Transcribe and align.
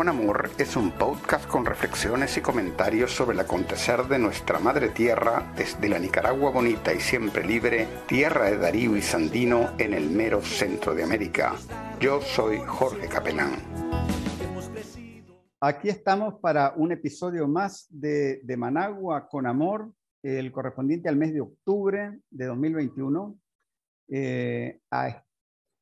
con 0.00 0.08
Amor 0.08 0.48
es 0.56 0.76
un 0.76 0.92
podcast 0.92 1.46
con 1.46 1.66
reflexiones 1.66 2.34
y 2.38 2.40
comentarios 2.40 3.10
sobre 3.10 3.34
el 3.34 3.40
acontecer 3.40 4.04
de 4.04 4.18
nuestra 4.18 4.58
madre 4.58 4.88
tierra 4.88 5.52
desde 5.54 5.90
la 5.90 5.98
Nicaragua 5.98 6.50
bonita 6.50 6.94
y 6.94 7.00
siempre 7.00 7.44
libre, 7.44 7.86
tierra 8.08 8.46
de 8.46 8.56
Darío 8.56 8.96
y 8.96 9.02
Sandino 9.02 9.74
en 9.76 9.92
el 9.92 10.08
mero 10.08 10.40
centro 10.40 10.94
de 10.94 11.02
América. 11.02 11.54
Yo 12.00 12.22
soy 12.22 12.60
Jorge 12.66 13.08
Capelán. 13.08 13.56
Aquí 15.60 15.90
estamos 15.90 16.40
para 16.40 16.72
un 16.76 16.92
episodio 16.92 17.46
más 17.46 17.86
de, 17.90 18.40
Managua 18.56 19.28
con 19.28 19.46
Amor, 19.46 19.92
el 20.22 20.50
correspondiente 20.50 21.10
al 21.10 21.16
mes 21.16 21.34
de 21.34 21.42
octubre 21.42 22.20
de 22.30 22.46
2021. 22.46 23.38
Eh, 24.08 24.80
a 24.90 25.22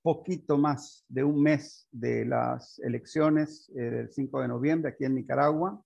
poquito 0.09 0.57
más 0.57 1.05
de 1.11 1.23
un 1.23 1.43
mes 1.43 1.87
de 1.93 2.25
las 2.25 2.79
elecciones 2.79 3.71
eh, 3.77 3.91
del 3.91 4.11
5 4.11 4.41
de 4.41 4.49
noviembre 4.49 4.91
aquí 4.91 5.05
en 5.05 5.15
Nicaragua. 5.15 5.85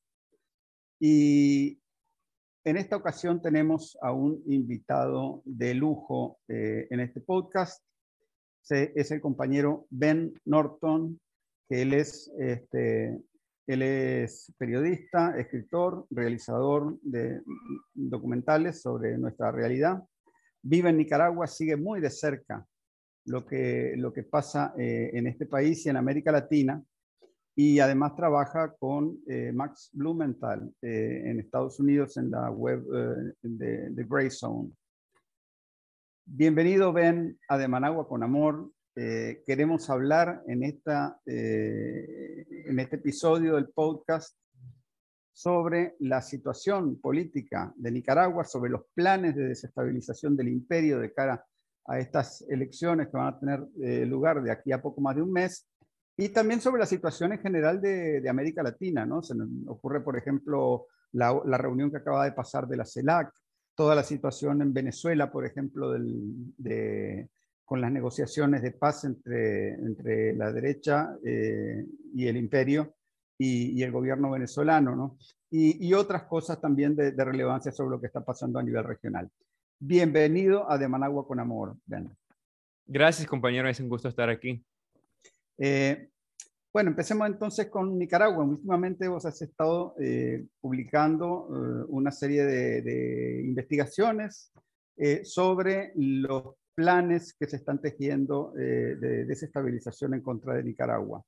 Y 1.01 1.81
en 2.65 2.77
esta 2.77 2.95
ocasión 2.95 3.43
tenemos 3.43 3.99
a 4.01 4.13
un 4.13 4.41
invitado 4.47 5.43
de 5.45 5.75
lujo 5.75 6.39
eh, 6.47 6.87
en 6.91 7.01
este 7.01 7.21
podcast. 7.21 7.83
es 8.71 9.11
el 9.11 9.21
compañero 9.21 9.87
Ben 9.91 10.33
Norton, 10.45 11.21
que 11.69 11.83
él 11.83 11.93
es, 11.93 12.33
este, 12.39 13.21
él 13.67 13.83
es 13.83 14.53
periodista, 14.57 15.37
escritor, 15.37 16.07
realizador 16.11 16.97
de 17.03 17.43
documentales 17.93 18.83
sobre 18.83 19.19
nuestra 19.19 19.51
realidad. 19.51 20.01
Vive 20.63 20.91
en 20.91 20.99
Nicaragua, 20.99 21.49
sigue 21.49 21.75
muy 21.75 22.01
de 22.01 22.11
cerca 22.11 22.65
lo 23.25 23.47
que, 23.47 23.95
lo 23.97 24.13
que 24.13 24.25
pasa 24.25 24.75
eh, 24.79 25.11
en 25.13 25.27
este 25.27 25.47
país 25.47 25.85
y 25.87 25.89
en 25.89 25.97
América 25.97 26.33
Latina. 26.33 26.83
Y 27.55 27.81
además 27.81 28.17
trabaja 28.17 28.75
con 28.79 29.19
eh, 29.29 29.53
Max 29.53 29.91
Blumenthal 29.93 30.73
eh, 30.81 31.23
en 31.27 31.39
Estados 31.39 31.79
Unidos 31.79 32.17
en 32.17 32.31
la 32.31 32.51
web 32.51 32.83
de, 33.43 33.91
de 33.91 34.05
Grey 34.05 34.31
Zone. 34.31 34.71
Bienvenido, 36.25 36.93
Ben, 36.93 37.39
a 37.49 37.59
De 37.59 37.69
Managua 37.69 38.09
con 38.09 38.23
Amor. 38.23 38.73
queremos 38.95 39.91
hablar 39.91 40.43
en, 40.47 40.63
esta, 40.63 41.21
en 41.27 42.79
este 42.79 42.97
episodio 42.97 43.57
del 43.57 43.69
podcast 43.69 44.39
sobre 45.33 45.97
la 45.99 46.23
situación 46.23 47.01
política 47.01 47.73
de 47.77 47.91
Nicaragua, 47.91 48.45
sobre 48.45 48.71
los 48.71 48.83
planes 48.95 49.35
de 49.35 49.49
desestabilización 49.49 50.37
del 50.37 50.49
imperio 50.49 51.01
de 51.01 51.13
cara 51.13 51.45
a 51.87 51.99
estas 51.99 52.45
elecciones 52.49 53.09
que 53.09 53.17
van 53.17 53.35
a 53.35 53.39
tener 53.39 53.67
eh, 53.83 54.07
lugar 54.07 54.43
de 54.43 54.53
aquí 54.53 54.73
a 54.73 54.81
poco 54.81 55.01
más 55.01 55.17
de 55.17 55.23
un 55.23 55.33
mes, 55.33 55.67
y 56.17 56.29
también 56.29 56.61
sobre 56.61 56.81
la 56.81 56.87
situación 56.87 57.33
en 57.33 57.41
general 57.41 57.81
de, 57.81 58.29
América 58.29 58.63
Latina, 58.63 59.07
¿no? 59.07 59.23
Se 59.23 59.35
nos 59.35 59.49
ocurre, 59.67 60.03
por 60.03 60.17
ejemplo, 60.17 60.87
la, 61.13 61.33
reunión 61.59 61.91
que 61.91 61.97
acaba 61.99 62.25
de 62.25 62.33
pasar 62.33 62.67
de 62.69 62.77
la 62.77 62.85
CELAC, 62.85 63.33
toda 63.75 63.95
la 63.95 64.03
situación 64.03 64.61
en 64.61 64.75
Venezuela, 64.75 65.33
por 65.33 65.47
ejemplo, 65.47 65.93
de, 65.93 67.29
con 67.65 67.81
las 67.81 67.91
negociaciones 67.91 68.63
de 68.63 68.73
paz 68.73 69.05
entre, 69.05 69.75
entre 69.75 70.35
la 70.37 70.53
derecha 70.53 71.17
eh, 71.25 71.87
y 72.15 72.27
el 72.27 72.37
imperio 72.37 72.95
y, 73.39 73.83
el 73.83 73.91
gobierno 73.91 74.31
venezolano, 74.31 74.95
¿no? 74.95 75.17
Y, 75.51 75.93
otras 75.95 76.25
cosas 76.25 76.61
también 76.61 76.95
de, 76.95 77.13
de 77.13 77.25
relevancia 77.25 77.73
sobre 77.73 77.91
lo 77.91 78.01
que 78.01 78.07
está 78.07 78.25
pasando 78.25 78.59
a 78.59 78.63
nivel 78.63 78.85
regional. 78.85 79.31
Bienvenido 79.85 80.71
a 80.71 80.79
De 80.79 80.87
Managua 80.87 81.27
con 81.27 81.41
Amor. 81.41 81.77
Gracias, 82.87 83.27
compañero. 83.27 83.69
Es 83.69 83.81
un 83.81 83.89
gusto 83.89 84.07
estar 84.07 84.31
aquí. 84.31 84.65
Eh, 85.59 86.09
bueno, 86.73 86.91
empecemos 86.91 87.27
entonces 87.27 87.67
con 87.67 87.99
Nicaragua. 87.99 88.45
Últimamente 88.45 89.09
vos 89.09 89.27
has 89.27 89.43
estado 89.43 89.97
eh, 89.99 90.47
publicando 90.61 91.49
eh, 91.51 91.85
una 91.89 92.13
serie 92.13 92.45
de, 92.45 93.43
investigaciones 93.45 94.53
sobre 95.25 95.91
los 95.97 96.55
planes 96.77 97.35
que 97.35 97.49
se 97.49 97.57
están 97.57 97.81
tejiendo 97.81 98.53
de 98.55 99.25
desestabilización 99.25 100.15
en 100.15 100.21
contra 100.21 100.55
de 100.55 100.63
Nicaragua. 100.63 101.25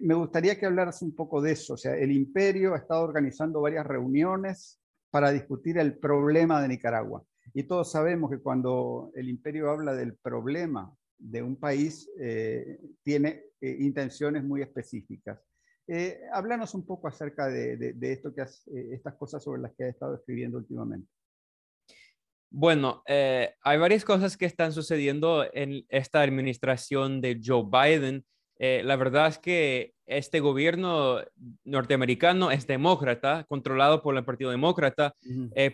me 0.00 0.14
gustaría 0.14 0.58
que 0.58 0.64
hablaras 0.64 1.02
un 1.02 1.14
poco 1.14 1.42
de 1.42 1.52
eso. 1.52 1.74
O 1.74 1.76
sea, 1.76 1.94
el 1.94 2.10
imperio 2.10 2.72
ha 2.72 2.78
estado 2.78 3.02
organizando 3.02 3.60
varias 3.60 3.86
reuniones 3.86 4.80
para 5.10 5.30
discutir 5.30 5.76
el 5.76 5.98
problema 5.98 6.62
de 6.62 6.68
Nicaragua. 6.68 7.22
Y 7.58 7.62
todos 7.62 7.90
sabemos 7.90 8.30
que 8.30 8.36
cuando 8.36 9.10
el 9.14 9.30
imperio 9.30 9.70
habla 9.70 9.94
del 9.94 10.14
problema 10.16 10.94
de 11.16 11.42
un 11.42 11.56
país, 11.56 12.06
eh, 12.20 12.78
tiene 13.02 13.44
eh, 13.62 13.78
intenciones 13.80 14.44
muy 14.44 14.60
específicas. 14.60 15.40
Eh, 15.88 16.20
háblanos 16.34 16.74
un 16.74 16.84
poco 16.84 17.08
acerca 17.08 17.46
de, 17.48 17.96
esto 18.02 18.34
que 18.34 18.44
estas 18.92 19.14
cosas 19.14 19.42
sobre 19.42 19.62
las 19.62 19.72
que 19.74 19.84
has 19.84 19.90
estado 19.94 20.16
escribiendo 20.16 20.58
últimamente. 20.58 21.08
Bueno, 22.50 23.02
hay 23.06 23.78
varias 23.78 24.04
cosas 24.04 24.36
que 24.36 24.44
están 24.44 24.72
sucediendo 24.72 25.46
en 25.54 25.86
esta 25.88 26.20
administración 26.20 27.22
de 27.22 27.40
Joe 27.42 27.64
Biden. 27.64 28.22
la 28.58 28.96
verdad 28.96 29.28
es 29.28 29.38
que 29.38 29.94
este 30.04 30.40
gobierno 30.40 31.22
norteamericano 31.64 32.50
es 32.50 32.66
demócrata, 32.66 33.44
controlado 33.48 34.02
por 34.02 34.14
el 34.14 34.26
Partido 34.26 34.50
Demócrata, 34.50 35.14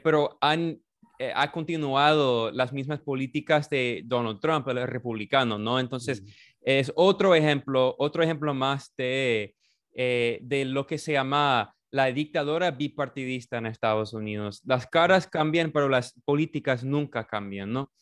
pero 0.03 0.39
han 0.41 0.81
eh, 1.23 1.33
ha 1.37 1.53
continuado 1.53 2.51
las 2.51 2.73
mismas 2.73 2.99
políticas 2.99 3.71
de 3.71 4.03
Donald 4.07 4.41
Trump, 4.41 4.67
el 4.67 4.89
republicano, 4.89 5.57
¿no? 5.57 5.79
Entonces, 5.79 6.21
es 6.61 6.93
otro 6.97 7.37
ejemplo, 7.37 7.95
otro 8.01 8.25
ejemplo 8.25 8.53
más 8.55 8.93
de, 8.97 9.55
eh, 9.95 10.41
de 10.43 10.65
lo 10.65 10.85
que 10.85 10.99
se 10.99 11.13
llama 11.13 11.77
la 11.93 12.07
dictadura 12.07 12.73
bipartidista 12.73 13.59
en 13.59 13.67
Estados 13.67 14.15
Unidos. 14.15 14.63
Las 14.65 14.89
caras 14.89 15.29
cambian, 15.29 15.71
pero 15.71 15.89
las 15.89 16.21
políticas 16.25 16.83
nunca 16.83 17.25
cambian, 17.25 17.73
¿no? 17.73 17.93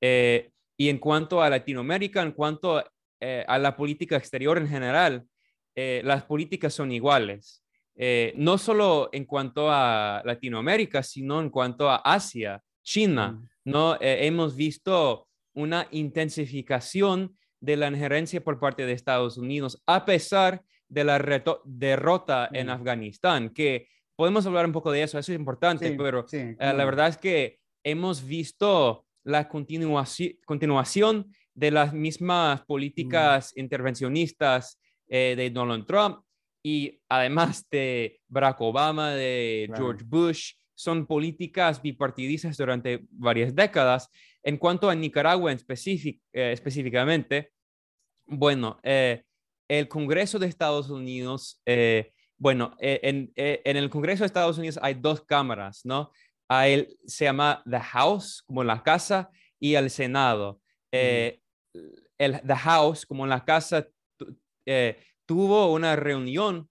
Eh, 0.00 0.52
y 0.76 0.88
en 0.88 0.98
cuanto 0.98 1.42
a 1.42 1.50
Latinoamérica, 1.50 2.22
en 2.22 2.30
cuanto 2.30 2.78
a 2.78 3.58
la 3.58 3.76
política 3.76 4.16
exterior 4.16 4.56
en 4.58 4.68
general, 4.68 5.26
las 5.74 6.22
políticas 6.22 6.72
son 6.72 6.92
iguales. 6.92 7.64
no 8.36 8.56
solo 8.58 9.08
en 9.10 9.24
cuanto 9.24 9.68
a 9.68 10.22
Latinoamérica, 10.24 11.02
sino 11.02 11.40
en 11.40 11.50
cuanto 11.50 11.90
a 11.90 11.96
Asia. 11.96 12.62
China. 12.88 13.38
¿no? 13.64 13.96
Eh, 13.96 14.26
hemos 14.26 14.56
visto 14.56 15.28
una 15.54 15.86
intensificación 15.90 17.36
de 17.60 17.76
la 17.76 17.88
injerencia 17.88 18.42
por 18.42 18.58
parte 18.58 18.86
de 18.86 18.92
Estados 18.92 19.36
Unidos, 19.36 19.82
a 19.86 20.06
pesar 20.06 20.62
de 20.88 21.04
la 21.04 21.18
derrota 21.64 22.48
en. 22.52 22.70
Afganistán, 22.70 23.50
que 23.50 23.88
podemos 24.16 24.46
hablar 24.46 24.64
un 24.64 24.72
poco 24.72 24.90
de 24.90 25.02
eso, 25.02 25.18
eso 25.18 25.32
es 25.32 25.38
importante, 25.38 25.92
pero 25.98 26.24
eh, 26.32 26.56
la 26.58 26.84
verdad 26.86 27.08
es 27.08 27.18
que 27.18 27.58
hemos 27.84 28.24
visto 28.24 29.04
la 29.22 29.48
continuación 29.48 31.26
de 31.54 31.70
las 31.70 31.92
mismas 31.92 32.62
políticas 32.64 33.52
mm. 33.54 33.60
intervencionistas 33.60 34.80
eh, 35.08 35.34
de 35.36 35.50
Donald 35.50 35.84
Trump 35.84 36.20
y 36.62 36.98
además 37.08 37.66
de 37.70 38.20
Barack 38.28 38.60
Obama, 38.62 39.10
de 39.10 39.70
George 39.76 40.04
Bush, 40.06 40.52
son 40.78 41.06
políticas 41.06 41.82
bipartidistas 41.82 42.56
durante 42.56 43.04
varias 43.10 43.52
décadas. 43.52 44.08
En 44.44 44.56
cuanto 44.56 44.88
a 44.88 44.94
Nicaragua 44.94 45.50
en 45.50 45.58
eh, 45.58 46.52
específicamente, 46.52 47.50
bueno, 48.26 48.78
eh, 48.84 49.24
el 49.66 49.88
Congreso 49.88 50.38
de 50.38 50.46
Estados 50.46 50.88
Unidos, 50.88 51.60
eh, 51.66 52.12
bueno, 52.36 52.76
en, 52.78 53.32
el 53.34 53.90
Congreso 53.90 54.22
de 54.22 54.26
Estados 54.26 54.56
Unidos 54.56 54.78
hay 54.80 54.94
dos 54.94 55.22
cámaras, 55.22 55.84
¿no? 55.84 56.12
Hay, 56.46 56.86
se 57.04 57.24
llama 57.24 57.60
The 57.68 57.80
House, 57.80 58.44
como 58.46 58.62
la 58.62 58.80
casa, 58.84 59.30
y 59.58 59.74
el 59.74 59.90
Senado. 59.90 60.60
el 60.92 61.40
The 62.18 62.54
House, 62.54 63.04
como 63.04 63.26
la 63.26 63.44
casa, 63.44 63.88
tuvo 65.26 65.72
una 65.72 65.96
reunión, 65.96 66.70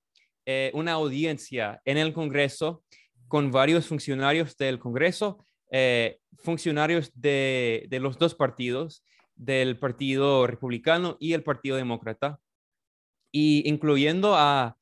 una 0.72 0.94
audiencia 0.94 1.82
en 1.84 1.98
el 1.98 2.14
Congreso 2.14 2.84
con 3.28 3.52
varios 3.52 3.88
funcionarios 3.88 4.58
del 4.58 4.80
Congreso, 4.80 5.46
eh, 5.72 6.20
funcionarios 6.38 7.12
de, 7.14 7.88
los 8.02 8.18
dos 8.18 8.36
partidos, 8.36 9.04
del 9.36 9.78
Partido 9.78 10.48
Republicano 10.48 11.18
y 11.20 11.34
el 11.34 11.44
Partido 11.44 11.78
Demócrata, 11.78 12.40
y 13.32 13.68
incluyendo 13.70 14.36
a, 14.36 14.78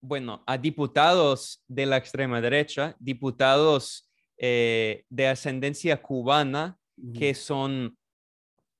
bueno, 0.00 0.44
a 0.46 0.58
diputados 0.58 1.62
de 1.66 1.86
la 1.86 1.96
extrema 1.96 2.40
derecha, 2.40 2.94
diputados 2.98 4.08
eh, 4.36 5.04
de 5.08 5.28
ascendencia 5.28 6.00
cubana, 6.02 6.78
que 7.14 7.34
son 7.34 7.96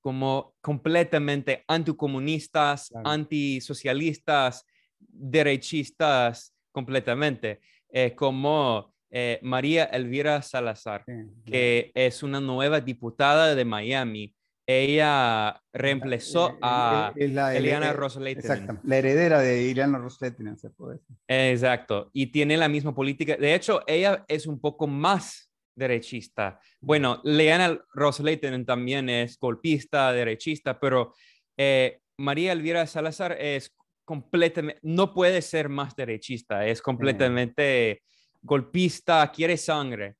como 0.00 0.54
completamente 0.60 1.64
anticomunistas, 1.66 2.92
antisocialistas, 3.04 4.64
derechistas 4.98 6.54
completamente. 6.70 7.60
Eh, 7.98 8.14
como 8.14 8.92
eh, 9.10 9.38
María 9.40 9.84
Elvira 9.84 10.42
Salazar, 10.42 11.02
que 11.46 11.92
es 11.94 12.22
una 12.22 12.42
nueva 12.42 12.82
diputada 12.82 13.54
de 13.54 13.64
Miami, 13.64 14.34
ella 14.66 15.62
reemplazó 15.72 16.58
a 16.60 17.14
Eliana 17.16 17.94
Rosleitinen. 17.94 18.52
Exacto, 18.52 18.80
la 18.86 18.98
heredera 18.98 19.40
de 19.40 19.70
Eliana 19.70 19.96
Rosleitinen, 19.96 20.58
se 20.58 20.68
puede 20.68 20.98
decir. 20.98 21.16
Exacto, 21.26 22.10
y 22.12 22.26
tiene 22.26 22.58
la 22.58 22.68
misma 22.68 22.94
política. 22.94 23.38
De 23.38 23.54
hecho, 23.54 23.80
ella 23.86 24.26
es 24.28 24.46
un 24.46 24.60
poco 24.60 24.86
más 24.86 25.50
derechista. 25.74 26.60
Bueno, 26.82 27.22
Eliana 27.24 27.80
Rosleitinen 27.94 28.66
también 28.66 29.08
es 29.08 29.38
golpista, 29.38 30.12
derechista, 30.12 30.78
pero 30.78 31.14
eh, 31.56 32.00
María 32.18 32.52
Elvira 32.52 32.86
Salazar 32.86 33.32
es 33.40 33.74
completamente, 34.06 34.80
no 34.82 35.12
puede 35.12 35.42
ser 35.42 35.68
más 35.68 35.94
derechista, 35.94 36.64
es 36.64 36.80
completamente 36.80 38.02
golpista, 38.40 39.30
quiere 39.32 39.58
sangre. 39.58 40.16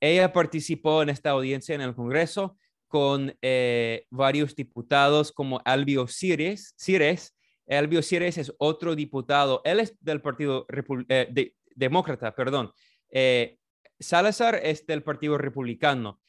Ella 0.00 0.32
participó 0.32 1.02
en 1.02 1.10
esta 1.10 1.30
audiencia 1.30 1.74
en 1.74 1.80
el 1.80 1.94
Congreso 1.94 2.58
con 2.88 3.34
eh, 3.40 4.04
varios 4.10 4.56
diputados 4.56 5.30
como 5.30 5.62
Albio 5.64 6.08
Cires. 6.08 6.74
Cires. 6.76 7.36
Albio 7.68 8.02
Cires 8.02 8.36
es 8.36 8.52
otro 8.58 8.96
diputado, 8.96 9.62
él 9.64 9.78
es 9.78 9.96
del 10.00 10.20
Partido 10.20 10.66
eh, 11.08 11.52
Demócrata, 11.76 12.34
perdón. 12.34 12.72
Eh, 13.12 13.58
Salazar 14.00 14.60
es 14.64 14.84
del 14.86 15.04
Partido 15.04 15.38
Republicano. 15.38 16.20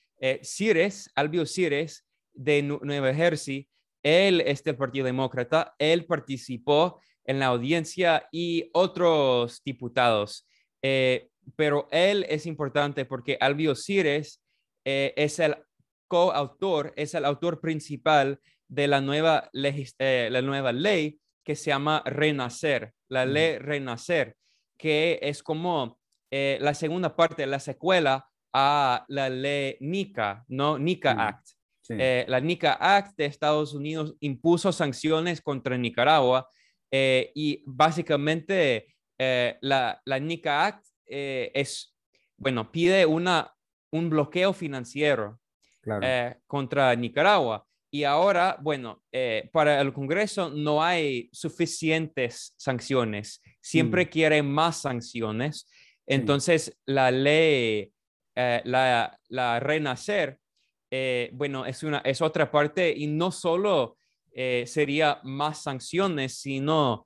Cires, 0.44 1.10
Albio 1.16 1.48
Cires, 1.48 2.06
de 2.34 2.62
Nueva 2.62 3.12
Jersey, 3.12 3.71
él 4.04 4.42
es 4.42 4.64
del 4.64 4.78
Partido 4.78 5.06
Demócrata, 5.06 5.76
él 5.80 6.06
participó 6.06 7.00
en 7.26 7.40
la 7.40 7.48
audiencia 7.48 8.28
y 8.32 8.70
otros 8.74 9.62
diputados. 9.64 10.48
pero 11.56 11.88
él 11.92 12.26
es 12.30 12.46
importante 12.46 13.06
porque 13.06 13.38
Albio 13.40 13.76
Cires 13.76 14.42
es 14.84 15.40
el 15.40 15.56
coautor, 16.08 16.94
es 16.98 17.14
el 17.14 17.24
autor 17.24 17.62
principal 17.62 18.40
de 18.68 18.88
la 18.88 19.00
nueva, 19.00 19.50
eh, 19.54 20.30
la 20.30 20.42
nueva 20.42 20.72
ley 20.72 21.20
que 21.44 21.56
se 21.56 21.72
llama 21.72 22.04
Renacer, 22.06 22.94
la 23.10 23.26
ley 23.26 23.58
Renacer, 23.58 24.36
que 24.78 25.20
es 25.22 25.44
como 25.44 26.00
eh, 26.30 26.58
la 26.62 26.74
segunda 26.74 27.16
parte, 27.16 27.46
la 27.46 27.60
secuela 27.60 28.26
a 28.54 29.06
la 29.08 29.30
ley 29.30 29.78
NICA, 29.80 30.44
¿no? 30.50 30.78
NICA 30.78 31.12
Act. 31.12 31.48
Eh, 32.00 32.26
la 32.28 32.40
NICA 32.40 32.78
Act 32.80 33.18
de 33.18 33.26
Estados 33.26 33.74
Unidos 33.74 34.16
impuso 34.20 34.72
sanciones 34.72 35.42
contra 35.42 35.78
Nicaragua 35.78 36.50
y 36.94 37.64
básicamente 37.66 38.88
la, 39.18 40.02
la 40.04 40.20
NICA 40.20 40.66
Act 40.66 40.86
es, 41.06 41.96
bueno, 42.38 42.72
pide 42.72 43.06
una, 43.06 43.54
un 43.92 44.10
bloqueo 44.10 44.54
financiero 44.54 45.40
eh, 46.02 46.36
contra 46.48 46.96
Nicaragua. 46.96 47.66
Y 47.94 48.06
ahora, 48.06 48.58
bueno, 48.62 49.04
eh, 49.12 49.50
para 49.52 49.82
el 49.82 49.92
Congreso 49.92 50.50
no 50.50 50.82
hay 50.82 51.30
suficientes 51.34 52.54
sanciones, 52.58 53.42
siempre 53.60 54.06
mm. 54.06 54.10
quieren 54.10 54.50
más 54.50 54.82
sanciones. 54.82 55.70
Entonces, 56.08 56.78
la 56.86 57.12
ley, 57.12 57.92
eh, 58.36 58.62
la, 58.64 59.20
la, 59.28 59.60
Renacer, 59.60 60.40
bueno, 61.34 61.66
es, 61.66 61.84
una, 61.84 62.00
es 62.00 62.22
otra 62.22 62.52
parte 62.52 62.94
y 62.96 63.08
no 63.08 63.32
solo 63.32 63.98
sería 64.34 65.20
más 65.24 65.64
sanciones, 65.64 66.38
sino, 66.40 67.06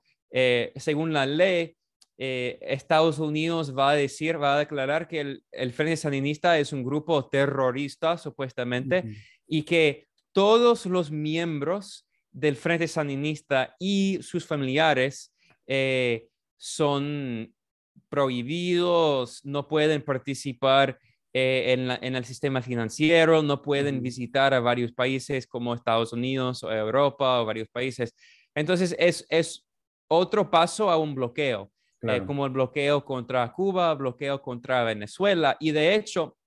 según 0.76 1.12
la 1.12 1.26
ley, 1.26 1.76
eh, 2.18 2.58
Estados 2.62 3.18
Unidos 3.18 3.76
va 3.76 3.90
a 3.90 3.94
decir, 3.94 4.40
va 4.40 4.54
a 4.54 4.58
declarar 4.58 5.06
que 5.06 5.40
el, 5.50 5.72
Frente 5.72 5.96
Sandinista 5.98 6.58
es 6.58 6.72
un 6.72 6.82
grupo 6.82 7.28
terrorista, 7.28 8.16
supuestamente, 8.16 9.04
y 9.46 9.62
que 9.62 10.06
todos 10.32 10.86
los 10.86 11.10
miembros 11.10 12.08
del 12.30 12.56
Frente 12.56 12.88
Sandinista 12.88 13.74
y 13.78 14.18
sus 14.22 14.46
familiares 14.46 15.34
eh, 15.66 16.28
son 16.56 17.52
prohibidos, 18.08 19.44
no 19.44 19.68
pueden 19.68 20.02
participar 20.02 20.98
eh, 21.38 21.98
en, 22.00 22.16
el 22.16 22.24
sistema 22.24 22.62
financiero, 22.62 23.42
no 23.42 23.60
pueden 23.60 24.00
visitar 24.00 24.54
a 24.54 24.60
varios 24.60 24.90
países 24.92 25.46
como 25.46 25.74
Estados 25.74 26.14
Unidos 26.14 26.62
o 26.62 26.72
Europa 26.72 27.42
o 27.42 27.44
varios 27.44 27.68
países. 27.68 28.14
Entonces, 28.54 28.96
es, 28.98 29.26
es 29.28 29.66
otro 30.08 30.50
paso 30.50 30.88
a 30.88 30.96
un 30.96 31.14
bloqueo. 31.14 31.70
Eh, 32.00 32.22
como 32.24 32.46
el 32.46 32.52
bloqueo 32.52 33.04
contra 33.04 33.52
Cuba, 33.52 33.92
bloqueo 33.94 34.40
contra 34.40 34.82
Venezuela. 34.84 35.58
Y 35.60 35.72
de 35.72 35.94
hecho, 35.94 36.38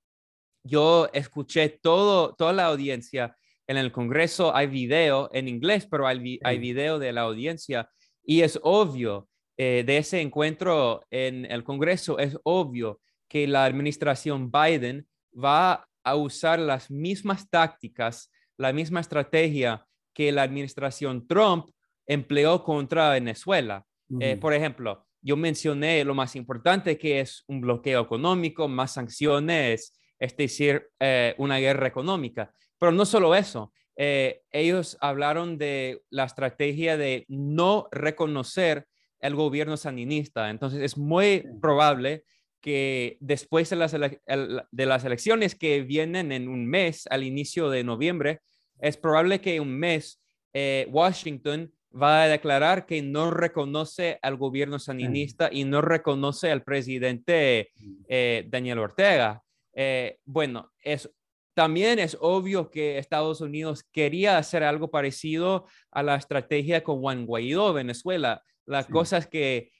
yo 0.63 1.07
escuché 1.13 1.69
todo, 1.69 2.33
toda 2.33 2.53
la 2.53 2.65
audiencia 2.65 3.35
en 3.67 3.77
el 3.77 3.91
Congreso. 3.91 4.55
Hay 4.55 4.65
video 4.65 5.29
en 5.33 5.47
inglés, 5.47 5.85
pero 5.85 6.07
hay, 6.07 6.39
hay 6.43 6.57
video 6.57 6.97
de 6.97 7.13
la 7.13 7.21
audiencia. 7.21 7.91
Y 8.23 8.41
es 8.41 8.59
obvio 8.63 9.27
eh, 9.55 9.83
de 9.85 9.97
ese 9.97 10.19
encuentro 10.19 11.05
en 11.11 11.45
el 11.45 11.63
Congreso, 11.63 12.17
es 12.17 12.35
obvio 12.41 13.01
que 13.29 13.47
la 13.47 13.63
administración 13.63 14.51
Biden 14.51 15.07
va 15.31 15.87
a 16.03 16.15
usar 16.15 16.59
las 16.59 16.91
mismas 16.91 17.49
tácticas, 17.49 18.31
la 18.57 18.73
misma 18.73 18.99
estrategia 18.99 19.85
que 20.13 20.31
la 20.31 20.43
administración 20.43 21.27
Trump 21.27 21.69
empleó 22.05 22.63
contra 22.63 23.11
Venezuela. 23.11 23.85
Eh, 24.19 24.37
por 24.37 24.53
ejemplo, 24.53 25.05
yo 25.21 25.37
mencioné 25.37 26.03
lo 26.03 26.15
más 26.15 26.35
importante 26.35 26.97
que 26.97 27.19
es 27.19 27.43
un 27.47 27.61
bloqueo 27.61 28.01
económico, 28.01 28.67
más 28.67 28.93
sanciones, 28.93 29.93
es 30.17 30.35
decir, 30.35 30.89
eh, 30.99 31.35
una 31.37 31.57
guerra 31.57 31.87
económica. 31.87 32.51
Pero 32.79 32.91
no 32.91 33.05
solo 33.05 33.35
eso, 33.35 33.71
eh, 33.95 34.41
ellos 34.51 34.97
hablaron 35.01 35.57
de 35.57 36.01
la 36.09 36.23
estrategia 36.23 36.97
de 36.97 37.25
no 37.27 37.87
reconocer 37.91 38.87
el 39.19 39.35
gobierno 39.35 39.77
sandinista. 39.77 40.49
Entonces 40.49 40.81
es 40.81 40.97
muy 40.97 41.45
probable 41.61 42.23
que 42.61 43.17
después 43.19 43.69
de 43.69 43.75
las, 43.75 43.91
de 43.93 44.85
las 44.85 45.05
elecciones 45.05 45.55
que 45.55 45.81
vienen 45.81 46.31
en 46.31 46.47
un 46.47 46.65
mes, 46.65 47.07
al 47.09 47.23
inicio 47.23 47.69
de 47.69 47.83
noviembre, 47.83 48.41
es 48.79 48.97
probable 48.97 49.41
que 49.41 49.59
un 49.59 49.77
mes 49.77 50.21
eh, 50.53 50.87
Washington 50.89 51.71
va 51.91 52.23
a 52.23 52.27
declarar 52.27 52.85
que 52.85 53.01
no 53.01 53.31
reconoce 53.31 54.19
al 54.21 54.37
gobierno 54.37 54.77
sandinista 54.79 55.49
y 55.51 55.63
no 55.63 55.81
reconoce 55.81 56.51
al 56.51 56.63
presidente 56.63 57.71
eh, 58.07 58.45
Daniel 58.47 58.79
Ortega. 58.79 59.41
Eh, 59.73 60.17
bueno, 60.25 60.71
es, 60.83 61.09
también 61.55 61.97
es 61.99 62.15
obvio 62.19 62.69
que 62.69 62.99
Estados 62.99 63.41
Unidos 63.41 63.83
quería 63.91 64.37
hacer 64.37 64.63
algo 64.63 64.91
parecido 64.91 65.65
a 65.91 66.03
la 66.03 66.15
estrategia 66.15 66.83
con 66.83 66.99
Juan 66.99 67.25
Guaidó, 67.25 67.73
Venezuela. 67.73 68.43
La 68.65 68.83
cosa 68.83 69.17
es 69.17 69.27
que 69.27 69.71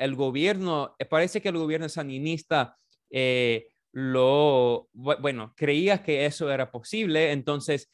el 0.00 0.14
gobierno, 0.16 0.96
parece 1.08 1.40
que 1.40 1.50
el 1.50 1.58
gobierno 1.58 1.88
sandinista 1.88 2.76
lo, 3.92 4.88
bueno, 4.92 5.54
creía 5.56 6.02
que 6.02 6.26
eso 6.26 6.50
era 6.50 6.70
posible, 6.70 7.32
entonces 7.32 7.90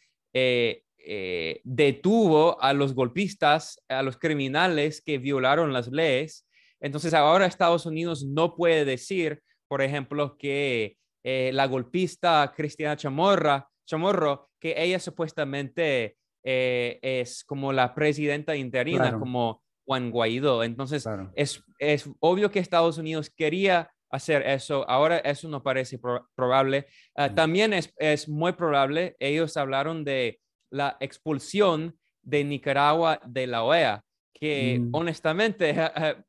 eh, 1.09 1.61
detuvo 1.63 2.61
a 2.61 2.73
los 2.73 2.95
golpistas, 2.95 3.81
a 3.89 4.03
los 4.03 4.19
criminales 4.19 5.01
que 5.01 5.19
violaron 5.19 5.73
las 5.73 5.89
leyes. 5.89 6.47
Entonces 6.81 7.15
ahora 7.15 7.47
Estados 7.47 7.87
Unidos 7.87 8.25
no 8.25 8.57
puede 8.57 8.85
decir, 8.85 9.41
por 9.69 9.83
ejemplo, 9.83 10.37
que 10.37 10.97
eh, 11.25 11.51
la 11.53 11.67
golpista 11.67 12.53
Cristiana 12.57 12.97
Chamorra, 12.97 13.69
Chamorro, 13.87 14.51
que 14.61 14.75
ella 14.77 14.99
supuestamente 14.99 16.17
eh, 16.45 16.99
es 17.03 17.45
como 17.45 17.73
la 17.73 17.95
presidenta 17.95 18.57
interina, 18.57 19.19
como 19.19 19.63
Juan 19.87 20.11
Guaidó. 20.11 20.63
Entonces 20.63 21.07
es, 21.35 21.63
es 21.79 22.11
obvio 22.21 22.51
que 22.51 22.59
Estados 22.59 22.99
Unidos 22.99 23.31
quería 23.31 23.91
hacer 24.11 24.43
eso. 24.47 24.89
Ahora 24.89 25.19
eso 25.19 25.49
no 25.49 25.63
parece 25.63 25.99
probable. 26.35 26.87
Ah, 27.15 27.35
también 27.35 27.73
es, 27.73 27.93
es, 27.97 28.29
muy 28.29 28.53
probable, 28.53 29.17
ellos 29.19 29.57
hablaron 29.57 30.05
de 30.05 30.41
la 30.71 30.97
expulsión 31.01 31.97
de 32.23 32.45
Nicaragua 32.45 33.21
de 33.25 33.47
la 33.47 33.63
OEA, 33.63 34.05
que 34.35 34.81
mm. 34.81 34.91
honestamente, 34.93 35.75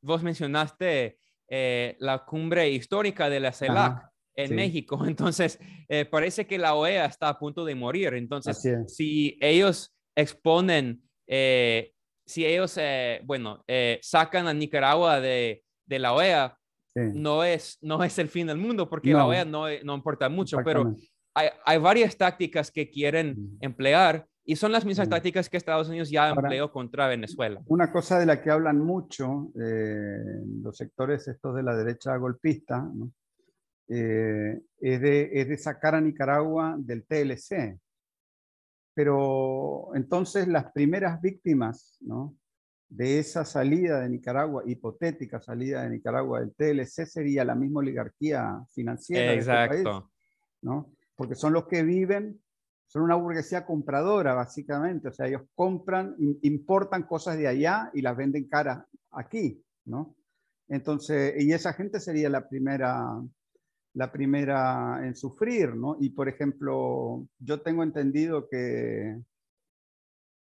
vos 0.00 0.22
mencionaste 0.22 1.18
eh, 1.48 1.96
la 1.98 2.24
cumbre 2.24 2.70
histórica 2.70 3.30
de 3.30 3.40
la 3.40 3.52
CELAC 3.52 4.10
en 4.34 4.54
México, 4.54 5.02
entonces 5.06 5.58
eh, 5.88 6.04
parece 6.04 6.46
que 6.46 6.58
la 6.58 6.74
OEA 6.74 7.06
está 7.06 7.30
a 7.30 7.38
punto 7.38 7.64
de 7.64 7.74
morir, 7.74 8.14
entonces 8.14 8.62
si 8.86 9.38
ellos 9.40 9.94
exponen, 10.14 11.02
eh, 11.26 11.92
si 12.28 12.44
ellos, 12.46 12.78
bueno, 13.24 13.64
sacan 14.02 14.46
a 14.46 14.54
Nicaragua 14.54 15.20
de, 15.20 15.64
de 15.86 15.98
la 15.98 16.12
OEA, 16.12 16.56
no, 16.94 17.44
es, 17.44 17.78
no 17.80 18.02
es 18.04 18.18
el 18.18 18.28
fin 18.28 18.46
del 18.46 18.58
mundo 18.58 18.88
porque 18.88 19.12
la 19.12 19.26
OEA 19.26 19.44
no, 19.44 19.64
no 19.84 19.94
importa 19.94 20.28
mucho, 20.28 20.58
pero 20.64 20.94
hay, 21.34 21.78
varias 21.78 22.16
tácticas 22.16 22.70
que 22.70 22.90
quieren 22.90 23.58
emplear 23.60 24.26
y 24.44 24.56
son 24.56 24.72
las 24.72 24.84
mismas 24.84 25.08
tácticas 25.08 25.48
que 25.48 25.58
Estados 25.58 25.88
Unidos 25.88 26.10
ya 26.10 26.30
empleó 26.30 26.72
contra 26.72 27.06
Venezuela. 27.06 27.60
Una 27.66 27.92
cosa 27.92 28.18
de 28.18 28.26
la 28.26 28.40
que 28.40 28.50
hablan 28.50 28.78
mucho 28.78 29.50
eh, 29.60 30.42
los 30.62 30.76
sectores 30.76 31.28
estos 31.28 31.54
de 31.54 31.62
la 31.62 31.76
derecha 31.76 32.16
golpista 32.16 32.90
eh, 33.88 34.58
es, 34.80 35.00
de, 35.00 35.30
es, 35.34 35.48
de, 35.48 35.58
sacar 35.58 35.94
a 35.94 36.00
Nicaragua 36.00 36.76
del 36.78 37.04
TLC. 37.04 37.78
Pero 38.98 39.90
entonces 39.94 40.48
las 40.48 40.72
primeras 40.72 41.22
víctimas 41.22 41.98
¿no? 42.00 42.36
de 42.88 43.20
esa 43.20 43.44
salida 43.44 44.00
de 44.00 44.08
Nicaragua, 44.08 44.64
hipotética 44.66 45.40
salida 45.40 45.84
de 45.84 45.90
Nicaragua 45.90 46.40
del 46.40 46.52
TLC, 46.52 47.06
sería 47.06 47.44
la 47.44 47.54
misma 47.54 47.78
oligarquía 47.78 48.60
financiera. 48.74 49.34
Exacto. 49.34 49.72
De 49.72 49.78
este 49.78 49.90
país, 49.92 50.04
¿no? 50.62 50.92
Porque 51.14 51.36
son 51.36 51.52
los 51.52 51.68
que 51.68 51.84
viven, 51.84 52.42
son 52.88 53.02
una 53.02 53.14
burguesía 53.14 53.64
compradora, 53.64 54.34
básicamente. 54.34 55.06
O 55.06 55.12
sea, 55.12 55.28
ellos 55.28 55.42
compran, 55.54 56.16
importan 56.42 57.04
cosas 57.04 57.38
de 57.38 57.46
allá 57.46 57.92
y 57.94 58.02
las 58.02 58.16
venden 58.16 58.48
caras 58.48 58.84
aquí, 59.12 59.62
¿no? 59.84 60.16
Entonces, 60.66 61.34
y 61.38 61.52
esa 61.52 61.72
gente 61.72 62.00
sería 62.00 62.28
la 62.28 62.48
primera, 62.48 63.06
la 63.98 64.12
primera 64.12 65.04
en 65.04 65.16
sufrir, 65.16 65.74
¿no? 65.74 65.96
Y 65.98 66.10
por 66.10 66.28
ejemplo, 66.28 67.26
yo 67.40 67.60
tengo 67.62 67.82
entendido 67.82 68.48
que 68.48 69.20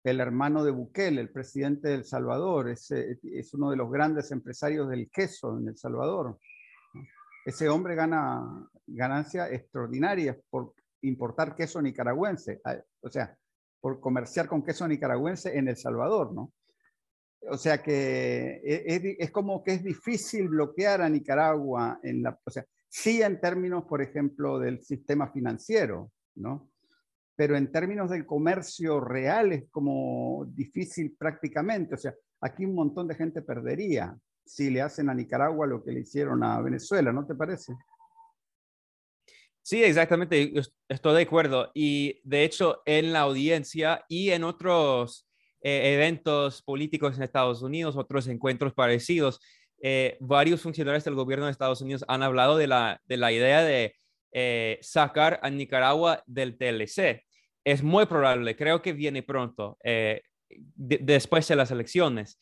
el 0.03 0.21
hermano 0.21 0.65
de 0.65 0.73
Bukele, 0.73 1.21
el 1.21 1.31
presidente 1.31 1.87
de 1.87 1.95
El 1.95 2.05
Salvador, 2.05 2.69
es, 2.69 2.91
es 2.91 3.55
uno 3.55 3.71
de 3.71 3.77
los 3.77 3.93
grandes 3.93 4.33
empresarios 4.33 4.91
del 4.91 5.09
queso 5.09 5.57
en 5.57 5.69
El 5.69 5.77
Salvador. 5.77 6.37
Ese 7.47 7.69
hombre 7.69 7.95
gana 7.95 8.43
ganancias 8.89 9.53
extraordinarias 9.53 10.37
por 10.51 10.75
importar 11.03 11.55
queso 11.55 11.81
nicaragüense, 11.81 12.61
o 13.03 13.09
sea, 13.09 13.39
por 13.81 14.01
comerciar 14.01 14.49
con 14.49 14.65
queso 14.65 14.89
nicaragüense 14.89 15.57
en 15.57 15.69
El 15.69 15.77
Salvador, 15.77 16.33
¿no? 16.35 16.53
O 17.51 17.57
sea 17.57 17.83
que 17.83 18.61
e, 18.65 19.17
es, 19.19 19.31
como 19.31 19.63
que 19.63 19.73
es 19.73 19.85
difícil 19.85 20.49
bloquear 20.49 21.03
a 21.03 21.09
Nicaragua 21.09 22.01
en 22.03 22.23
la, 22.23 22.39
o 22.45 22.51
sea, 22.51 22.65
sí 22.89 23.23
en 23.23 23.41
términos, 23.41 23.85
por 23.85 24.01
ejemplo, 24.03 24.59
del 24.59 24.83
sistema 24.83 25.31
financiero, 25.31 26.11
¿no? 26.37 26.71
Pero 27.37 27.57
en 27.57 27.71
términos 27.71 28.11
del 28.11 28.25
comercio 28.25 29.01
real 29.01 29.53
es 29.53 29.65
como 29.71 30.47
difícil 30.49 31.17
prácticamente, 31.19 31.95
o 31.95 31.99
sea, 31.99 32.15
aquí 32.41 32.65
un 32.65 32.75
montón 32.75 33.09
de 33.09 33.17
gente 33.17 33.43
perdería 33.43 34.17
si 34.47 34.71
le 34.71 34.83
hacen 34.83 35.09
a 35.09 35.15
Nicaragua 35.15 35.67
lo 35.67 35.83
que 35.83 35.93
le 35.93 36.01
hicieron 36.01 36.45
a 36.45 36.61
Venezuela, 36.61 37.13
¿no 37.13 37.27
te 37.27 37.35
parece? 37.35 37.75
Sí, 39.63 39.83
exactamente, 39.83 40.53
estoy 40.89 41.17
de 41.17 41.23
acuerdo. 41.23 41.71
Y 41.73 42.21
de 42.23 42.45
hecho, 42.45 42.83
en 42.85 43.15
la 43.15 43.21
audiencia 43.21 44.05
y 44.09 44.31
en 44.31 44.45
otros 44.45 45.27
eh, 45.67 45.95
eventos 45.95 46.61
políticos 46.61 47.17
en 47.17 47.23
Estados 47.23 47.63
Unidos, 47.63 47.97
otros 47.97 48.27
encuentros 48.27 48.75
parecidos, 48.75 49.41
eh, 49.81 50.19
varios 50.21 50.61
funcionarios 50.61 51.05
del 51.05 51.15
gobierno 51.15 51.47
de 51.47 51.53
Estados 51.53 51.81
Unidos 51.81 52.05
han 52.07 52.23
hablado 52.23 52.59
de 52.59 52.67
la, 52.67 53.01
de 53.07 53.17
la 53.17 53.33
idea 53.33 53.63
de 53.63 53.95
eh, 54.33 54.79
sacar 54.83 55.41
a 55.43 55.49
Nicaragua 55.49 56.23
del 56.27 56.59
TLC. 56.59 57.25
Es 57.65 57.83
muy 57.83 58.05
probable, 58.05 58.55
creo 58.57 58.83
que 58.83 58.93
viene 58.93 59.23
pronto, 59.23 59.79
después 60.77 61.49
de 61.49 61.57
las 61.57 61.71
elecciones. 61.71 62.39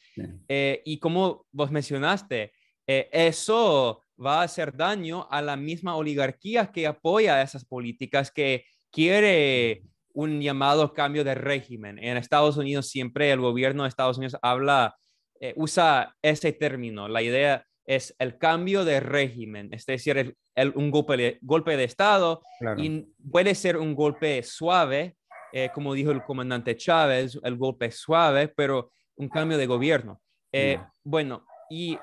y 0.84 0.98
como 0.98 1.46
vos 1.52 1.70
mencionaste, 1.70 2.52
eso 2.84 4.02
va 4.18 4.40
a 4.40 4.44
hacer 4.44 4.76
daño 4.76 5.28
a 5.30 5.40
la 5.40 5.54
misma 5.56 5.94
oligarquía 5.94 6.72
que 6.72 6.88
apoya 6.88 7.40
esas 7.40 7.64
políticas, 7.64 8.32
que 8.32 8.64
quiere 8.90 9.84
un 10.14 10.40
llamado 10.40 10.92
cambio 10.92 11.24
de 11.24 11.34
régimen. 11.34 11.98
En 11.98 12.16
Estados 12.16 12.56
Unidos 12.56 12.88
siempre 12.88 13.30
el 13.30 13.40
gobierno 13.40 13.82
de 13.82 13.88
Estados 13.88 14.18
Unidos 14.18 14.36
habla, 14.42 14.96
eh, 15.40 15.52
usa 15.56 16.14
ese 16.22 16.52
término. 16.52 17.08
La 17.08 17.22
idea 17.22 17.66
es 17.84 18.14
el 18.18 18.38
cambio 18.38 18.84
de 18.84 19.00
régimen, 19.00 19.68
es 19.72 19.86
decir, 19.86 20.36
un 20.74 20.90
golpe 20.90 21.16
de, 21.16 21.38
golpe 21.42 21.76
de 21.76 21.84
Estado 21.84 22.42
y 22.76 23.06
puede 23.30 23.54
ser 23.54 23.76
un 23.76 23.94
golpe 23.94 24.42
suave, 24.42 25.16
eh, 25.52 25.70
como 25.74 25.94
dijo 25.94 26.10
el 26.10 26.22
comandante 26.22 26.76
Chávez, 26.76 27.38
el 27.42 27.56
golpe 27.56 27.90
suave, 27.90 28.48
pero 28.48 28.92
un 29.16 29.28
cambio 29.28 29.58
de 29.58 29.66
gobierno. 29.66 30.20
Eh, 30.52 30.78
bueno, 31.02 31.44
y 31.70 31.98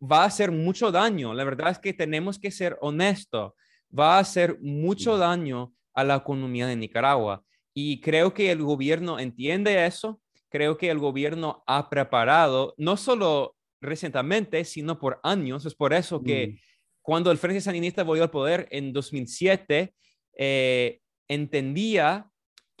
va 0.00 0.22
a 0.22 0.26
hacer 0.26 0.50
mucho 0.50 0.92
daño. 0.92 1.34
La 1.34 1.44
verdad 1.44 1.70
es 1.70 1.78
que 1.78 1.92
tenemos 1.92 2.38
que 2.38 2.50
ser 2.50 2.78
honestos. 2.80 3.52
Va 3.96 4.16
a 4.16 4.20
hacer 4.20 4.58
mucho 4.60 5.18
daño 5.18 5.72
a 5.94 6.04
la 6.04 6.16
economía 6.16 6.66
de 6.66 6.76
Nicaragua. 6.76 7.44
Y 7.74 8.00
creo 8.00 8.34
que 8.34 8.50
el 8.50 8.62
gobierno 8.62 9.18
entiende 9.18 9.86
eso. 9.86 10.20
Creo 10.48 10.76
que 10.76 10.90
el 10.90 10.98
gobierno 10.98 11.62
ha 11.66 11.88
preparado, 11.88 12.74
no 12.76 12.96
solo 12.96 13.56
recientemente, 13.80 14.64
sino 14.64 14.98
por 14.98 15.20
años. 15.22 15.64
Es 15.64 15.74
por 15.74 15.92
eso 15.92 16.22
que 16.22 16.48
mm. 16.48 16.58
cuando 17.02 17.30
el 17.30 17.38
Frente 17.38 17.60
Sandinista 17.60 18.02
volvió 18.02 18.24
al 18.24 18.30
poder 18.30 18.68
en 18.70 18.92
2007, 18.92 19.94
eh, 20.36 21.00
entendía 21.28 22.28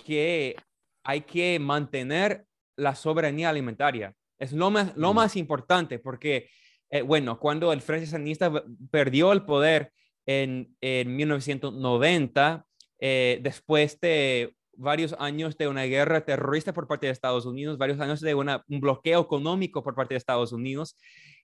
que 0.04 0.56
hay 1.04 1.22
que 1.22 1.58
mantener 1.58 2.44
la 2.76 2.94
soberanía 2.94 3.50
alimentaria. 3.50 4.14
Es 4.38 4.52
lo 4.52 4.70
más, 4.70 4.96
lo 4.96 5.12
mm. 5.12 5.16
más 5.16 5.36
importante 5.36 5.98
porque, 5.98 6.50
eh, 6.90 7.02
bueno, 7.02 7.38
cuando 7.38 7.72
el 7.72 7.80
Frente 7.80 8.06
Sandinista 8.06 8.52
perdió 8.90 9.32
el 9.32 9.44
poder 9.44 9.92
en, 10.26 10.74
en 10.80 11.14
1990, 11.16 12.66
eh, 13.00 13.38
después 13.42 13.98
de 14.00 14.54
varios 14.76 15.14
años 15.18 15.56
de 15.56 15.68
una 15.68 15.84
guerra 15.84 16.24
terrorista 16.24 16.72
por 16.72 16.86
parte 16.86 17.06
de 17.06 17.12
Estados 17.12 17.46
Unidos, 17.46 17.78
varios 17.78 18.00
años 18.00 18.20
de 18.20 18.34
un 18.34 18.80
bloqueo 18.80 19.20
económico 19.20 19.82
por 19.82 19.94
parte 19.94 20.14
de 20.14 20.18
Estados 20.18 20.52
Unidos, 20.52 20.96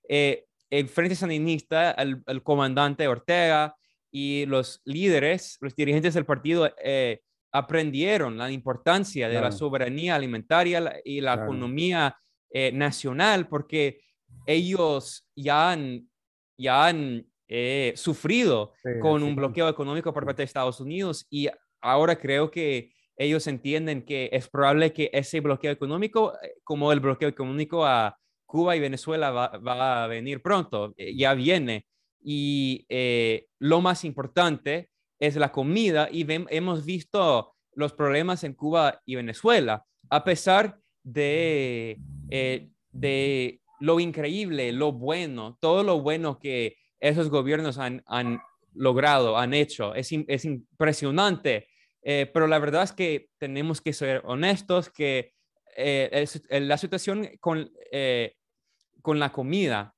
eh, 0.08 0.44
el 0.70 0.88
Frente 0.88 1.14
Sandinista, 1.14 1.92
el, 1.92 2.42
comandante 2.42 3.08
Ortega 3.08 3.74
y 4.10 4.46
los 4.46 4.80
líderes, 4.84 5.58
los 5.60 5.74
dirigentes 5.74 6.14
del 6.14 6.26
partido, 6.26 6.72
eh, 6.82 7.20
aprendieron 7.52 8.36
la 8.36 8.50
importancia 8.50 9.28
de 9.28 9.40
la 9.40 9.52
soberanía 9.52 10.14
alimentaria 10.14 11.00
y 11.04 11.20
la 11.20 11.34
economía 11.34 12.16
nacional, 12.72 13.48
porque 13.48 14.00
ellos 14.46 15.26
ya 15.34 15.70
han, 15.70 16.08
ya 16.58 16.86
han 16.86 17.26
eh, 17.48 17.92
sufrido 17.94 18.72
con 19.00 19.22
un 19.22 19.36
bloqueo 19.36 19.68
económico 19.68 20.12
por 20.12 20.24
parte 20.24 20.42
de 20.42 20.46
Estados 20.46 20.80
Unidos 20.80 21.28
y 21.30 21.48
ahora 21.80 22.16
creo 22.16 22.50
que 22.50 22.90
ellos 23.16 23.46
entienden 23.46 24.04
que 24.04 24.28
es 24.32 24.48
probable 24.48 24.92
que 24.92 25.10
ese 25.12 25.38
bloqueo 25.38 25.70
económico, 25.70 26.32
eh, 26.42 26.54
como 26.64 26.90
el 26.90 26.98
bloqueo 26.98 27.28
económico 27.28 27.86
a 27.86 28.18
Cuba 28.46 28.74
y 28.74 28.80
Venezuela 28.80 29.30
va, 29.30 30.04
a 30.04 30.06
venir 30.08 30.42
pronto, 30.42 30.92
eh, 30.96 31.16
ya 31.16 31.34
viene. 31.34 31.86
Y 32.20 32.84
lo 33.60 33.80
más 33.80 34.04
importante 34.04 34.90
es 35.20 35.36
la 35.36 35.52
comida 35.52 36.08
y 36.10 36.26
hemos 36.28 36.84
visto 36.84 37.54
los 37.74 37.92
problemas 37.92 38.42
en 38.42 38.54
Cuba 38.54 39.00
y 39.04 39.14
Venezuela, 39.14 39.84
a 40.10 40.24
pesar 40.24 40.80
de, 41.04 42.00
de 42.90 43.60
lo 43.78 44.00
increíble, 44.00 44.72
lo 44.72 44.90
bueno, 44.90 45.56
todo 45.60 45.84
lo 45.84 46.00
bueno 46.00 46.40
que 46.40 46.74
esos 47.00 47.30
gobiernos 47.30 47.78
han, 47.78 48.02
logrado, 48.74 49.38
han 49.38 49.54
hecho. 49.54 49.94
Es, 49.94 50.12
impresionante, 50.12 51.68
eh, 52.02 52.30
pero 52.32 52.46
la 52.46 52.58
verdad 52.58 52.82
es 52.82 52.92
que 52.92 53.30
tenemos 53.38 53.80
que 53.80 53.92
ser 53.92 54.22
honestos 54.24 54.90
que 54.90 55.32
eh, 55.76 56.26
la 56.50 56.78
situación 56.78 57.28
con, 57.40 57.70
eh, 57.90 58.34
con 59.02 59.18
la 59.18 59.32
comida, 59.32 59.94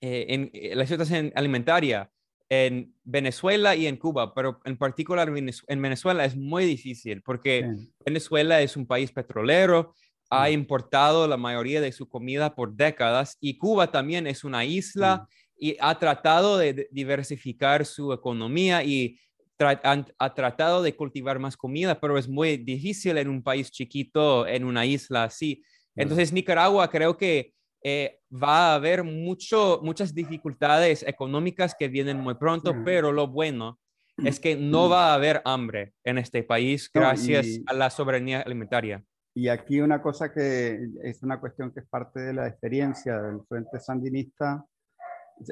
en, 0.00 0.50
la 0.76 0.84
situación 0.84 1.32
alimentaria 1.36 2.10
en 2.48 2.94
Venezuela 3.04 3.76
y 3.76 3.86
en 3.86 3.96
Cuba, 3.96 4.34
pero 4.34 4.60
en 4.64 4.76
particular 4.76 5.28
en 5.28 5.82
Venezuela 5.82 6.24
es 6.24 6.36
muy 6.36 6.66
difícil 6.66 7.22
porque 7.22 7.70
Venezuela 8.04 8.60
es 8.60 8.76
un 8.76 8.86
país 8.86 9.12
petrolero, 9.12 9.94
ha 10.28 10.50
importado 10.50 11.28
la 11.28 11.36
mayoría 11.36 11.80
de 11.80 11.92
su 11.92 12.08
comida 12.08 12.54
por 12.54 12.74
décadas 12.74 13.38
y 13.40 13.58
Cuba 13.58 13.90
también 13.90 14.26
es 14.26 14.44
una 14.44 14.64
isla 14.64 15.28
y 15.62 15.76
ha 15.78 15.96
tratado 15.96 16.58
de 16.58 16.88
diversificar 16.90 17.86
su 17.86 18.12
economía 18.12 18.82
y 18.82 19.16
ha 19.60 20.34
tratado 20.34 20.82
de 20.82 20.96
cultivar 20.96 21.38
más 21.38 21.56
comida, 21.56 22.00
pero 22.00 22.18
es 22.18 22.28
muy 22.28 22.56
difícil 22.56 23.16
en 23.16 23.28
un 23.28 23.44
país 23.44 23.70
chiquito, 23.70 24.44
en 24.44 24.64
una 24.64 24.84
isla 24.84 25.22
así. 25.22 25.62
Entonces, 25.94 26.32
Nicaragua 26.32 26.90
creo 26.90 27.16
que 27.16 27.54
eh, 27.84 28.18
va 28.32 28.72
a 28.72 28.74
haber 28.74 29.04
mucho, 29.04 29.78
muchas 29.84 30.12
dificultades 30.12 31.04
económicas 31.04 31.76
que 31.78 31.86
vienen 31.86 32.18
muy 32.18 32.34
pronto, 32.34 32.74
pero 32.84 33.12
lo 33.12 33.28
bueno 33.28 33.78
es 34.16 34.40
que 34.40 34.56
no 34.56 34.88
va 34.88 35.12
a 35.12 35.14
haber 35.14 35.42
hambre 35.44 35.92
en 36.02 36.18
este 36.18 36.42
país 36.42 36.90
gracias 36.92 37.60
a 37.66 37.72
la 37.72 37.88
soberanía 37.88 38.40
alimentaria. 38.40 39.04
Y 39.32 39.46
aquí 39.46 39.80
una 39.80 40.02
cosa 40.02 40.32
que 40.32 40.88
es 41.04 41.22
una 41.22 41.38
cuestión 41.38 41.72
que 41.72 41.80
es 41.80 41.86
parte 41.86 42.18
de 42.18 42.34
la 42.34 42.48
experiencia 42.48 43.22
del 43.22 43.42
Frente 43.48 43.78
Sandinista 43.78 44.66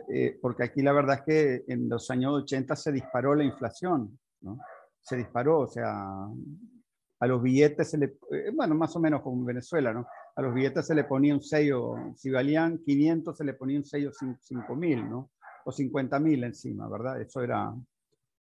eh, 0.09 0.39
porque 0.41 0.65
aquí 0.65 0.83
la 0.83 0.93
verdad 0.93 1.19
es 1.19 1.23
que 1.23 1.73
en 1.73 1.89
los 1.89 2.11
años 2.11 2.43
80 2.43 2.77
se 2.77 2.93
disparó 2.93 3.35
la 3.35 3.45
inflación, 3.45 4.19
¿no? 4.41 4.59
Se 5.01 5.17
disparó, 5.17 5.61
o 5.61 5.67
sea, 5.67 6.27
a 7.21 7.27
los 7.27 7.43
billetes 7.43 7.91
se 7.91 7.99
le, 7.99 8.17
eh, 8.31 8.51
bueno, 8.55 8.75
más 8.75 8.95
o 8.97 9.01
menos 9.01 9.23
como 9.23 9.41
en 9.41 9.47
Venezuela, 9.47 9.93
¿no? 9.93 10.07
A 10.37 10.43
los 10.43 10.55
billetes 10.55 10.87
se 10.87 10.95
le 10.95 11.05
ponía 11.05 11.35
un 11.35 11.43
sello, 11.43 11.95
si 12.17 12.31
valían 12.31 12.79
500 12.79 13.37
se 13.37 13.45
le 13.45 13.55
ponía 13.55 13.79
un 13.79 13.85
sello 13.85 14.11
5.000, 14.11 15.09
¿no? 15.09 15.31
O 15.65 15.71
50.000 15.71 16.45
encima, 16.45 16.89
¿verdad? 16.89 17.21
Eso 17.21 17.43
era, 17.43 17.75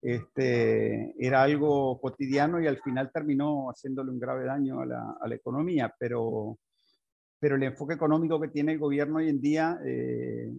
este, 0.01 1.15
era 1.17 1.43
algo 1.43 1.99
cotidiano 1.99 2.59
y 2.59 2.67
al 2.67 2.79
final 2.81 3.11
terminó 3.11 3.69
haciéndole 3.69 4.11
un 4.11 4.19
grave 4.19 4.45
daño 4.45 4.81
a 4.81 4.85
la, 4.85 5.17
a 5.19 5.27
la 5.27 5.35
economía, 5.35 5.93
pero, 5.97 6.57
pero 7.39 7.55
el 7.55 7.63
enfoque 7.63 7.93
económico 7.93 8.39
que 8.39 8.49
tiene 8.49 8.73
el 8.73 8.79
gobierno 8.79 9.17
hoy 9.17 9.29
en 9.29 9.39
día 9.39 9.79
eh, 9.85 10.51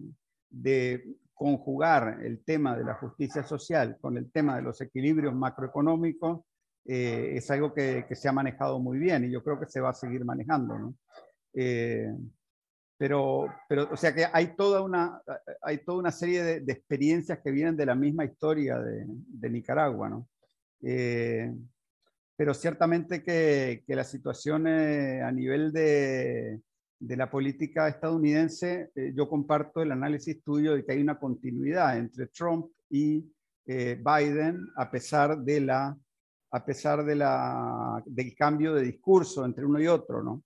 de 0.49 1.15
conjugar 1.33 2.19
el 2.23 2.43
tema 2.43 2.77
de 2.77 2.83
la 2.83 2.95
justicia 2.95 3.43
social 3.43 3.97
con 4.01 4.17
el 4.17 4.31
tema 4.31 4.57
de 4.57 4.61
los 4.61 4.81
equilibrios 4.81 5.33
macroeconómicos 5.33 6.41
eh, 6.85 7.37
es 7.37 7.49
algo 7.51 7.73
que, 7.73 8.05
que, 8.07 8.15
se 8.15 8.27
ha 8.27 8.31
manejado 8.31 8.79
muy 8.79 8.97
bien 8.97 9.23
y 9.23 9.31
yo 9.31 9.43
creo 9.43 9.59
que 9.59 9.67
se 9.67 9.79
va 9.79 9.89
a 9.89 9.93
seguir 9.93 10.25
manejando. 10.25 10.77
¿no? 10.77 10.95
Eh, 11.53 12.11
pero, 12.97 13.45
pero, 13.69 13.89
o 13.91 13.95
sea 13.95 14.13
que 14.13 14.25
hay 14.31 14.55
toda 14.55 14.81
una, 14.81 15.21
hay 15.61 15.77
toda 15.77 15.99
una 15.99 16.11
serie 16.11 16.43
de, 16.43 16.59
de 16.61 16.73
experiencias 16.73 17.39
que 17.39 17.51
vienen 17.51 17.77
de 17.77 17.85
la 17.85 17.95
misma 17.95 18.25
historia 18.25 18.77
de, 18.79 19.05
de 19.07 19.49
Nicaragua, 19.49 20.09
¿no? 20.09 20.27
Eh, 20.81 21.53
pero 22.35 22.53
ciertamente 22.53 23.23
que, 23.23 23.83
que 23.85 23.95
la 23.95 24.03
situación 24.03 24.65
a 24.67 25.31
nivel 25.31 25.71
de, 25.71 26.59
de, 26.99 27.17
la 27.17 27.29
política 27.29 27.87
estadounidense, 27.87 28.91
eh, 28.95 29.13
yo 29.15 29.27
comparto 29.27 29.81
el 29.81 29.91
análisis 29.91 30.43
tuyo 30.43 30.75
de 30.75 30.85
que 30.85 30.91
hay 30.93 31.01
una 31.01 31.19
continuidad 31.19 31.97
entre 31.97 32.27
Trump 32.27 32.67
y 32.89 33.25
eh, 33.65 34.01
Biden 34.03 34.67
a 34.75 34.89
pesar 34.89 35.37
de 35.39 35.61
la 35.61 35.97
a 36.51 36.65
pesar 36.65 37.05
de 37.05 37.15
la, 37.15 38.01
del 38.05 38.35
cambio 38.35 38.73
de 38.73 38.81
discurso 38.81 39.45
entre 39.45 39.65
uno 39.65 39.79
y 39.79 39.87
otro, 39.87 40.23
¿no? 40.23 40.43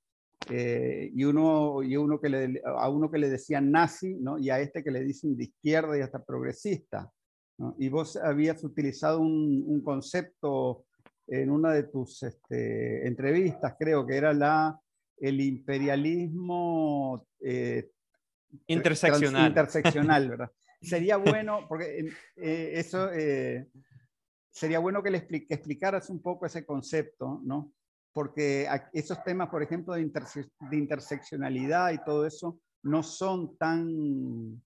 Eh, 0.50 1.10
y, 1.13 1.24
uno, 1.24 1.81
y 1.81 1.95
uno 1.95 2.19
que 2.19 2.62
a 2.65 2.89
uno 2.89 3.10
que 3.10 3.17
le 3.17 3.29
decían 3.29 3.72
nazi, 3.72 4.15
¿no? 4.15 4.38
y 4.38 4.50
a 4.50 4.60
este 4.60 4.83
que 4.83 4.91
le 4.91 5.01
dicen 5.01 5.38
de 5.38 5.45
izquierda 5.45 5.98
y 5.98 6.01
hasta 6.01 6.24
progresista. 6.24 7.10
Y 7.77 7.88
vos 7.88 8.17
habías 8.17 8.62
utilizado 8.63 9.22
un, 9.22 9.63
un, 9.65 9.81
concepto 9.81 10.83
en 11.27 11.50
una 11.50 11.72
de 11.72 11.83
tus 11.83 12.24
este, 12.24 13.07
entrevistas, 13.07 13.75
creo 13.79 14.05
que 14.05 14.17
era 14.17 14.33
la, 14.33 14.77
el 15.23 15.39
imperialismo 15.39 17.25
eh, 17.39 17.89
interseccional. 18.67 19.47
interseccional, 19.47 20.29
¿verdad? 20.29 20.51
Sería 20.81 21.15
bueno, 21.15 21.65
porque 21.69 22.09
eh, 22.35 22.71
eso 22.75 23.09
eh, 23.13 23.69
sería 24.51 24.79
bueno 24.79 25.01
que 25.01 25.11
le 25.11 25.19
expli 25.19 25.47
que 25.47 25.53
explicaras 25.53 26.09
un 26.09 26.21
poco 26.21 26.45
ese 26.45 26.65
concepto, 26.65 27.39
¿no? 27.45 27.71
porque 28.11 28.67
esos 28.91 29.23
temas, 29.23 29.49
por 29.49 29.63
ejemplo, 29.63 29.93
de, 29.95 30.01
interse 30.01 30.45
de, 30.69 30.77
interseccionalidad 30.77 31.93
y 31.93 32.03
todo 32.03 32.27
eso, 32.27 32.59
no 32.83 33.01
son 33.01 33.57
tan, 33.57 34.61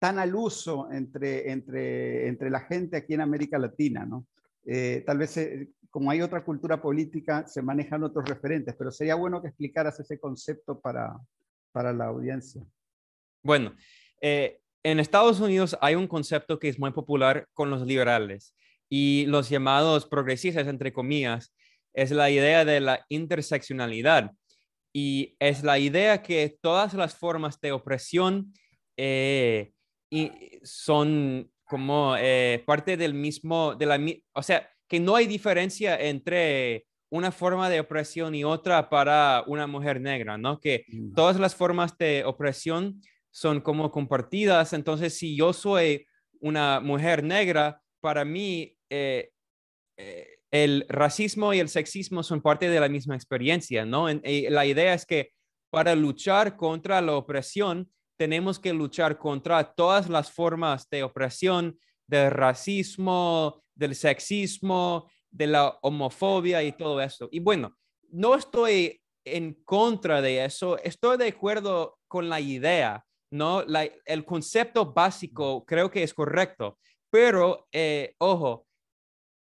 tan 0.00 0.18
al 0.18 0.34
uso 0.34 0.90
entre, 0.90 1.52
entre, 1.52 2.26
entre 2.26 2.50
la 2.50 2.60
gente 2.60 2.96
aquí 2.96 3.14
en 3.14 3.20
América 3.20 3.58
Latina, 3.58 4.04
¿no? 4.04 4.26
Eh, 4.70 5.02
tal 5.06 5.16
vez, 5.16 5.34
eh, 5.38 5.70
como 5.88 6.10
hay 6.10 6.20
otra 6.20 6.44
cultura 6.44 6.80
política, 6.82 7.46
se 7.46 7.62
manejan 7.62 8.04
otros 8.04 8.28
referentes, 8.28 8.74
pero 8.76 8.90
sería 8.90 9.14
bueno 9.14 9.40
que 9.40 9.48
explicaras 9.48 9.98
ese 9.98 10.20
concepto 10.20 10.78
para, 10.78 11.16
para 11.72 11.90
la 11.94 12.04
audiencia. 12.04 12.62
Bueno, 13.42 13.74
eh, 14.20 14.60
en 14.82 15.00
Estados 15.00 15.40
Unidos 15.40 15.74
hay 15.80 15.94
un 15.94 16.06
concepto 16.06 16.58
que 16.58 16.68
es 16.68 16.78
muy 16.78 16.90
popular 16.90 17.48
con 17.54 17.70
los 17.70 17.86
liberales 17.86 18.54
y 18.90 19.24
los 19.24 19.48
llamados 19.48 20.06
progresistas, 20.06 20.66
entre 20.66 20.92
comillas, 20.92 21.54
es 21.94 22.10
la 22.10 22.28
idea 22.28 22.66
de 22.66 22.80
la 22.80 23.06
interseccionalidad 23.08 24.32
y 24.92 25.34
es 25.38 25.62
la 25.62 25.78
idea 25.78 26.22
que 26.22 26.58
todas 26.60 26.92
las 26.92 27.16
formas 27.16 27.58
de 27.60 27.72
opresión 27.72 28.52
y 30.10 30.30
son 30.62 31.50
como 31.68 32.16
eh, 32.18 32.64
parte 32.66 32.96
del 32.96 33.14
mismo, 33.14 33.74
de 33.74 33.86
la, 33.86 34.00
o 34.32 34.42
sea, 34.42 34.68
que 34.88 34.98
no 34.98 35.14
hay 35.14 35.26
diferencia 35.26 36.00
entre 36.00 36.86
una 37.10 37.30
forma 37.30 37.70
de 37.70 37.80
opresión 37.80 38.34
y 38.34 38.42
otra 38.42 38.88
para 38.88 39.44
una 39.46 39.66
mujer 39.66 40.00
negra, 40.00 40.38
¿no? 40.38 40.60
Que 40.60 40.84
mm. 40.88 41.14
todas 41.14 41.38
las 41.38 41.54
formas 41.54 41.96
de 41.98 42.24
opresión 42.24 43.00
son 43.30 43.60
como 43.60 43.90
compartidas. 43.90 44.72
Entonces, 44.72 45.16
si 45.16 45.36
yo 45.36 45.52
soy 45.52 46.06
una 46.40 46.80
mujer 46.80 47.22
negra, 47.22 47.80
para 48.00 48.24
mí 48.24 48.76
eh, 48.90 49.30
eh, 49.98 50.26
el 50.50 50.86
racismo 50.88 51.52
y 51.52 51.58
el 51.58 51.68
sexismo 51.68 52.22
son 52.22 52.40
parte 52.40 52.70
de 52.70 52.80
la 52.80 52.88
misma 52.88 53.14
experiencia, 53.14 53.84
¿no? 53.84 54.08
La 54.08 54.64
idea 54.64 54.94
es 54.94 55.04
que 55.04 55.32
para 55.70 55.94
luchar 55.94 56.56
contra 56.56 57.02
la 57.02 57.14
opresión, 57.14 57.90
tenemos 58.18 58.58
que 58.58 58.72
luchar 58.72 59.16
contra 59.16 59.62
todas 59.64 60.08
las 60.10 60.30
formas 60.30 60.90
de 60.90 61.04
opresión, 61.04 61.78
del 62.06 62.30
racismo, 62.30 63.62
del 63.74 63.94
sexismo, 63.94 65.10
de 65.30 65.46
la 65.46 65.78
homofobia 65.82 66.62
y 66.62 66.72
todo 66.72 67.00
eso. 67.00 67.28
Y 67.30 67.38
bueno, 67.38 67.76
no 68.10 68.34
estoy 68.34 69.00
en 69.24 69.54
contra 69.64 70.20
de 70.20 70.44
eso, 70.44 70.78
estoy 70.78 71.16
de 71.16 71.28
acuerdo 71.28 71.98
con 72.08 72.28
la 72.28 72.40
idea, 72.40 73.04
¿no? 73.30 73.62
el 74.04 74.24
concepto 74.24 74.92
básico 74.92 75.64
creo 75.64 75.90
que 75.90 76.02
es 76.02 76.14
correcto, 76.14 76.78
pero, 77.10 77.68
eh, 77.72 78.14
ojo, 78.18 78.66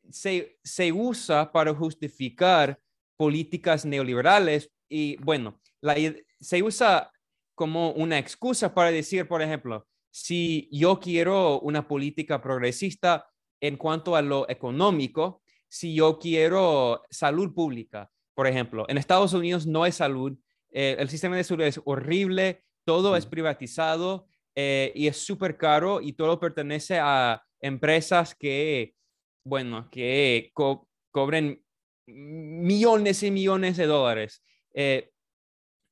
se, 0.10 0.58
se 0.64 0.92
usa 0.92 1.52
para 1.52 1.74
justificar 1.74 2.80
políticas 3.18 3.86
neoliberales 3.86 4.72
y 4.90 5.18
bueno, 5.18 5.60
la, 5.82 5.96
se 6.40 6.64
usa 6.64 7.12
como 7.56 7.92
una 7.92 8.20
excusa 8.20 8.74
para 8.74 8.92
decir, 8.92 9.28
por 9.28 9.42
ejemplo, 9.42 9.88
si 10.12 10.70
yo 10.72 11.00
quiero 11.00 11.60
una 11.62 11.88
política 11.88 12.42
progresista 12.42 13.28
en 13.62 13.78
cuanto 13.78 14.16
a 14.16 14.22
lo 14.22 14.50
económico, 14.50 15.42
si 15.68 15.96
yo 15.96 16.20
quiero 16.20 17.02
salud 17.10 17.54
pública, 17.54 18.12
por 18.34 18.48
ejemplo, 18.48 18.86
en 18.88 18.98
Estados 18.98 19.34
Unidos 19.34 19.66
no 19.66 19.84
hay 19.84 19.92
salud, 19.92 20.38
eh, 20.72 20.96
el 21.00 21.10
sistema 21.10 21.38
de 21.38 21.44
salud 21.44 21.64
es 21.64 21.82
horrible, 21.86 22.64
todo 22.86 23.16
es 23.16 23.26
privatizado 23.26 24.28
eh, 24.56 24.92
y 24.94 25.08
es 25.08 25.18
súper 25.18 25.58
caro 25.58 26.02
y 26.02 26.14
todo 26.14 26.40
pertenece 26.40 27.00
a 27.00 27.42
empresas 27.62 28.36
que 28.36 28.96
bueno, 29.46 29.90
que 29.92 30.52
co 30.54 30.90
cobren 31.12 31.64
millones 32.08 33.24
y 33.24 33.32
millones 33.32 33.78
de 33.78 33.86
dólares. 33.86 34.44
Eh, 34.74 35.12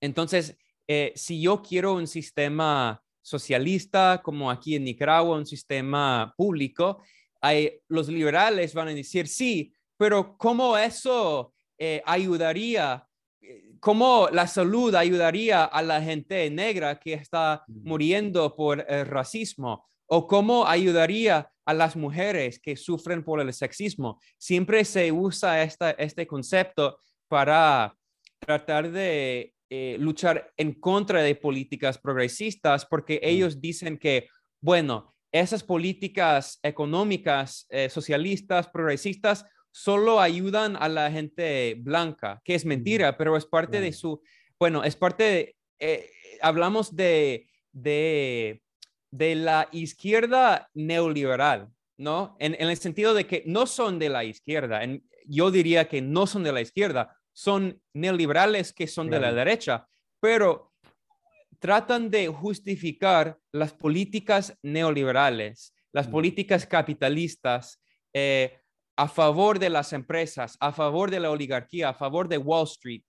entonces, 0.02 0.58
eh, 0.88 1.14
si 1.16 1.42
yo 1.42 1.62
quiero 1.62 1.94
un 1.94 2.08
sistema 2.08 3.02
socialista 3.22 4.22
como 4.24 4.52
aquí 4.52 4.76
en 4.76 4.84
Nicaragua, 4.84 5.38
un 5.38 5.46
sistema 5.46 6.34
público, 6.38 7.02
hay, 7.42 7.80
los 7.88 8.08
liberales 8.08 8.74
van 8.74 8.90
a 8.90 8.94
decir, 8.94 9.28
sí, 9.28 9.74
pero 9.98 10.38
¿cómo 10.38 10.78
eso 10.78 11.54
eh, 11.78 12.02
ayudaría? 12.06 13.08
¿Cómo 13.80 14.30
la 14.32 14.48
salud 14.48 14.96
ayudaría 14.96 15.66
a 15.66 15.82
la 15.82 16.02
gente 16.02 16.50
negra 16.50 17.00
que 17.00 17.14
está 17.14 17.64
muriendo 17.68 18.56
por 18.56 18.86
el 18.88 19.06
racismo? 19.06 19.86
¿O 20.06 20.28
cómo 20.28 20.66
ayudaría 20.66 21.50
a 21.66 21.74
las 21.74 21.96
mujeres 21.96 22.60
que 22.60 22.76
sufren 22.76 23.24
por 23.24 23.40
el 23.40 23.54
sexismo. 23.54 24.20
Siempre 24.38 24.84
se 24.86 25.12
usa 25.12 25.64
esta, 25.64 25.92
este 25.92 26.28
concepto 26.28 27.00
para 27.28 27.96
tratar 28.40 28.92
de 28.92 29.53
eh, 29.76 29.98
luchar 30.00 30.54
en 30.56 30.74
contra 30.74 31.24
de 31.24 31.34
políticas 31.34 31.98
progresistas 31.98 32.86
porque 32.86 33.20
ellos 33.24 33.60
dicen 33.60 33.98
que, 33.98 34.28
bueno, 34.62 35.16
esas 35.32 35.64
políticas 35.64 36.60
económicas, 36.62 37.66
eh, 37.70 37.90
socialistas, 37.90 38.68
progresistas, 38.68 39.46
solo 39.72 40.20
ayudan 40.20 40.76
a 40.76 40.88
la 40.90 41.10
gente 41.10 41.76
blanca, 41.80 42.40
que 42.44 42.54
es 42.54 42.66
mentira, 42.66 43.18
pero 43.18 43.36
es 43.36 43.48
parte 43.48 43.82
de 43.82 43.94
su, 43.94 44.22
bueno, 44.60 44.84
es 44.84 44.96
parte 44.96 45.24
de, 45.24 45.56
eh, 45.80 46.10
hablamos 46.40 46.96
de, 46.96 47.48
de 47.72 48.62
de 49.14 49.36
la 49.36 49.70
izquierda 49.72 50.70
neoliberal, 50.74 51.70
¿no? 51.98 52.36
En, 52.40 52.56
el 52.60 52.76
sentido 52.78 53.14
de 53.14 53.28
que 53.28 53.44
no 53.46 53.68
son 53.68 54.00
de 54.00 54.10
la 54.10 54.24
izquierda. 54.24 54.82
yo 55.28 55.52
diría 55.52 55.88
que 55.88 56.02
no 56.02 56.26
son 56.26 56.44
de 56.44 56.52
la 56.52 56.62
izquierda, 56.62 57.16
son 57.34 57.82
neoliberales 57.94 58.72
que 58.72 58.88
son 58.88 59.10
de 59.10 59.20
la 59.20 59.34
derecha, 59.34 59.88
pero 60.20 60.72
tratan 61.60 62.10
de 62.10 62.28
justificar 62.28 63.38
las 63.52 63.74
políticas 63.74 64.58
neoliberales, 64.62 65.74
las 65.92 66.08
mm. 66.08 66.12
políticas 66.12 66.66
capitalistas 66.66 67.82
eh, 68.14 68.60
a 68.96 69.08
favor 69.08 69.60
de 69.60 69.70
las 69.70 69.94
empresas, 69.94 70.58
a 70.60 70.72
favor 70.72 71.10
de 71.10 71.20
la 71.20 71.32
oligarquía, 71.32 71.90
a 71.90 71.94
favor 71.94 72.28
de 72.28 72.38
Wall 72.38 72.66
Street. 72.66 73.04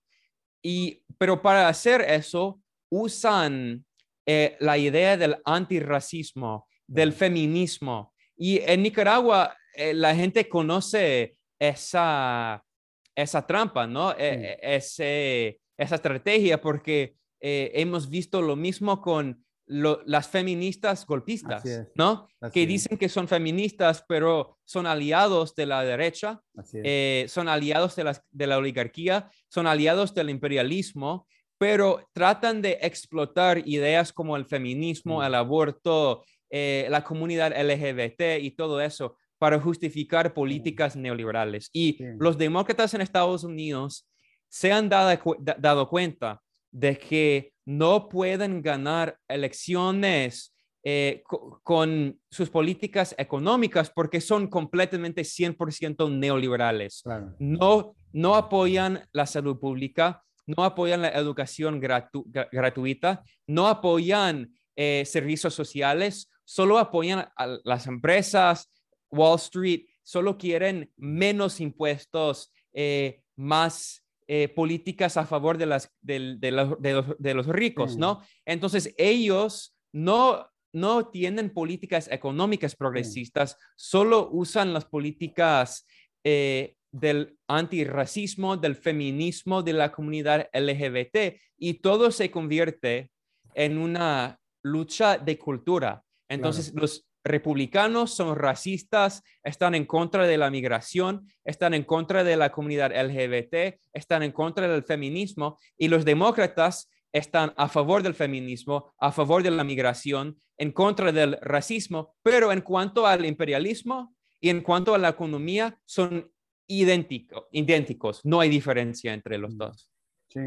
Y, 0.63 1.03
pero 1.19 1.43
para 1.43 1.69
hacer 1.69 2.01
eso, 2.01 2.61
usan 2.91 3.85
eh, 4.27 4.57
la 4.61 4.79
idea 4.79 5.17
del 5.17 5.37
antirracismo, 5.45 6.67
del 6.87 7.13
feminismo. 7.13 8.15
Y 8.37 8.61
en 8.61 8.83
Nicaragua 8.83 9.57
eh, 9.75 9.93
la 9.93 10.15
gente 10.15 10.49
conoce 10.49 11.37
esa, 11.59 12.65
esa 13.15 13.47
trampa, 13.47 13.87
¿no? 13.87 14.13
E, 14.13 14.59
e, 14.63 15.59
esa 15.77 15.95
estrategia 15.95 16.61
porque 16.61 17.17
eh, 17.41 17.73
hemos 17.75 18.09
visto 18.09 18.41
lo 18.41 18.57
mismo 18.57 19.01
con 19.01 19.45
las 19.67 20.29
feministas 20.29 21.07
golpistas, 21.07 21.65
¿no? 21.95 22.29
que 22.53 22.67
dicen 22.67 22.99
que 22.99 23.09
son 23.09 23.29
feministas, 23.29 24.05
pero 24.07 24.59
son 24.65 24.87
aliados 24.87 25.55
de 25.55 25.65
la 25.65 25.83
derecha, 25.83 26.43
eh, 26.75 27.25
son 27.29 27.49
aliados 27.49 27.97
de 27.97 28.05
la, 28.05 28.23
de 28.31 28.47
la 28.47 28.59
oligarquía, 28.59 29.31
son 29.49 29.67
aliados 29.67 30.15
del 30.15 30.29
imperialismo, 30.29 31.27
pero 31.57 32.07
tratan 32.13 32.61
de 32.61 32.79
explotar 32.83 33.67
ideas 33.67 34.13
como 34.13 34.37
el 34.37 34.45
feminismo, 34.45 35.21
mm. 35.21 35.23
el 35.23 35.35
aborto, 35.35 36.25
eh, 36.51 36.87
la 36.91 37.03
comunidad 37.03 37.53
LGBT 37.59 38.43
y 38.43 38.51
todo 38.51 38.83
eso 38.83 39.17
para 39.39 39.61
justificar 39.61 40.35
políticas 40.35 40.97
neoliberales. 40.97 41.71
Y 41.73 41.99
los 42.19 42.39
demócratas 42.39 42.95
en 42.95 43.01
Estados 43.01 43.45
Unidos 43.45 44.09
se 44.49 44.73
han 44.73 44.89
dado, 44.89 45.37
dado 45.59 45.89
cuenta 45.89 46.41
de 46.71 46.99
que 46.99 47.53
no 47.65 48.09
pueden 48.09 48.63
ganar 48.63 49.19
elecciones 49.29 50.55
eh, 50.87 51.23
con 51.63 52.21
sus 52.31 52.51
políticas 52.51 53.15
económicas 53.17 53.89
porque 53.89 54.21
son 54.21 54.49
completamente 54.49 55.23
100% 55.23 56.11
neoliberales. 56.11 57.03
No, 57.39 57.97
no 58.13 58.35
apoyan 58.35 59.03
la 59.13 59.25
salud 59.25 59.59
pública, 59.59 60.23
no 60.47 60.63
apoyan 60.63 61.01
la 61.01 61.09
educación 61.09 61.81
gratuita, 61.81 63.25
no 63.47 63.67
apoyan 63.67 64.53
eh, 64.77 65.05
servicios 65.07 65.55
sociales, 65.55 66.31
solo 66.45 66.79
apoyan 66.79 67.29
a 67.35 67.59
las 67.65 67.87
empresas, 67.87 68.71
Wall 69.15 69.37
Street, 69.37 69.87
solo 70.03 70.37
quieren 70.37 70.93
menos 70.97 71.61
impuestos, 71.61 72.53
eh, 72.73 73.23
más 73.37 74.05
eh, 74.27 74.49
políticas 74.49 75.17
a 75.17 75.27
favor 75.27 75.59
de, 75.59 75.67
las, 75.67 75.93
de, 76.01 77.35
los, 77.35 77.47
ricos, 77.47 77.97
¿no? 77.97 78.23
Entonces, 78.47 78.95
ellos 78.97 79.77
no, 79.93 80.49
no 80.73 81.09
tienen 81.09 81.51
políticas 81.51 82.09
económicas 82.11 82.75
progresistas, 82.75 83.57
solo 83.77 84.31
usan 84.33 84.73
las 84.73 84.87
políticas 84.87 85.87
eh, 86.25 86.77
del 86.91 87.37
antirracismo, 87.49 88.57
del 88.57 88.77
feminismo, 88.77 89.63
de 89.63 89.73
la 89.73 89.93
comunidad 89.93 90.49
LGBT, 90.53 91.39
y 91.59 91.75
todo 91.75 92.11
se 92.11 92.31
convierte 92.31 93.11
en 93.55 93.79
una 93.79 94.41
lucha 94.63 95.19
de 95.19 95.39
cultura. 95.39 96.03
Entonces, 96.29 96.73
los 96.75 97.07
republicanos 97.25 98.15
son 98.15 98.37
racistas, 98.37 99.23
están 99.43 99.75
en 99.75 99.87
contra 99.87 100.27
de 100.27 100.37
la 100.37 100.51
migración, 100.51 101.27
están 101.45 101.75
en 101.75 101.85
contra 101.85 102.23
de 102.23 102.37
la 102.37 102.53
comunidad 102.53 102.93
LGBT, 102.93 103.81
están 103.93 104.23
en 104.23 104.33
contra 104.33 104.69
del 104.69 104.85
feminismo 104.85 105.59
y 105.77 105.89
los 105.89 106.05
demócratas 106.05 106.91
están 107.13 107.55
a 107.57 107.69
favor 107.69 108.03
del 108.03 108.15
feminismo, 108.15 108.93
a 108.99 109.11
favor 109.11 109.43
de 109.43 109.51
la 109.51 109.65
migración, 109.65 110.41
en 110.59 110.73
contra 110.73 111.13
del 111.13 111.39
racismo, 111.41 112.15
pero 112.23 112.53
en 112.53 112.61
cuanto 112.61 113.07
al 113.07 113.25
imperialismo 113.25 114.15
y 114.41 114.51
en 114.51 114.61
cuanto 114.61 114.95
a 114.95 114.99
la 114.99 115.09
economía 115.09 115.79
son 115.85 116.31
idénticos, 116.69 117.45
idénticos, 117.51 118.25
no 118.25 118.41
hay 118.41 118.49
diferencia 118.49 119.13
entre 119.15 119.39
los 119.39 119.55
mm. 119.55 119.59
dos. 119.59 119.91
Sí, 120.29 120.41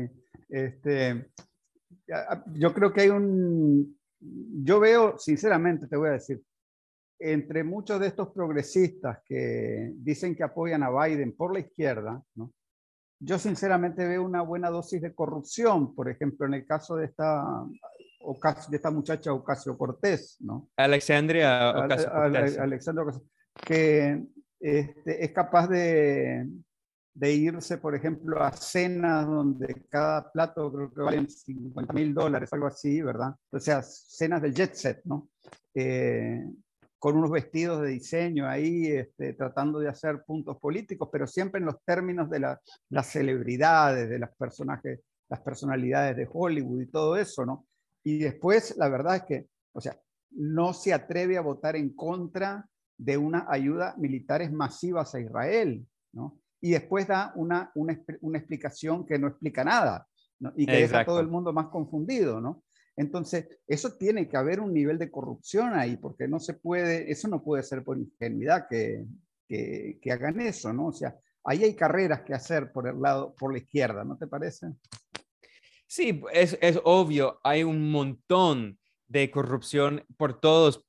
este, 0.50 1.30
yo 2.54 2.74
creo 2.74 2.94
que 2.94 3.02
hay 3.02 3.10
un, 3.10 3.98
yo 4.20 4.80
veo, 4.80 5.18
sinceramente 5.18 5.88
te 5.88 5.98
voy 5.98 6.10
a 6.10 6.14
decir, 6.14 6.42
entre 7.20 7.64
muchos 7.64 8.00
de 8.00 8.08
estos 8.08 8.30
progresistas 8.30 9.20
que 9.26 9.92
dicen 9.96 10.36
que 10.36 10.44
apoyan 10.44 10.84
a 10.84 10.90
Biden 10.90 11.36
por 11.36 11.54
la 11.54 11.60
izquierda, 11.60 12.22
¿no? 12.36 12.54
yo 13.20 13.40
sinceramente 13.40 14.06
veo 14.06 14.24
una 14.24 14.42
buena 14.42 14.70
dosis 14.70 15.02
de 15.02 15.14
corrupción, 15.14 15.96
por 15.96 16.10
ejemplo, 16.10 16.46
en 16.46 16.54
el 16.56 16.66
caso 16.66 16.96
de 16.96 17.06
esta, 17.06 17.44
de 18.70 18.76
esta 18.76 18.92
muchacha 18.92 19.34
Ocasio 19.34 19.78
Cortés, 19.78 20.38
¿no? 20.42 20.70
Alexandria 20.78 21.72
Ocasio 21.72 22.12
Cortés. 22.12 22.58
Alexandria 22.58 23.14
que 23.66 24.24
este, 24.60 25.26
es 25.26 25.32
capaz 25.32 25.68
de, 25.68 26.48
de, 27.14 27.34
irse, 27.34 27.80
por 27.80 27.96
ejemplo, 27.96 28.42
a 28.44 28.52
cenas 28.52 29.26
donde 29.26 29.88
cada 29.90 30.32
plato 30.32 30.72
creo 30.72 30.94
que 30.94 31.02
valen 31.02 31.28
50 31.28 31.94
mil 31.94 32.14
dólares, 32.14 32.54
algo 32.54 32.68
así, 32.68 33.02
¿verdad? 33.02 33.34
O 33.52 33.60
sea, 33.60 33.82
cenas 33.82 34.44
del 34.44 34.54
jet 34.54 34.76
set, 34.76 35.02
¿no? 35.06 35.30
Eh, 35.74 36.44
con 37.00 37.16
unos 37.18 37.32
vestidos 37.32 37.82
de 37.82 37.90
diseño 37.90 38.48
ahí, 38.48 38.88
este, 38.88 39.34
tratando 39.34 39.80
de 39.80 39.90
hacer 39.90 40.24
puntos 40.26 40.58
políticos, 40.58 41.10
pero 41.12 41.28
siempre 41.28 41.60
en 41.60 41.66
los 41.66 41.84
términos 41.84 42.30
de 42.30 42.40
las 42.90 43.08
celebridades, 43.08 44.10
de 44.10 44.20
las 44.20 44.36
personajes, 44.36 45.02
las 45.30 45.42
personalidades 45.42 46.16
de 46.16 46.28
Hollywood 46.32 46.82
y 46.82 46.88
todo 46.88 47.18
eso, 47.18 47.46
¿no? 47.46 47.68
Y 48.04 48.20
después, 48.20 48.76
la 48.78 48.90
verdad 48.90 49.18
es 49.18 49.24
que, 49.24 49.48
o 49.74 49.82
sea, 49.82 50.00
no 50.32 50.74
se 50.74 50.94
atreve 50.94 51.38
a 51.38 51.42
votar 51.42 51.76
en 51.76 51.94
contra 51.94 52.68
de 52.98 53.18
una 53.18 53.46
ayuda 53.50 53.96
militares 53.98 54.52
masivas 54.52 55.14
a 55.14 55.20
Israel, 55.20 55.86
¿no? 56.14 56.40
Y 56.60 56.72
después 56.72 57.08
da 57.08 57.32
una, 57.36 57.72
una, 57.76 57.94
explicación 58.40 59.06
que 59.06 59.20
no 59.20 59.28
explica 59.28 59.64
nada, 59.64 60.08
¿no? 60.40 60.52
Y 60.56 60.66
que 60.66 60.78
deja 60.78 61.02
a 61.02 61.06
todo 61.06 61.20
el 61.20 61.28
mundo 61.28 61.54
más 61.54 61.68
confundido, 61.68 62.42
¿no? 62.42 62.64
Entonces, 62.98 63.48
eso 63.68 63.94
tiene 63.94 64.28
que 64.28 64.38
haber 64.38 64.60
un 64.60 64.74
nivel 64.74 64.98
de 64.98 65.12
corrupción 65.12 65.76
ahí, 65.76 65.98
porque 65.98 66.28
no 66.28 66.40
se 66.40 66.56
puede, 66.56 67.10
eso 67.12 67.28
no 67.28 67.44
puede 67.44 67.62
ser 67.62 67.84
por 67.84 68.00
ingenuidad 68.00 68.68
que, 68.68 69.06
que, 69.48 70.12
hagan 70.12 70.42
eso, 70.42 70.74
¿no? 70.74 70.88
O 70.88 70.92
sea, 70.92 71.16
ahí 71.44 71.64
hay 71.64 71.76
carreras 71.76 72.24
que 72.24 72.34
hacer 72.34 72.72
por 72.72 72.88
el 72.88 73.00
lado, 73.00 73.36
por 73.36 73.54
la 73.54 73.60
izquierda, 73.60 74.04
¿no 74.04 74.18
te 74.18 74.26
parece? 74.26 74.68
Sí, 75.86 76.22
es, 76.34 76.58
es 76.60 76.80
obvio, 76.84 77.40
hay 77.44 77.64
un 77.64 77.92
montón 77.92 78.80
de 79.06 79.30
corrupción 79.30 80.04
por 80.18 80.42
todos, 80.42 80.84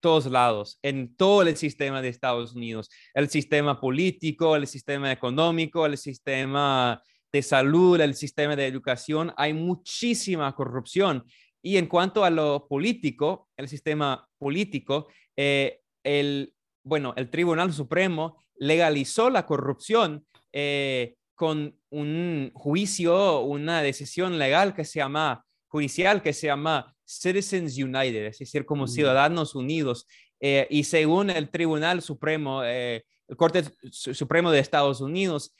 todos 0.00 0.26
lados, 0.26 0.78
en 0.82 1.14
todo 1.14 1.42
el 1.42 1.54
sistema 1.56 2.00
de 2.00 2.08
Estados 2.08 2.54
Unidos, 2.54 2.88
el 3.12 3.28
sistema 3.28 3.78
político, 3.78 4.56
el 4.56 4.66
sistema 4.66 5.12
económico, 5.12 5.84
el 5.84 5.98
sistema 5.98 7.02
de 7.32 7.42
salud, 7.42 8.00
el 8.00 8.14
sistema 8.14 8.54
de 8.54 8.66
educación, 8.66 9.32
hay 9.36 9.54
muchísima 9.54 10.54
corrupción. 10.54 11.24
Y 11.62 11.78
en 11.78 11.86
cuanto 11.86 12.24
a 12.24 12.30
lo 12.30 12.66
político, 12.68 13.48
el 13.56 13.68
sistema 13.68 14.28
político, 14.38 15.08
eh, 15.36 15.80
el, 16.04 16.52
bueno, 16.84 17.14
el 17.16 17.30
Tribunal 17.30 17.72
Supremo 17.72 18.42
legalizó 18.56 19.30
la 19.30 19.46
corrupción 19.46 20.26
eh, 20.52 21.14
con 21.34 21.78
un 21.90 22.50
juicio, 22.52 23.40
una 23.40 23.80
decisión 23.80 24.38
legal 24.38 24.74
que 24.74 24.84
se 24.84 24.98
llama, 24.98 25.44
judicial 25.68 26.20
que 26.20 26.32
se 26.34 26.48
llama 26.48 26.94
Citizens 27.04 27.78
United, 27.78 28.26
es 28.26 28.38
decir, 28.40 28.66
como 28.66 28.84
mm. 28.84 28.88
Ciudadanos 28.88 29.54
Unidos. 29.54 30.06
Eh, 30.40 30.66
y 30.68 30.84
según 30.84 31.30
el 31.30 31.48
Tribunal 31.48 32.02
Supremo, 32.02 32.62
el 32.64 33.02
Corte 33.36 33.64
Supremo 33.90 34.50
de 34.50 34.58
Estados 34.58 35.00
Unidos, 35.00 35.54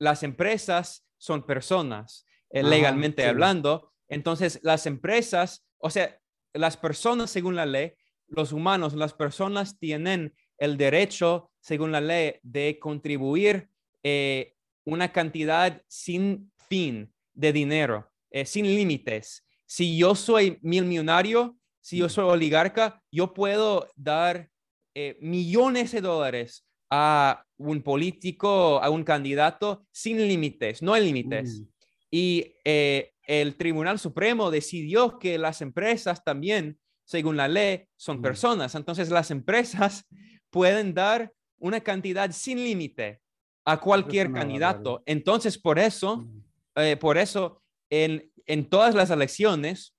las 0.00 0.24
empresas 0.24 1.06
son 1.18 1.46
personas, 1.46 2.26
legalmente 2.50 3.24
hablando, 3.26 3.90
entonces, 4.10 4.58
las 4.62 4.86
empresas, 4.86 5.64
o 5.78 5.88
sea, 5.88 6.20
las 6.52 6.76
personas 6.76 7.30
según 7.30 7.54
la 7.54 7.64
ley, 7.64 7.92
los 8.26 8.52
humanos, 8.52 8.92
las 8.94 9.14
personas 9.14 9.78
tienen 9.78 10.34
el 10.58 10.76
derecho, 10.76 11.50
según 11.60 11.92
la 11.92 12.00
ley, 12.00 12.34
de 12.42 12.78
contribuir 12.80 13.70
eh, 14.02 14.56
una 14.84 15.12
cantidad 15.12 15.80
sin 15.86 16.52
fin 16.68 17.14
de 17.32 17.52
dinero, 17.52 18.10
eh, 18.30 18.44
sin 18.44 18.66
límites. 18.66 19.46
Si 19.64 19.96
yo 19.96 20.16
soy 20.16 20.58
mil 20.60 20.84
millonario, 20.84 21.56
si 21.80 21.98
yo 21.98 22.08
soy 22.08 22.24
oligarca, 22.24 23.00
yo 23.12 23.32
puedo 23.32 23.88
dar 23.94 24.50
eh, 24.94 25.18
millones 25.20 25.92
de 25.92 26.00
dólares 26.00 26.66
a 26.90 27.46
un 27.56 27.82
político, 27.82 28.82
a 28.82 28.90
un 28.90 29.04
candidato 29.04 29.86
sin 29.92 30.18
límites, 30.26 30.82
no 30.82 30.92
hay 30.92 31.04
límites. 31.04 31.60
Mm. 31.60 31.64
Y 32.10 32.52
el 32.64 33.54
Tribunal 33.56 34.00
Supremo 34.00 34.50
decidió 34.50 35.18
que 35.18 35.38
las 35.38 35.62
empresas 35.62 36.24
también, 36.24 36.80
según 37.04 37.36
la 37.36 37.46
ley, 37.46 37.84
son 37.96 38.18
mm. 38.18 38.22
personas. 38.22 38.74
Entonces 38.74 39.08
las 39.10 39.30
empresas 39.30 40.04
pueden 40.50 40.94
dar 40.94 41.32
una 41.58 41.80
cantidad 41.80 42.32
sin 42.32 42.64
límite 42.64 43.20
a 43.64 43.78
cualquier 43.78 44.32
candidato. 44.32 45.04
Entonces, 45.06 45.56
por 45.58 45.78
eso, 45.78 46.16
mm. 46.16 46.42
eh, 46.76 46.96
por 46.96 47.18
eso, 47.18 47.62
en, 47.88 48.32
en 48.46 48.68
todas 48.68 48.96
las 48.96 49.10
elecciones, 49.10 49.94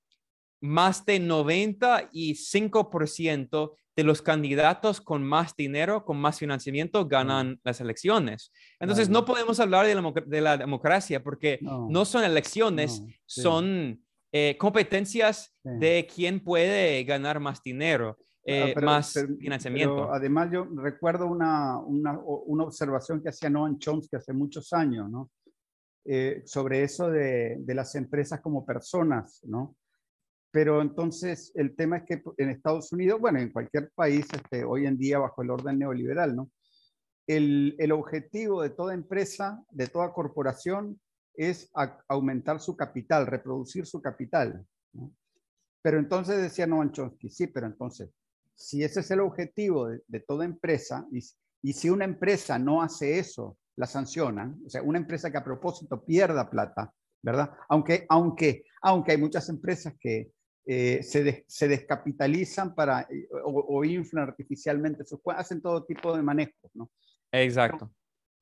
más 0.59 1.05
de 1.05 1.21
95% 1.21 3.77
de 3.95 4.03
los 4.03 4.21
candidatos 4.21 5.01
con 5.01 5.23
más 5.23 5.55
dinero, 5.55 6.05
con 6.05 6.17
más 6.17 6.39
financiamiento, 6.39 7.07
ganan 7.07 7.59
las 7.63 7.81
elecciones. 7.81 8.51
Entonces, 8.79 9.09
no 9.09 9.25
podemos 9.25 9.59
hablar 9.59 9.85
de 9.85 10.41
la, 10.41 10.57
democracia 10.57 11.23
porque 11.23 11.59
no, 11.61 12.05
son 12.05 12.23
elecciones, 12.23 13.03
son 13.25 14.01
eh, 14.31 14.55
competencias 14.57 15.53
de 15.63 16.07
quién 16.13 16.39
puede 16.39 17.03
ganar 17.03 17.39
más 17.39 17.61
dinero. 17.61 18.17
Ah, 18.47 18.73
eh, 18.73 18.75
más 18.81 19.13
financiamiento. 19.39 20.11
además, 20.11 20.49
yo 20.51 20.67
recuerdo 20.75 21.27
una, 21.27 21.77
una, 21.77 22.17
una, 22.19 22.63
observación 22.63 23.21
que 23.21 23.29
hacía 23.29 23.51
Noam 23.51 23.77
Chomsky 23.77 24.15
hace 24.15 24.33
muchos 24.33 24.73
años, 24.73 25.11
¿no? 25.11 25.29
Eh, 26.05 26.41
sobre 26.45 26.81
eso 26.81 27.11
de, 27.11 27.57
de, 27.59 27.75
las 27.75 27.93
empresas 27.93 28.41
como 28.41 28.65
personas, 28.65 29.41
¿no? 29.43 29.75
Pero 30.51 30.81
entonces 30.81 31.51
el 31.55 31.75
tema 31.75 31.97
es 31.97 32.03
que 32.03 32.21
en 32.37 32.49
Estados 32.49 32.91
Unidos, 32.91 33.19
bueno, 33.21 33.39
en 33.39 33.51
cualquier 33.51 33.89
país 33.95 34.27
este, 34.33 34.65
hoy 34.65 34.85
en 34.85 34.97
día 34.97 35.17
bajo 35.17 35.41
el 35.41 35.49
orden 35.49 35.79
neoliberal, 35.79 36.35
¿no? 36.35 36.51
El, 37.25 37.75
el 37.79 37.91
objetivo 37.93 38.61
de 38.61 38.71
toda 38.71 38.93
empresa, 38.93 39.63
de 39.71 39.87
toda 39.87 40.13
corporación, 40.13 40.99
es 41.33 41.71
aumentar 42.09 42.59
su 42.59 42.75
capital, 42.75 43.25
reproducir 43.25 43.85
su 43.85 44.01
capital. 44.01 44.65
Pero 45.81 45.97
entonces 45.97 46.41
decía 46.41 46.67
Noam 46.67 46.91
Chomsky, 46.91 47.29
sí, 47.29 47.47
pero 47.47 47.67
entonces, 47.67 48.09
si 48.53 48.83
ese 48.83 48.99
es 48.99 49.09
el 49.11 49.21
objetivo 49.21 49.87
de, 49.87 50.01
de 50.07 50.19
toda 50.19 50.43
empresa, 50.43 51.07
y, 51.11 51.19
y, 51.63 51.73
si 51.73 51.89
una 51.89 52.05
empresa 52.05 52.59
no 52.59 52.81
hace 52.81 53.17
eso, 53.17 53.57
la 53.77 53.87
sancionan, 53.87 54.59
o 54.65 54.69
sea, 54.69 54.81
una 54.83 54.99
empresa 54.99 55.31
que 55.31 55.37
a 55.37 55.43
propósito 55.43 56.03
pierda 56.03 56.49
plata, 56.49 56.93
¿verdad? 57.23 57.51
Aunque, 57.69 58.05
aunque, 58.09 58.65
aunque 58.81 59.13
hay 59.13 59.17
muchas 59.17 59.47
empresas 59.49 59.93
que 59.99 60.31
eh, 60.65 61.01
se, 61.03 61.43
se, 61.47 61.67
descapitalizan 61.67 62.75
para, 62.75 63.01
eh, 63.09 63.27
o, 63.43 63.77
o, 63.77 63.83
inflan 63.83 64.27
artificialmente 64.27 65.03
sus 65.03 65.19
hacen 65.35 65.61
todo 65.61 65.85
tipo 65.85 66.15
de 66.15 66.21
manejos, 66.21 66.71
¿no? 66.73 66.91
Exacto. 67.31 67.91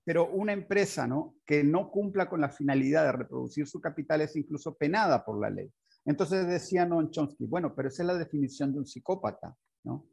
Pero, 0.03 0.25
pero, 0.25 0.35
una 0.35 0.53
empresa, 0.53 1.07
¿no? 1.07 1.35
Que 1.45 1.63
no 1.63 1.89
cumpla 1.89 2.29
con 2.29 2.41
la 2.41 2.49
finalidad 2.49 3.05
de 3.05 3.11
reproducir 3.13 3.67
su 3.67 3.79
capital 3.79 4.21
es 4.21 4.35
incluso 4.35 4.75
penada 4.75 5.23
por 5.23 5.39
la 5.39 5.49
ley. 5.49 5.71
Entonces 6.05 6.47
decía 6.47 6.85
Noam 6.85 7.09
Chomsky, 7.11 7.45
bueno, 7.45 7.73
pero 7.75 7.89
esa 7.89 8.03
es 8.03 8.07
la 8.07 8.17
definición 8.17 8.73
de 8.73 8.79
un 8.79 8.85
psicópata, 8.85 9.55
¿no? 9.83 10.05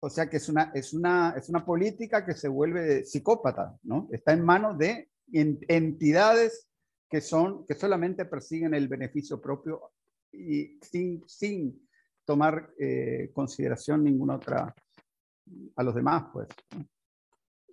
O 0.00 0.10
sea 0.10 0.28
que 0.28 0.36
es 0.36 0.48
una, 0.48 0.70
es 0.74 0.92
una, 0.92 1.34
es 1.36 1.48
una 1.48 1.64
política 1.64 2.26
que 2.26 2.34
se 2.34 2.46
vuelve 2.46 3.04
psicópata, 3.04 3.74
¿no? 3.84 4.06
Está 4.12 4.34
en 4.34 4.44
manos 4.44 4.76
de 4.76 5.08
entidades 5.32 6.68
que, 7.08 7.22
son, 7.22 7.66
que 7.66 7.74
solamente 7.74 8.26
persiguen 8.26 8.74
el 8.74 8.86
beneficio 8.86 9.40
propio 9.40 9.93
y 10.36 10.78
sin, 10.82 11.22
sin 11.26 11.88
tomar 12.24 12.70
eh, 12.78 13.30
consideración 13.32 14.04
ninguna 14.04 14.36
otra 14.36 14.74
a 15.76 15.82
los 15.82 15.94
demás, 15.94 16.24
pues. 16.32 16.48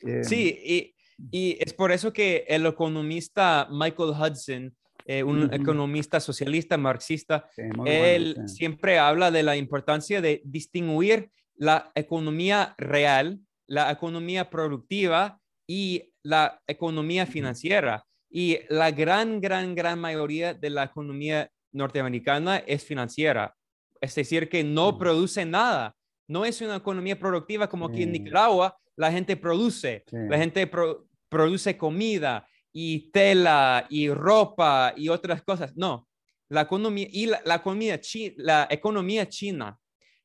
Eh, 0.02 0.24
sí, 0.24 0.60
y, 0.64 0.96
y, 1.32 1.58
es 1.60 1.74
por 1.74 1.92
eso 1.92 2.12
que 2.12 2.46
el 2.48 2.66
economista 2.66 3.68
Michael 3.72 4.10
Hudson, 4.10 4.76
eh, 5.06 5.24
un 5.24 5.44
uh 5.44 5.48
-huh. 5.48 5.62
economista 5.62 6.20
socialista, 6.20 6.78
marxista, 6.78 7.48
sí, 7.56 7.62
él 7.86 8.34
bueno, 8.36 8.48
sí. 8.48 8.56
siempre 8.56 9.00
habla 9.00 9.32
de 9.32 9.44
la 9.44 9.56
importancia 9.56 10.22
de 10.22 10.42
distinguir 10.44 11.32
la 11.56 11.92
economía 11.96 12.74
real, 12.78 13.40
la 13.68 13.92
economía 13.92 14.50
productiva 14.50 15.40
y 15.68 16.12
la 16.24 16.62
economía 16.68 17.26
financiera. 17.26 18.06
Y 18.30 18.60
la 18.70 18.92
gran, 18.92 19.42
gran, 19.42 19.76
gran 19.76 20.00
mayoría 20.00 20.54
de 20.54 20.70
la 20.70 20.86
economía 20.86 21.52
norteamericana 21.72 22.58
es 22.58 22.84
financiera. 22.84 23.56
Es 24.00 24.16
decir, 24.16 24.50
que 24.50 24.64
no 24.64 24.98
produce 24.98 25.46
nada. 25.46 25.96
No 26.28 26.46
es 26.46 26.62
una 26.62 26.78
economía 26.78 27.20
productiva 27.20 27.68
como 27.68 27.88
aquí 27.88 28.04
en 28.04 28.12
Nicaragua. 28.12 28.78
La 28.96 29.12
gente 29.12 29.38
produce, 29.38 30.04
la 30.12 30.38
gente 30.38 30.66
pro 30.68 31.08
produce 31.30 31.78
comida 31.78 32.46
y 32.74 33.10
tela 33.12 33.86
y 33.90 34.10
ropa 34.10 34.94
y 34.98 35.10
otras 35.10 35.42
cosas. 35.42 35.76
No, 35.76 36.08
la 36.50 36.62
economía 36.62 37.08
y 37.10 37.26
la, 37.26 37.42
la 37.46 37.56
economía, 37.56 38.00
chi 38.00 38.34
la 38.38 38.68
economía 38.70 39.28
china. 39.28 39.78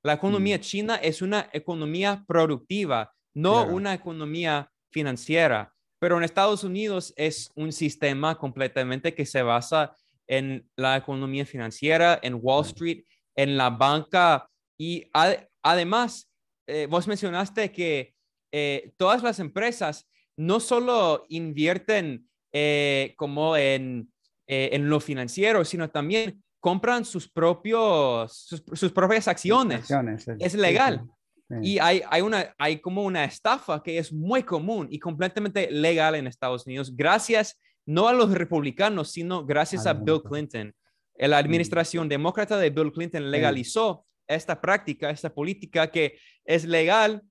La 0.03 0.15
economía 0.15 0.59
mm. 0.59 0.61
china 0.61 0.95
es 0.97 1.23
una 1.23 1.49
economía 1.53 2.25
productiva, 2.27 3.13
no 3.35 3.63
claro. 3.63 3.75
una 3.75 3.95
economía 3.95 4.71
financiera. 4.91 5.73
Pero 5.99 6.17
en 6.17 6.25
Estados 6.25 6.63
Unidos 6.63 7.13
es 7.17 7.51
un 7.55 7.73
sistema 7.73 8.37
completamente 8.37 9.15
que 9.15 9.27
se 9.27 9.43
basa 9.43 9.97
en 10.27 10.69
la 10.77 10.97
economía 10.97 11.47
financiera, 11.47 12.19
en 12.23 12.39
Wall 12.41 12.65
Street, 12.65 13.05
en 13.35 13.57
la 13.57 13.71
banca 13.71 14.49
y 14.79 15.09
ad 15.13 15.37
además, 15.63 16.31
eh, 16.69 16.87
vos 16.89 17.09
mencionaste 17.09 17.73
que 17.73 18.15
eh, 18.53 18.93
todas 18.97 19.23
las 19.23 19.41
empresas 19.41 20.09
no 20.37 20.61
solo 20.61 21.27
invierten 21.29 22.29
eh, 22.53 23.15
como 23.17 23.57
en, 23.57 24.13
eh, 24.47 24.71
en, 24.73 24.89
lo 24.89 25.01
financiero, 25.01 25.65
sino 25.65 25.91
también 25.91 26.43
compran 26.61 27.05
sus, 27.05 27.29
propios, 27.29 28.33
sus, 28.33 28.63
sus 28.73 28.93
propias 28.93 29.29
acciones. 29.29 29.81
acciones 29.81 30.27
es 30.39 30.55
legal. 30.55 31.03
Sí, 31.05 31.55
sí. 31.63 31.73
Y 31.73 31.79
hay, 31.79 32.03
hay, 32.09 32.23
una, 32.23 32.55
hay 32.59 32.79
como 32.79 33.03
una 33.03 33.25
estafa 33.25 33.83
que 33.83 33.99
es 33.99 34.13
muy 34.13 34.43
común 34.43 34.89
y 34.91 34.99
completamente 34.99 35.71
legal 35.71 36.15
en 36.15 36.27
Estados 36.27 36.67
Unidos, 36.67 36.95
gracias 36.95 37.61
no 37.87 38.09
a 38.09 38.13
los 38.13 38.33
republicanos, 38.33 39.11
sino 39.13 39.47
gracias 39.47 39.87
a, 39.87 39.95
Bill 39.95 40.23
Clinton. 40.23 40.75
La 41.17 41.39
administración 41.39 42.09
demócrata 42.09 42.59
de 42.59 42.71
Bill 42.71 42.93
Clinton 42.93 43.31
legalizó 43.31 44.05
esta 44.27 44.61
práctica, 44.61 45.11
esta 45.11 45.33
política 45.33 45.91
que 45.91 46.19
es 46.45 46.65
legal 46.65 47.23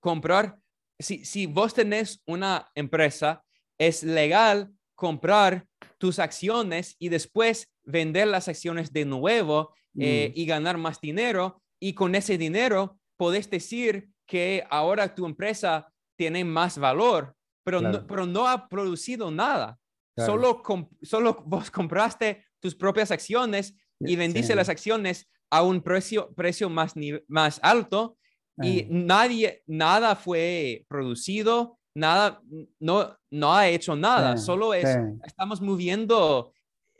comprar. 0.00 0.58
Si, 0.98 1.24
si 1.24 1.46
vos 1.46 1.74
tenés 1.74 2.22
una 2.26 2.70
empresa, 2.74 3.42
es 3.78 4.02
legal 4.02 4.70
comprar 4.94 5.66
tus 5.96 6.18
acciones 6.18 6.94
y 6.98 7.08
después 7.08 7.72
vender 7.84 8.28
las 8.28 8.48
acciones 8.48 8.92
de 8.92 9.04
nuevo 9.06 9.74
eh, 9.98 10.28
mm. 10.28 10.38
y 10.38 10.46
ganar 10.46 10.76
más 10.76 11.00
dinero. 11.00 11.62
Y 11.80 11.94
con 11.94 12.14
ese 12.14 12.38
dinero 12.38 12.98
podés 13.16 13.50
decir 13.50 14.10
que 14.26 14.64
ahora 14.70 15.14
tu 15.14 15.26
empresa 15.26 15.92
tiene 16.16 16.44
más 16.44 16.78
valor, 16.78 17.34
pero, 17.64 17.80
claro. 17.80 18.00
no, 18.00 18.06
pero 18.06 18.26
no 18.26 18.48
ha 18.48 18.68
producido 18.68 19.30
nada. 19.30 19.78
Claro. 20.14 20.32
Solo, 20.32 20.62
solo 21.02 21.42
vos 21.46 21.70
compraste 21.70 22.44
tus 22.60 22.74
propias 22.74 23.10
acciones 23.10 23.74
y 24.00 24.16
vendiste 24.16 24.52
sí. 24.52 24.56
las 24.56 24.68
acciones 24.68 25.28
a 25.50 25.62
un 25.62 25.82
precio, 25.82 26.32
precio 26.34 26.70
más, 26.70 26.94
más 27.28 27.60
alto 27.62 28.16
y 28.62 28.86
nadie, 28.90 29.62
nada 29.66 30.14
fue 30.14 30.84
producido, 30.88 31.78
nada, 31.94 32.42
no, 32.78 33.16
no 33.30 33.54
ha 33.54 33.68
hecho 33.68 33.96
nada, 33.96 34.36
sí, 34.36 34.44
solo 34.44 34.74
es, 34.74 34.92
sí. 34.92 34.98
estamos 35.24 35.62
moviendo 35.62 36.52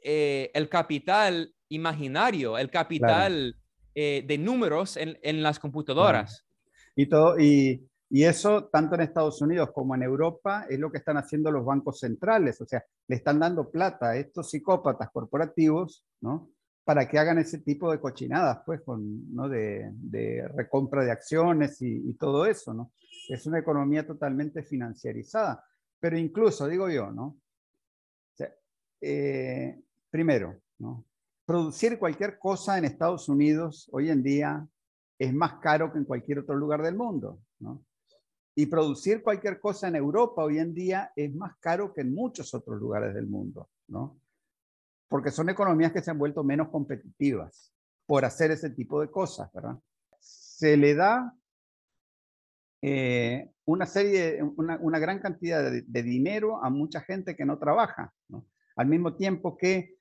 eh, 0.02 0.50
el 0.54 0.68
capital 0.68 1.54
imaginario, 1.68 2.56
el 2.56 2.70
capital 2.70 3.32
claro. 3.32 3.58
eh, 3.94 4.24
de 4.26 4.38
números 4.38 4.96
en, 4.96 5.18
en 5.22 5.42
las 5.42 5.58
computadoras. 5.58 6.46
Y, 6.96 7.06
todo, 7.06 7.38
y, 7.38 7.86
y, 8.10 8.24
eso, 8.24 8.64
tanto 8.64 8.96
en 8.96 9.02
Estados 9.02 9.40
Unidos 9.40 9.70
como 9.72 9.94
en 9.94 10.02
Europa, 10.02 10.66
es 10.68 10.78
lo 10.78 10.90
que 10.90 10.98
están 10.98 11.16
haciendo 11.16 11.50
los 11.50 11.64
bancos 11.64 12.00
centrales, 12.00 12.60
o 12.60 12.66
sea, 12.66 12.84
le 13.08 13.16
están 13.16 13.38
dando 13.38 13.70
plata 13.70 14.10
a 14.10 14.16
estos 14.16 14.50
psicópatas 14.50 15.10
corporativos, 15.10 16.04
¿no? 16.20 16.50
para 16.90 17.08
que 17.08 17.20
hagan 17.20 17.38
ese 17.38 17.58
tipo 17.58 17.92
de 17.92 18.00
cochinadas, 18.00 18.62
pues, 18.66 18.80
¿no? 18.86 19.48
de, 19.48 20.48
recompra 20.56 21.04
de 21.04 21.12
acciones 21.12 21.80
y, 21.82 22.14
todo 22.14 22.46
eso, 22.46 22.74
¿no? 22.74 22.92
Es 23.28 23.46
una 23.46 23.60
economía 23.60 24.04
totalmente 24.04 24.64
financiarizada. 24.64 25.64
Pero 26.00 26.18
incluso, 26.18 26.66
digo 26.66 26.90
yo, 26.90 27.12
¿no? 27.12 27.36
Eh, 29.00 29.80
primero. 30.10 30.60
Producir 31.44 31.96
cualquier 31.96 32.38
cosa 32.40 32.76
en 32.76 32.86
Estados 32.86 33.28
Unidos 33.28 33.88
hoy 33.92 34.10
en 34.10 34.22
día 34.22 34.66
es 35.16 35.32
más 35.32 35.60
caro 35.60 35.92
que 35.92 35.98
en 35.98 36.04
cualquier 36.04 36.40
otro 36.40 36.56
lugar 36.56 36.82
del 36.82 36.96
mundo, 36.96 37.38
¿no? 37.60 37.84
Y 38.54 38.66
producir 38.66 39.22
cualquier 39.22 39.60
cosa 39.60 39.88
en 39.88 39.96
Europa 39.96 40.44
hoy 40.44 40.58
en 40.58 40.74
día 40.74 41.12
es 41.16 41.34
más 41.34 41.56
caro 41.60 41.92
que 41.92 42.02
en 42.02 42.14
muchos 42.14 42.52
otros 42.52 42.78
lugares 42.80 43.14
del 43.14 43.26
mundo, 43.26 43.70
¿no? 43.88 44.20
porque 45.10 45.32
son 45.32 45.50
economías 45.50 45.92
que 45.92 46.00
se 46.00 46.12
han 46.12 46.18
vuelto 46.18 46.44
menos 46.44 46.68
competitivas 46.68 47.74
por 48.06 48.24
hacer 48.24 48.52
ese 48.52 48.70
tipo 48.70 49.00
de 49.00 49.10
cosas, 49.10 49.52
¿verdad? 49.52 49.76
Se 50.20 50.76
le 50.76 50.94
da 50.94 51.34
eh, 52.80 53.50
una 53.64 53.86
serie, 53.86 54.40
una, 54.56 54.98
gran 55.00 55.18
cantidad 55.18 55.68
de, 55.68 56.02
dinero 56.02 56.64
a 56.64 56.70
mucha 56.70 57.00
gente 57.00 57.34
que 57.36 57.44
no 57.44 57.58
trabaja, 57.58 58.14
¿no? 58.28 58.46
Al 58.76 58.86
mismo 58.86 59.16
tiempo 59.16 59.56
que 59.56 59.96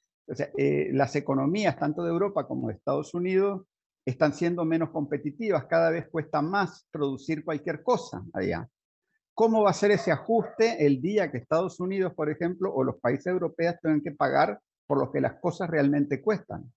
eh, 0.58 0.92
las 0.94 1.16
economías, 1.16 1.78
tanto 1.80 2.04
de 2.04 2.12
Europa 2.12 2.48
como 2.48 2.68
de 2.68 2.76
Estados 2.76 3.16
Unidos, 3.16 3.66
están 4.06 4.34
siendo 4.34 4.66
menos 4.66 4.90
competitivas, 4.90 5.66
cada 5.66 5.92
vez 5.92 6.08
cuesta 6.10 6.42
más 6.42 6.88
producir 6.92 7.44
cualquier 7.44 7.84
cosa 7.84 8.24
allá. 8.34 8.68
¿Cómo 9.34 9.64
va 9.64 9.70
a 9.70 9.74
ser 9.74 9.92
ese 9.92 10.12
ajuste 10.12 10.86
el 10.86 11.02
día 11.02 11.32
que 11.32 11.38
Estados 11.38 11.80
Unidos, 11.80 12.14
por 12.14 12.30
ejemplo, 12.30 12.74
o 12.74 12.84
los 12.84 12.98
países 13.00 13.28
europeos 13.28 13.76
tengan 13.82 14.02
que 14.02 14.12
pagar 14.12 14.60
por 14.86 15.00
lo 15.00 15.12
que 15.12 15.22
las 15.22 15.40
cosas 15.40 15.70
realmente 15.70 16.22
cuestan? 16.22 16.74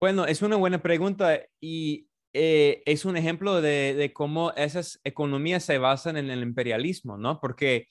Bueno, 0.00 0.26
es 0.26 0.42
una 0.42 0.56
buena 0.56 0.82
pregunta 0.82 1.40
y 1.60 2.08
eh, 2.32 2.82
es 2.86 3.04
un 3.04 3.16
ejemplo 3.16 3.60
de, 3.60 3.94
de, 3.94 4.12
cómo 4.12 4.52
esas 4.52 5.00
economías 5.04 5.64
se 5.64 5.78
basan 5.78 6.16
en 6.16 6.30
el 6.30 6.42
imperialismo, 6.42 7.16
¿no? 7.16 7.40
Porque, 7.40 7.88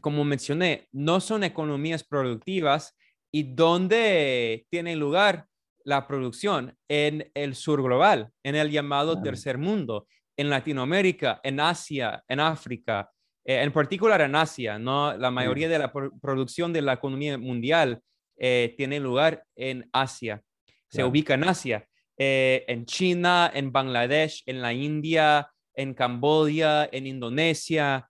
como 0.00 0.24
mencioné, 0.24 0.88
no 0.92 1.20
son 1.20 1.44
economías 1.44 2.04
productivas 2.04 2.96
y 3.32 3.54
dónde 3.54 4.66
tiene 4.70 4.96
lugar 4.96 5.49
la 5.84 6.06
producción 6.06 6.76
en 6.88 7.30
el 7.34 7.54
sur 7.54 7.82
global, 7.82 8.30
en 8.42 8.54
el 8.54 8.70
llamado 8.70 9.22
tercer 9.22 9.58
mundo, 9.58 10.06
en 10.36 10.50
Latinoamérica, 10.50 11.40
en 11.42 11.60
Asia, 11.60 12.24
en 12.28 12.40
África, 12.40 13.10
eh, 13.44 13.62
en 13.62 13.72
particular 13.72 14.20
en 14.20 14.34
Asia, 14.34 14.78
¿no? 14.78 15.16
La 15.16 15.30
mayoría 15.30 15.68
de 15.68 15.78
la 15.78 15.92
pro 15.92 16.10
producción 16.20 16.72
de 16.72 16.82
la 16.82 16.94
economía 16.94 17.38
mundial 17.38 18.00
tiene 18.38 18.98
lugar 19.00 19.44
en 19.54 19.86
Asia, 19.92 20.42
se 20.88 21.04
ubica 21.04 21.34
en 21.34 21.44
Asia, 21.44 21.86
en 22.16 22.86
China, 22.86 23.50
en 23.52 23.70
Bangladesh, 23.70 24.44
en 24.46 24.62
la 24.62 24.72
India, 24.72 25.50
en 25.74 25.92
Camboya, 25.92 26.88
en 26.90 27.06
Indonesia. 27.06 28.08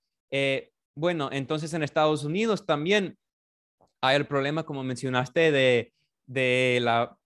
bueno, 0.94 1.30
entonces 1.32 1.74
en 1.74 1.82
Estados 1.82 2.22
Unidos 2.22 2.64
también 2.64 3.18
hay 4.00 4.16
el 4.16 4.26
problema, 4.26 4.64
como 4.64 4.82
mencionaste, 4.82 5.52
de, 5.52 5.92
de 6.26 6.78
la 6.80 7.16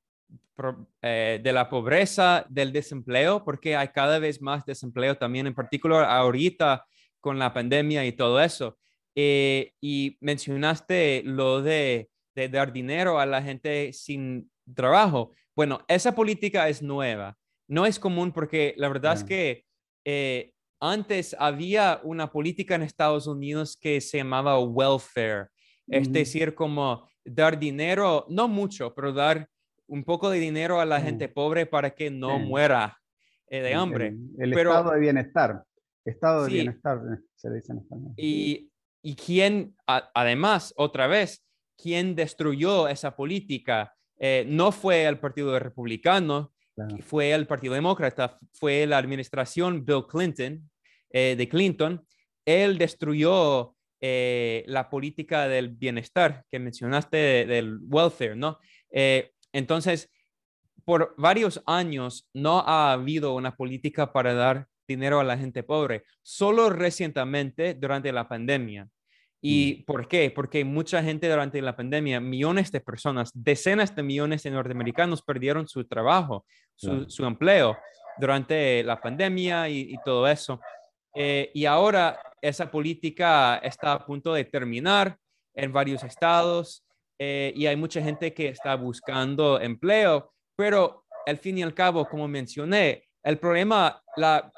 eh, 1.03 1.41
de 1.43 1.53
la 1.53 1.69
pobreza, 1.69 2.47
del 2.49 2.73
desempleo, 2.73 3.45
porque 3.45 3.77
hay 3.77 3.89
cada 3.89 4.19
vez 4.19 4.41
más 4.41 4.65
desempleo 4.65 5.17
también, 5.17 5.47
en 5.47 5.55
particular 5.55 6.05
ahorita 6.05 6.87
con 7.21 7.39
la 7.39 7.53
pandemia 7.53 8.05
y 8.07 8.13
todo 8.13 8.41
eso. 8.41 8.79
Eh, 9.17 9.73
y 9.81 10.17
mencionaste 10.21 11.23
lo 11.25 11.63
de, 11.63 12.11
dar 12.51 12.73
dinero 12.73 13.19
a 13.19 13.27
la 13.27 13.43
gente 13.43 13.93
sin 13.93 14.51
trabajo. 14.75 15.33
Bueno, 15.55 15.81
esa 15.89 16.15
política 16.15 16.69
es 16.69 16.83
nueva, 16.83 17.37
no 17.69 17.87
es 17.87 17.99
común 17.99 18.33
porque 18.33 18.75
la 18.77 18.89
verdad 18.89 19.15
es 19.15 19.25
que 19.25 19.65
eh, 20.05 20.53
antes 20.81 21.35
había 21.39 22.01
una 22.03 22.31
política 22.31 22.75
en 22.75 22.83
Estados 22.83 23.27
Unidos 23.27 23.77
que 23.77 24.01
se 24.01 24.19
llamaba 24.19 24.59
welfare, 24.59 25.49
es 25.87 26.13
decir, 26.13 26.55
como 26.55 27.09
dar 27.25 27.59
dinero, 27.59 28.27
no 28.29 28.49
mucho, 28.49 28.95
pero 28.95 29.13
dar 29.13 29.49
un 29.87 30.05
poco 30.05 30.31
de 30.31 30.38
dinero 30.38 30.81
a 30.81 30.85
la 30.85 31.01
gente 31.01 31.29
pobre 31.29 31.66
para 31.66 31.90
que 31.90 32.11
no 32.11 32.38
muera 32.38 32.99
eh, 33.49 33.61
de 33.61 33.75
hambre. 33.75 34.16
El, 34.38 34.53
estado 34.53 34.90
de 34.92 35.01
bienestar. 35.01 35.64
Estado 36.05 36.44
de 36.44 36.53
bienestar 36.53 36.99
eh, 36.99 37.20
se 37.35 37.51
dice 37.53 37.73
en 37.73 37.79
español. 37.79 38.12
Y, 38.16 38.70
y 39.03 39.14
quién, 39.14 39.77
además, 39.87 40.75
otra 40.77 41.07
vez, 41.07 41.44
quién 41.77 42.14
destruyó 42.14 42.88
esa 42.88 43.14
política 43.14 43.94
eh, 44.18 44.44
no 44.49 44.70
fue 44.70 45.05
el 45.05 45.18
Partido 45.18 45.59
Republicano, 45.59 46.53
fue 47.01 47.33
el 47.33 47.47
Partido 47.47 47.75
Demócrata, 47.75 48.38
fue 48.53 48.87
la 48.87 48.99
administración 48.99 49.85
Bill 49.85 50.07
Clinton, 50.09 50.70
de 51.11 51.49
Clinton. 51.49 52.05
Él 52.44 52.79
destruyó 52.79 53.77
la 54.01 54.88
política 54.90 55.47
del 55.47 55.68
bienestar 55.68 56.44
que 56.51 56.59
mencionaste 56.59 57.47
del 57.47 57.79
welfare, 57.83 58.35
¿no? 58.35 58.59
Entonces, 59.55 60.11
por 60.85 61.14
varios 61.17 61.62
años 61.64 62.29
no 62.35 62.59
ha 62.59 62.93
habido 62.93 63.35
una 63.35 63.57
política 63.57 64.12
para 64.12 64.35
dar 64.35 64.67
dinero 64.87 65.21
a 65.21 65.25
la 65.25 65.38
gente 65.38 65.62
pobre, 65.62 66.03
solo 66.23 66.69
recientemente 66.71 67.73
durante 67.75 68.12
la 68.12 68.29
pandemia. 68.29 68.88
¿Y 69.40 69.79
mm. 69.81 69.85
por 69.85 70.09
qué? 70.09 70.31
Porque 70.31 70.64
mucha 70.64 71.03
gente 71.03 71.31
durante 71.31 71.62
la 71.62 71.77
pandemia, 71.77 72.21
millones 72.21 72.73
de 72.73 72.81
personas, 72.81 73.31
decenas 73.33 73.95
de 73.95 74.03
millones 74.03 74.43
de 74.43 74.51
norteamericanos 74.51 75.23
perdieron 75.23 75.69
su 75.69 75.85
trabajo, 75.85 76.45
su, 76.75 77.25
empleo 77.25 77.79
durante 78.19 78.83
la 78.83 79.01
pandemia 79.01 79.69
y, 79.69 79.97
todo 80.05 80.27
eso. 80.27 80.61
Eh, 81.14 81.53
y 81.55 81.64
ahora 81.64 82.19
esa 82.43 82.71
política 82.71 83.59
está 83.59 83.93
a 83.93 84.05
punto 84.05 84.35
de 84.35 84.45
terminar 84.45 85.17
en 85.55 85.73
varios 85.73 86.03
estados 86.03 86.85
eh, 87.18 87.53
y 87.55 87.66
hay 87.66 87.77
mucha 87.77 88.03
gente 88.03 88.35
que 88.35 88.48
está 88.48 88.74
buscando 88.77 89.61
empleo, 89.61 90.33
pero 90.57 91.05
al 91.27 91.38
fin 91.38 91.59
y 91.59 91.62
al 91.62 91.74
cabo, 91.74 92.07
como 92.07 92.29
mencioné, 92.29 93.09
el 93.22 93.38
problema, 93.38 94.03
la, 94.16 94.50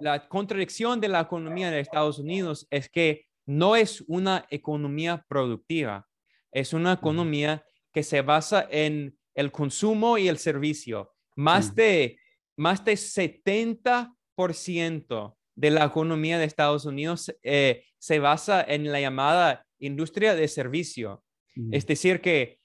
la 0.00 0.28
contradicción 0.28 1.00
de 1.00 1.08
la 1.08 1.20
economía 1.20 1.70
de 1.70 1.80
Estados 1.80 2.18
Unidos 2.18 2.66
es 2.70 2.88
que 2.88 3.26
no 3.46 3.76
es 3.76 4.02
una 4.06 4.46
economía 4.50 5.24
productiva, 5.28 6.08
es 6.52 6.72
una 6.72 6.94
economía 6.94 7.64
que 7.92 8.02
se 8.02 8.22
basa 8.22 8.66
en 8.70 9.18
el 9.34 9.52
consumo 9.52 10.16
y 10.18 10.28
el 10.28 10.38
servicio. 10.38 11.14
Más 11.36 11.74
de, 11.74 12.18
más 12.56 12.84
de 12.84 12.92
70% 12.92 15.36
de 15.54 15.70
la 15.70 15.84
economía 15.84 16.38
de 16.38 16.44
Estados 16.44 16.84
Unidos 16.84 17.34
eh, 17.42 17.84
se 17.98 18.18
basa 18.18 18.62
en 18.62 18.92
la 18.92 19.00
llamada 19.00 19.66
industria 19.78 20.34
de 20.34 20.48
servicio. 20.48 21.24
Es 21.72 21.86
decir, 21.86 22.20
que 22.20 22.58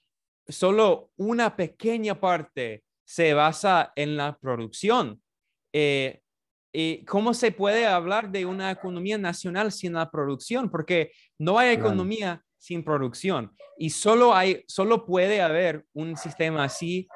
solo 0.47 1.11
una 1.17 1.55
pequeña 1.55 2.19
parte 2.19 2.83
se 3.05 3.33
basa 3.33 3.91
en 3.95 4.17
la 4.17 4.37
producción. 4.37 5.21
Eh, 5.73 6.21
¿Y 6.71 7.05
cómo 7.05 7.33
se 7.33 7.51
puede 7.51 7.85
hablar 7.85 8.31
de 8.31 8.45
una 8.45 8.71
economía 8.71 9.17
nacional 9.17 9.71
sin 9.71 9.93
la 9.93 10.09
producción? 10.09 10.69
Porque 10.69 11.11
no 11.37 11.59
hay 11.59 11.73
economía 11.73 12.43
sin 12.57 12.83
producción 12.83 13.55
y 13.77 13.89
solo, 13.89 14.33
hay, 14.33 14.63
solo 14.67 15.05
puede 15.05 15.41
haber 15.41 15.85
un 15.93 16.17
sistema 16.17 16.63
así 16.63 17.07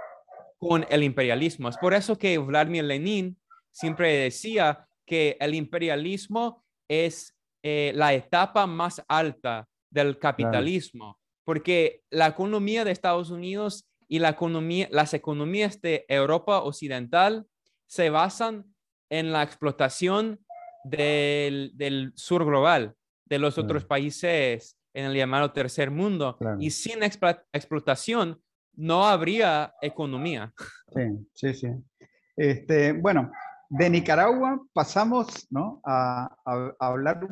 con 0.57 0.85
el 0.89 1.03
imperialismo. 1.03 1.69
Es 1.69 1.77
por 1.77 1.93
eso 1.93 2.17
que 2.17 2.37
Vladimir 2.37 2.83
Lenin 2.83 3.37
siempre 3.71 4.15
decía 4.17 4.87
que 5.05 5.37
el 5.39 5.55
imperialismo 5.55 6.63
es 6.87 7.35
eh, 7.63 7.91
la 7.95 8.13
etapa 8.13 8.67
más 8.67 9.03
alta 9.07 9.67
del 9.89 10.19
capitalismo 10.19 11.19
porque 11.47 12.03
la 12.09 12.27
economía 12.27 12.83
de 12.83 12.91
Estados 12.91 13.29
Unidos 13.29 13.87
y 14.09 14.19
la 14.19 14.27
economía, 14.27 14.89
las 14.91 15.13
economías 15.13 15.79
de 15.81 16.05
Europa 16.09 16.61
Occidental 16.61 17.47
se 17.85 18.09
basan 18.09 18.65
en 19.09 19.31
la 19.31 19.43
explotación 19.43 20.41
del, 20.83 22.11
sur 22.15 22.43
global, 22.43 22.95
de 23.23 23.39
los 23.39 23.57
otros 23.57 23.85
países 23.85 24.77
en 24.93 25.05
el 25.05 25.13
llamado 25.13 25.53
tercer 25.53 25.89
mundo. 25.89 26.37
Y 26.59 26.71
sin 26.71 27.01
explotación 27.01 28.41
no 28.73 29.07
habría 29.07 29.73
economía. 29.81 30.53
Sí, 30.93 31.27
sí, 31.33 31.53
sí. 31.53 31.67
Este, 32.35 32.91
bueno, 32.91 33.31
de 33.69 33.89
Nicaragua 33.89 34.61
pasamos 34.73 35.47
¿no? 35.49 35.81
a, 35.85 36.29
hablar 36.79 37.25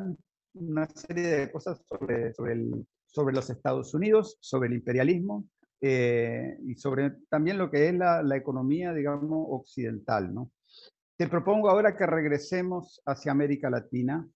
una 0.54 0.88
serie 0.88 1.26
de 1.26 1.50
cosas 1.52 1.82
sobre, 1.86 2.32
sobre 2.32 2.52
el 2.54 2.86
sobre 3.16 3.34
los 3.34 3.48
Estados 3.48 3.94
Unidos, 3.94 4.36
sobre 4.40 4.68
el 4.68 4.74
imperialismo 4.74 5.48
eh, 5.80 6.58
y 6.66 6.74
sobre 6.74 7.12
también 7.30 7.56
lo 7.56 7.70
que 7.70 7.88
es 7.88 7.94
la, 7.94 8.36
economía, 8.36 8.92
digamos, 8.92 9.46
occidental. 9.48 10.34
¿no? 10.34 10.50
Te 11.16 11.26
propongo 11.26 11.70
ahora 11.70 11.96
que 11.96 12.04
regresemos 12.04 13.00
hacia 13.06 13.32
América 13.32 13.70
Latina 13.70 14.28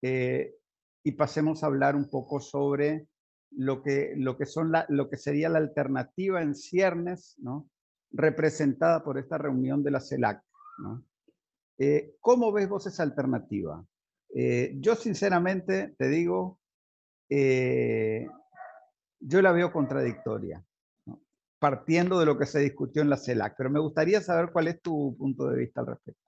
eh, 0.00 0.54
y 1.02 1.12
pasemos 1.12 1.62
a 1.62 1.66
hablar 1.66 1.94
un 1.94 2.08
poco 2.08 2.40
sobre 2.40 3.06
lo 3.50 3.82
que, 3.82 4.14
lo 4.16 4.38
que, 4.38 4.46
son 4.46 4.72
la, 4.72 4.86
lo 4.88 5.10
que 5.10 5.18
sería 5.18 5.50
la 5.50 5.58
alternativa 5.58 6.40
en 6.40 6.54
ciernes, 6.54 7.34
¿no? 7.36 7.68
representada 8.12 9.04
por 9.04 9.18
esta 9.18 9.36
reunión 9.36 9.82
de 9.82 9.90
la 9.90 10.00
CELAC. 10.00 10.42
¿no? 10.78 11.04
Eh, 11.76 12.14
¿Cómo 12.20 12.50
ves 12.50 12.66
vos 12.66 12.86
esa 12.86 13.02
alternativa? 13.02 13.84
yo 14.36 14.96
sinceramente 14.96 15.94
te 15.96 16.08
digo, 16.08 16.58
eh, 17.28 18.26
yo 19.20 19.42
la 19.42 19.52
veo 19.52 19.72
contradictoria, 19.72 20.64
partiendo 21.58 22.18
de 22.18 22.26
lo 22.26 22.38
que 22.38 22.46
se 22.46 22.60
discutió 22.60 23.02
en 23.02 23.10
la 23.10 23.16
CELAC, 23.16 23.54
pero 23.56 23.70
me 23.70 23.80
gustaría 23.80 24.20
saber 24.20 24.50
cuál 24.52 24.68
es 24.68 24.80
tu 24.80 25.16
punto 25.16 25.48
de 25.48 25.58
vista 25.58 25.80
al 25.80 25.86
respecto. 25.88 26.20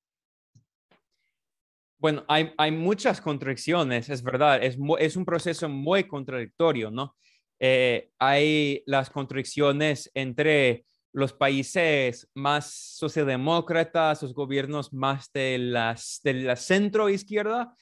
Bueno, 1.99 2.25
hay, 2.29 2.53
hay 2.59 2.73
muchas 2.73 3.21
contradicciones, 3.21 4.09
es 4.11 4.23
verdad, 4.23 4.63
es, 4.63 4.77
es 4.99 5.17
un 5.17 5.25
proceso 5.25 5.69
muy 5.69 6.05
contradictorio, 6.05 6.91
¿no? 6.91 7.17
Eh, 7.59 8.11
hay 8.19 8.83
las 8.87 9.09
contradicciones 9.09 10.11
entre 10.15 10.85
los 11.13 11.33
países 11.33 12.29
más 12.35 12.71
socialdemócratas, 12.71 14.23
los 14.23 14.35
gobiernos 14.35 14.93
más 14.93 15.33
de, 15.33 15.57
las, 15.57 16.21
de 16.23 16.35
la 16.35 16.57
centro 16.57 17.09
izquierda 17.09 17.75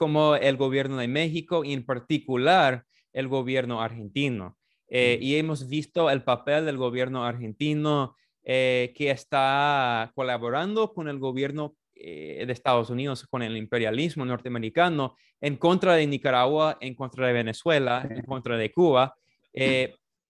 como 0.00 0.34
el 0.34 0.56
gobierno 0.56 0.96
de 0.96 1.08
México 1.08 1.62
y 1.62 1.74
en 1.74 1.84
particular 1.84 2.86
el 3.12 3.28
gobierno 3.28 3.82
argentino. 3.82 4.56
Eh, 4.88 5.18
y 5.20 5.36
hemos 5.36 5.68
visto 5.68 6.08
el 6.08 6.22
papel 6.24 6.64
del 6.64 6.78
gobierno 6.78 7.22
argentino 7.22 8.16
eh, 8.42 8.94
que 8.96 9.10
está 9.10 10.10
colaborando 10.14 10.94
con 10.94 11.06
el 11.06 11.18
gobierno 11.18 11.76
eh, 11.94 12.44
de 12.46 12.52
Estados 12.54 12.88
Unidos, 12.88 13.26
con 13.28 13.42
el 13.42 13.58
imperialismo 13.58 14.24
norteamericano, 14.24 15.16
en 15.38 15.56
contra 15.56 15.96
de 15.96 16.06
Nicaragua, 16.06 16.78
en 16.80 16.94
contra 16.94 17.26
de 17.26 17.34
Venezuela, 17.34 18.08
en 18.08 18.22
contra 18.22 18.56
de 18.56 18.72
Cuba. 18.72 19.14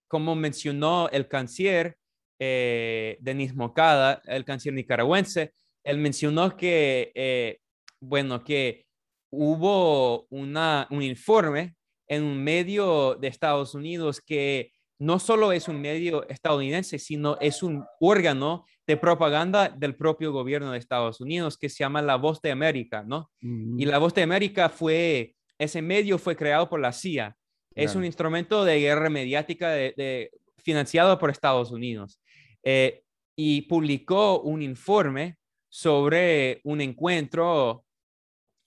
como 0.05 0.35
mencionó 0.35 1.07
el 1.13 1.29
canciller 1.29 1.95
Denis 2.37 3.55
Mocada, 3.55 4.21
el 4.25 4.43
canciller 4.43 4.75
nicaragüense, 4.75 5.53
él 5.81 5.97
mencionó 5.97 6.57
que, 6.57 7.61
bueno, 8.01 8.43
que 8.43 8.90
hubo 9.31 10.27
una, 10.29 10.87
un 10.91 11.01
informe 11.01 11.75
en 12.07 12.23
un 12.23 12.43
medio 12.43 13.15
de 13.15 13.27
Estados 13.27 13.73
Unidos 13.73 14.21
que 14.21 14.71
no 14.99 15.17
solo 15.17 15.51
es 15.51 15.67
un 15.67 15.81
medio 15.81 16.27
estadounidense, 16.29 16.99
sino 16.99 17.37
es 17.39 17.63
un 17.63 17.83
órgano 17.99 18.65
de 18.85 18.97
propaganda 18.97 19.69
del 19.69 19.95
propio 19.95 20.31
gobierno 20.31 20.71
de 20.71 20.77
Estados 20.77 21.21
Unidos 21.21 21.57
que 21.57 21.69
se 21.69 21.79
llama 21.79 22.03
La 22.03 22.17
Voz 22.17 22.39
de 22.41 22.51
América, 22.51 23.03
¿no? 23.03 23.31
Y 23.41 23.85
La 23.85 23.97
Voz 23.97 24.13
de 24.13 24.21
América 24.21 24.69
fue, 24.69 25.33
ese 25.57 25.81
medio 25.81 26.19
fue 26.19 26.35
creado 26.35 26.69
por 26.69 26.79
la 26.79 26.91
CIA. 26.91 27.35
Es 27.73 27.95
un 27.95 28.05
instrumento 28.05 28.63
de 28.63 28.79
guerra 28.79 29.09
mediática 29.09 29.71
de, 29.71 30.29
financiado 30.57 31.17
por 31.17 31.31
Estados 31.31 31.71
Unidos. 31.71 32.19
Eh, 32.61 33.01
y 33.35 33.61
publicó 33.63 34.41
un 34.41 34.61
informe 34.61 35.37
sobre 35.67 36.61
un 36.63 36.81
encuentro, 36.81 37.85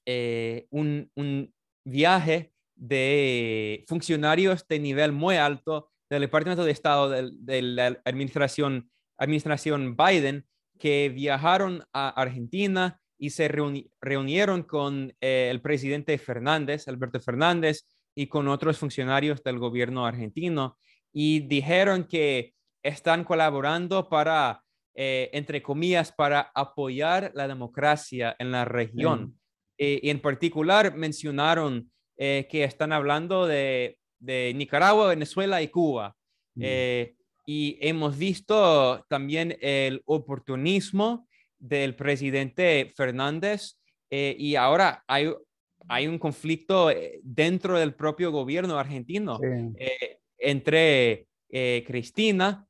eh, 0.07 0.67
un, 0.71 1.53
viaje 1.87 2.53
de 2.77 3.85
funcionarios 3.87 4.67
de 4.67 4.79
nivel 4.79 5.13
muy 5.13 5.37
alto 5.37 5.91
del 6.09 6.23
Departamento 6.23 6.65
de 6.65 6.71
Estado 6.71 7.11
de, 7.11 7.63
la 7.63 8.01
administración, 8.07 8.91
administración 9.19 9.95
Biden 9.97 10.47
que 10.79 11.11
viajaron 11.11 11.85
a 11.93 12.09
Argentina 12.09 13.01
y 13.19 13.31
se 13.31 13.49
reunieron 14.01 14.63
con 14.63 15.15
eh, 15.21 15.49
el 15.51 15.61
presidente 15.61 16.17
Fernández, 16.17 16.89
Alberto 16.89 17.21
Fernández, 17.21 17.87
y 18.15 18.29
con 18.29 18.49
otros 18.49 18.79
funcionarios 18.79 19.43
del 19.43 19.59
gobierno 19.59 20.07
argentino 20.07 20.79
y 21.13 21.41
dijeron 21.41 22.05
que 22.05 22.55
están 22.83 23.25
colaborando 23.25 24.09
para, 24.09 24.63
eh, 24.95 25.31
entre 25.33 25.63
comillas, 25.63 26.13
para 26.13 26.53
apoyar 26.55 27.33
la 27.35 27.49
democracia 27.49 28.37
en 28.39 28.53
la 28.53 28.65
región. 28.65 29.39
Eh, 29.79 30.01
y 30.03 30.11
en 30.11 30.21
particular 30.21 30.95
mencionaron 30.95 31.91
que 32.17 32.63
están 32.63 32.93
hablando 32.93 33.47
de, 33.47 33.99
Nicaragua, 34.21 35.09
Venezuela 35.09 35.61
y 35.63 35.69
Cuba. 35.69 36.15
Mm. 36.57 36.63
y 37.47 37.79
hemos 37.81 38.17
visto 38.17 39.05
también 39.09 39.59
el 39.61 40.01
oportunismo 40.05 41.27
del 41.59 41.97
presidente 41.97 42.93
Fernández 42.95 43.79
eh, 44.11 44.37
y 44.39 44.55
ahora 44.55 45.03
hay, 45.09 45.33
hay 45.89 46.07
un 46.07 46.19
conflicto 46.19 46.91
eh, 46.91 47.21
dentro 47.23 47.79
del 47.79 47.95
propio 47.95 48.31
gobierno 48.31 48.79
argentino 48.79 49.41
eh, 49.79 50.19
entre 50.39 51.27
Cristina, 51.87 52.67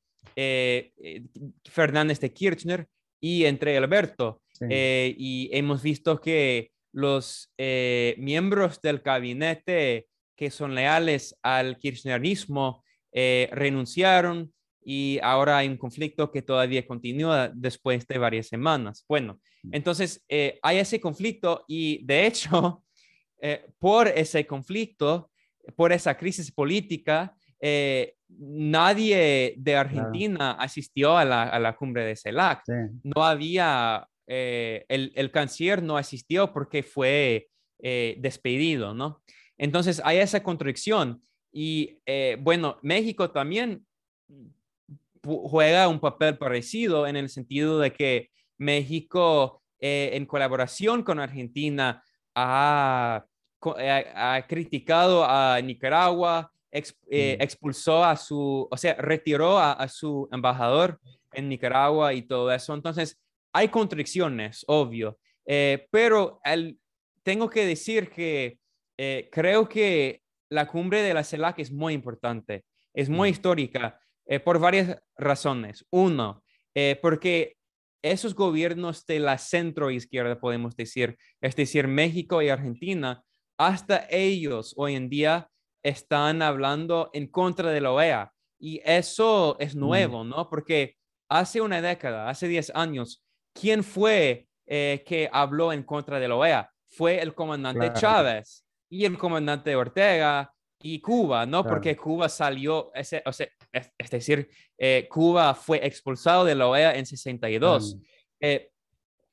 Fernández 1.65 2.21
de 2.21 2.33
Kirchner 2.35 2.87
y 3.19 3.47
entre 3.47 3.77
Alberto. 3.79 4.43
y 4.71 5.49
hemos 5.53 5.83
visto 5.83 6.21
que 6.21 6.71
los 6.95 7.53
miembros 7.59 8.81
del 8.81 9.01
gabinete 9.01 10.07
que 10.37 10.51
son 10.51 10.75
leales 10.75 11.37
al 11.43 11.79
kirchnerismo 11.79 12.85
renunciaron 13.13 14.55
y 14.85 15.19
ahora 15.23 15.59
hay 15.59 15.69
un 15.69 15.79
conflicto 15.79 16.31
que 16.31 16.43
todavía 16.43 16.87
continúa 16.87 17.51
después 17.55 18.07
de 18.07 18.19
varias 18.19 18.49
semanas. 18.49 19.05
Bueno, 19.09 19.41
mm. 19.63 19.71
entonces 19.73 20.23
eh, 20.29 20.59
hay 20.63 20.79
ese 20.79 21.01
conflicto 21.01 21.65
y 21.67 22.05
de 22.05 22.27
hecho, 22.27 22.85
eh, 23.41 23.67
por 23.79 24.09
ese 24.09 24.47
conflicto, 24.47 25.31
por 25.75 25.93
esa 25.93 26.17
crisis 26.17 26.53
política, 26.53 27.35
eh, 27.61 28.15
nadie 28.29 29.55
de 29.57 29.77
Argentina 29.77 30.53
asistió 30.53 31.17
a 31.17 31.25
la, 31.25 31.45
a 31.45 31.59
la, 31.59 31.75
cumbre 31.75 32.05
de 32.05 32.17
CELAC. 32.17 32.63
No 33.03 33.25
había, 33.25 34.07
el, 34.27 35.13
el, 35.15 35.31
canciller 35.31 35.83
no 35.83 35.97
asistió 35.97 36.53
porque 36.53 36.83
fue 36.83 37.49
despedido, 37.79 38.95
¿no? 38.95 39.23
Entonces 39.59 40.01
hay 40.05 40.19
esa 40.19 40.43
contradicción. 40.43 41.23
Y 41.53 41.99
bueno, 42.41 42.79
México 42.83 43.31
también 43.31 43.85
juega 45.25 45.89
un 45.89 46.01
papel 46.01 46.37
parecido 46.39 47.07
en 47.07 47.17
el 47.17 47.29
sentido 47.29 47.79
de 47.79 47.93
que 47.93 48.31
México, 48.59 49.63
eh, 49.81 50.11
en 50.15 50.27
colaboración 50.27 51.03
con 51.03 51.19
Argentina, 51.19 52.03
ha, 52.35 53.25
eh, 53.79 54.45
criticado 54.49 55.25
a 55.25 55.61
Nicaragua, 55.63 56.53
eh, 56.71 57.37
mm. 57.39 57.43
expulsó 57.43 58.05
a 58.05 58.17
su, 58.17 58.69
o 58.71 58.77
sea, 58.77 58.95
retiró 58.95 59.59
a, 59.59 59.87
su 59.89 60.29
embajador 60.33 61.01
en 61.33 61.49
Nicaragua 61.49 62.13
y 62.13 62.23
todo 62.23 62.53
eso. 62.53 62.75
Entonces, 62.75 63.19
hay 63.55 63.69
contradicciones, 63.69 64.65
obvio, 64.67 65.19
pero 65.91 66.41
tengo 67.23 67.49
que 67.49 67.65
decir 67.65 68.11
que 68.11 68.59
creo 69.31 69.69
que 69.69 70.25
la 70.51 70.67
cumbre 70.67 71.03
de 71.03 71.15
la 71.15 71.25
CELAC 71.25 71.59
es 71.59 71.73
muy 71.73 71.95
importante, 71.95 72.65
es 72.95 73.09
muy 73.09 73.29
mm. 73.29 73.33
histórica 73.33 74.01
eh, 74.27 74.41
por 74.41 74.59
varias 74.59 75.03
razones. 75.17 75.85
Uno, 75.91 76.43
eh, 76.75 76.99
porque 77.03 77.57
esos 78.03 78.35
gobiernos 78.35 79.05
de 79.07 79.19
la 79.19 79.39
centro 79.39 79.91
izquierda, 79.91 80.39
podemos 80.39 80.77
decir, 80.77 81.17
es 81.41 81.57
decir, 81.57 81.89
México 81.89 82.43
y 82.43 82.49
Argentina, 82.49 83.23
hasta 83.59 84.07
ellos 84.11 84.75
hoy 84.77 84.95
en 84.95 85.09
día 85.09 85.49
están 85.83 86.43
hablando 86.43 87.11
en 87.13 87.27
contra 87.27 87.71
de 87.71 87.81
la 87.81 87.93
OEA. 87.93 88.33
Y 88.59 88.81
eso 88.85 89.57
es 89.59 89.75
mm. 89.75 89.81
nuevo, 89.81 90.25
¿no? 90.25 90.49
Porque 90.49 90.97
hace 91.29 91.61
una 91.61 91.83
década, 91.83 92.29
hace 92.29 92.49
10 92.49 92.73
años, 92.75 93.24
¿quién 93.55 93.83
fue 93.83 94.47
eh, 94.67 95.03
que 95.07 95.29
habló 95.33 95.73
en 95.73 95.83
contra 95.83 96.21
de 96.21 96.29
la 96.29 96.37
OEA? 96.37 96.71
Fue 96.89 97.21
el 97.21 97.35
comandante 97.35 97.93
Chávez 97.95 98.67
y 98.91 99.05
el 99.05 99.17
comandante 99.17 99.75
Ortega 99.75 100.53
y 100.81 101.01
Cuba, 101.01 101.47
¿no? 101.47 101.65
Porque 101.65 101.97
Cuba 101.97 102.29
salió, 102.29 102.93
ese, 102.95 103.23
o 103.25 103.33
sea, 103.33 103.49
es, 103.73 104.11
decir, 104.11 104.51
eh, 104.77 105.09
Cuba 105.11 105.55
fue 105.55 105.85
expulsado 105.87 106.45
de 106.45 106.55
la 106.55 106.69
OEA 106.69 106.95
en 106.97 107.07
62. 107.07 107.97
Eh, 108.41 108.71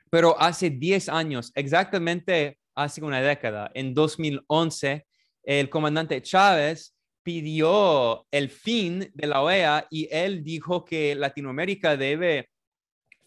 pero 0.09 0.39
hace 0.39 0.69
10 0.69 1.09
años, 1.09 1.51
exactamente 1.55 2.57
hace 2.75 3.03
una 3.03 3.21
década, 3.21 3.69
en 3.73 3.93
2011, 3.93 5.05
el 5.43 5.69
comandante 5.69 6.21
Chávez 6.21 6.95
pidió 7.23 8.25
el 8.31 8.49
fin 8.49 9.11
de 9.13 9.27
la 9.27 9.41
OEA 9.41 9.87
y 9.89 10.07
él 10.11 10.43
dijo 10.43 10.85
que 10.85 11.15
Latinoamérica 11.15 11.97
debe 11.97 12.49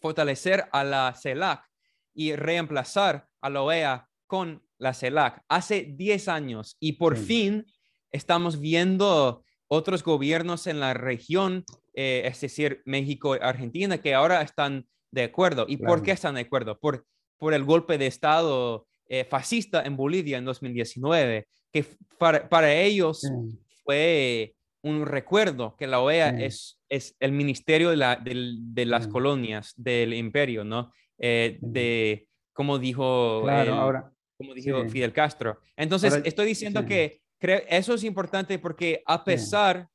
fortalecer 0.05 0.65
a 0.71 0.83
la 0.83 1.15
CELAC 1.19 1.63
y 2.13 2.35
reemplazar 2.35 3.27
a 3.41 3.49
la 3.49 3.63
OEA 3.63 4.07
con 4.27 4.61
la 4.77 4.93
CELAC 4.93 5.41
hace 5.49 5.95
10 5.97 6.27
años 6.27 6.77
y 6.79 6.91
por 6.91 7.17
fin 7.17 7.65
estamos 8.11 8.59
viendo 8.59 9.43
otros 9.67 10.03
gobiernos 10.03 10.67
en 10.67 10.79
la 10.79 10.93
región, 10.93 11.65
eh, 11.95 12.21
es 12.25 12.39
decir, 12.39 12.83
México 12.85 13.35
y 13.35 13.39
Argentina, 13.41 13.97
que 13.97 14.13
ahora 14.13 14.43
están 14.43 14.85
de 15.09 15.23
acuerdo. 15.23 15.65
¿Y 15.67 15.77
por 15.77 16.03
qué 16.03 16.11
están 16.11 16.35
de 16.35 16.41
acuerdo? 16.41 16.77
Por, 16.77 17.03
por 17.39 17.55
el 17.55 17.63
golpe 17.63 17.97
de 17.97 18.05
Estado 18.05 18.85
eh, 19.09 19.25
fascista 19.25 19.81
en 19.81 19.97
Bolivia 19.97 20.37
en 20.37 20.45
2019, 20.45 21.47
que 21.73 21.83
para, 22.19 22.71
ellos 22.71 23.27
fue 23.83 24.54
un 24.85 25.05
recuerdo 25.07 25.75
que 25.77 25.87
la 25.87 25.99
OEA 25.99 26.29
es, 26.29 26.79
es 26.89 27.15
el 27.19 27.31
ministerio 27.31 27.89
de, 27.89 27.97
la, 27.97 28.17
de, 28.17 28.85
las 28.85 29.07
colonias 29.07 29.73
del 29.75 30.13
imperio, 30.13 30.63
¿no? 30.63 30.93
Eh, 31.17 31.57
de, 31.59 32.27
como 32.53 32.77
dijo, 32.77 33.49
ahora, 33.49 34.11
como 34.37 34.53
dijo 34.53 34.87
Fidel 34.87 35.11
Castro. 35.11 35.59
Entonces, 35.75 36.21
estoy 36.23 36.45
diciendo 36.45 36.85
que 36.85 37.19
eso 37.41 37.95
es 37.95 38.03
importante 38.03 38.59
porque 38.59 39.01
a 39.07 39.23
pesar, 39.23 39.89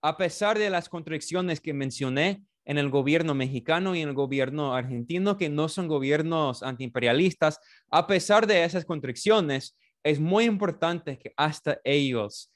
a 0.00 0.16
pesar 0.16 0.58
de 0.58 0.70
las 0.70 0.88
contradicciones 0.88 1.60
que 1.60 1.72
mencioné 1.72 2.44
en 2.64 2.78
el 2.78 2.88
gobierno 2.88 3.34
mexicano 3.34 3.96
y 3.96 4.02
en 4.02 4.10
el 4.10 4.14
gobierno 4.14 4.76
argentino, 4.76 5.36
que 5.36 5.48
no 5.48 5.68
son 5.68 5.88
gobiernos 5.88 6.62
antiimperialistas, 6.62 7.58
a 7.90 8.06
pesar 8.06 8.46
de 8.46 8.62
esas 8.62 8.84
contradicciones, 8.84 9.76
es 10.04 10.20
muy 10.20 10.44
importante 10.44 11.18
que 11.18 11.32
hasta 11.36 11.80
ellos, 11.82 12.52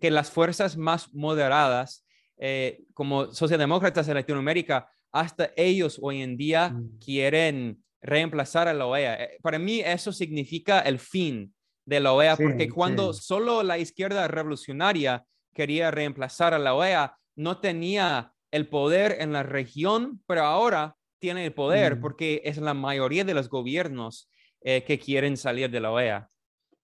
que 0.00 0.10
las 0.10 0.30
fuerzas 0.30 0.76
más 0.76 1.12
moderadas, 1.14 2.04
eh, 2.38 2.84
como 2.94 3.32
socialdemócratas 3.32 4.06
de 4.06 4.14
Latinoamérica, 4.14 4.90
hasta 5.12 5.50
ellos 5.56 5.98
hoy 6.02 6.22
en 6.22 6.36
día 6.36 6.70
mm. 6.70 6.98
quieren 6.98 7.82
reemplazar 8.02 8.68
a 8.68 8.74
la 8.74 8.86
OEA. 8.86 9.24
Eh, 9.24 9.38
para 9.42 9.58
mí 9.58 9.80
eso 9.80 10.12
significa 10.12 10.80
el 10.80 10.98
fin 10.98 11.54
de 11.84 12.00
la 12.00 12.12
OEA, 12.12 12.36
porque 12.36 12.68
cuando 12.68 13.12
solo 13.12 13.62
la 13.62 13.78
izquierda 13.78 14.26
revolucionaria 14.28 15.24
quería 15.54 15.90
reemplazar 15.90 16.52
a 16.52 16.58
la 16.58 16.74
OEA, 16.74 17.16
no 17.36 17.60
tenía 17.60 18.32
el 18.50 18.68
poder 18.68 19.16
en 19.20 19.32
la 19.32 19.42
región, 19.42 20.22
pero 20.26 20.42
ahora 20.42 20.96
tiene 21.18 21.46
el 21.46 21.54
poder 21.54 22.00
porque 22.00 22.42
es 22.44 22.58
la 22.58 22.74
mayoría 22.74 23.24
de 23.24 23.34
los 23.34 23.48
gobiernos 23.48 24.30
eh, 24.60 24.84
que 24.84 24.98
quieren 24.98 25.36
salir 25.36 25.70
de 25.70 25.80
la 25.80 25.92
OEA. 25.92 26.28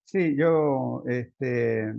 Sí, 0.05 0.35
yo, 0.37 1.03
este, 1.07 1.95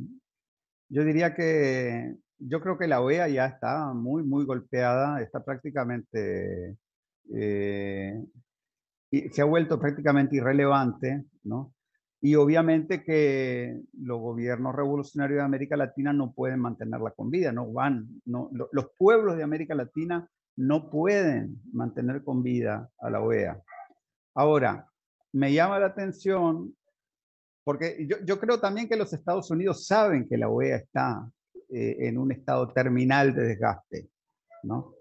yo 0.93 1.03
diría 1.03 1.33
que 1.33 2.15
yo 2.37 2.61
creo 2.61 2.77
que 2.77 2.87
la 2.87 3.01
OEA 3.01 3.27
ya 3.27 3.47
está 3.47 3.93
muy, 3.93 4.21
muy 4.21 4.45
golpeada, 4.45 5.21
está 5.21 5.43
prácticamente, 5.43 6.77
eh, 7.33 8.23
se 9.31 9.41
ha 9.41 9.45
vuelto 9.45 9.79
prácticamente 9.79 10.35
irrelevante, 10.35 11.25
¿no? 11.43 11.73
Y 12.21 12.35
obviamente 12.35 13.03
que 13.03 13.81
los 13.99 14.19
gobiernos 14.19 14.75
revolucionarios 14.75 15.39
de 15.39 15.45
América 15.45 15.75
Latina 15.75 16.13
no 16.13 16.31
pueden 16.31 16.59
mantenerla 16.59 17.09
con 17.11 17.31
vida, 17.31 17.51
no 17.51 17.73
van, 17.73 18.07
no, 18.25 18.51
los 18.71 18.91
pueblos 18.95 19.35
de 19.35 19.43
América 19.43 19.73
Latina 19.73 20.29
no 20.57 20.91
pueden 20.91 21.59
mantener 21.71 22.23
con 22.23 22.43
vida 22.43 22.87
a 22.99 23.09
la 23.09 23.19
OEA. 23.19 23.59
Ahora, 24.35 24.87
me 25.31 25.51
llama 25.53 25.79
la 25.79 25.87
atención, 25.87 26.75
porque 27.63 28.07
yo, 28.25 28.39
creo 28.39 28.59
también 28.59 28.89
que 28.89 28.97
los 28.97 29.13
Estados 29.13 29.49
Unidos 29.49 29.85
saben 29.87 30.27
que 30.27 30.37
la 30.37 30.49
OEA 30.49 30.77
está 30.77 31.29
eh, 31.69 31.95
en 31.99 32.17
un 32.17 32.31
estado 32.31 32.71
terminal 32.73 33.33
de 33.33 33.43
desgaste. 33.43 34.09
¿no? 34.63 34.95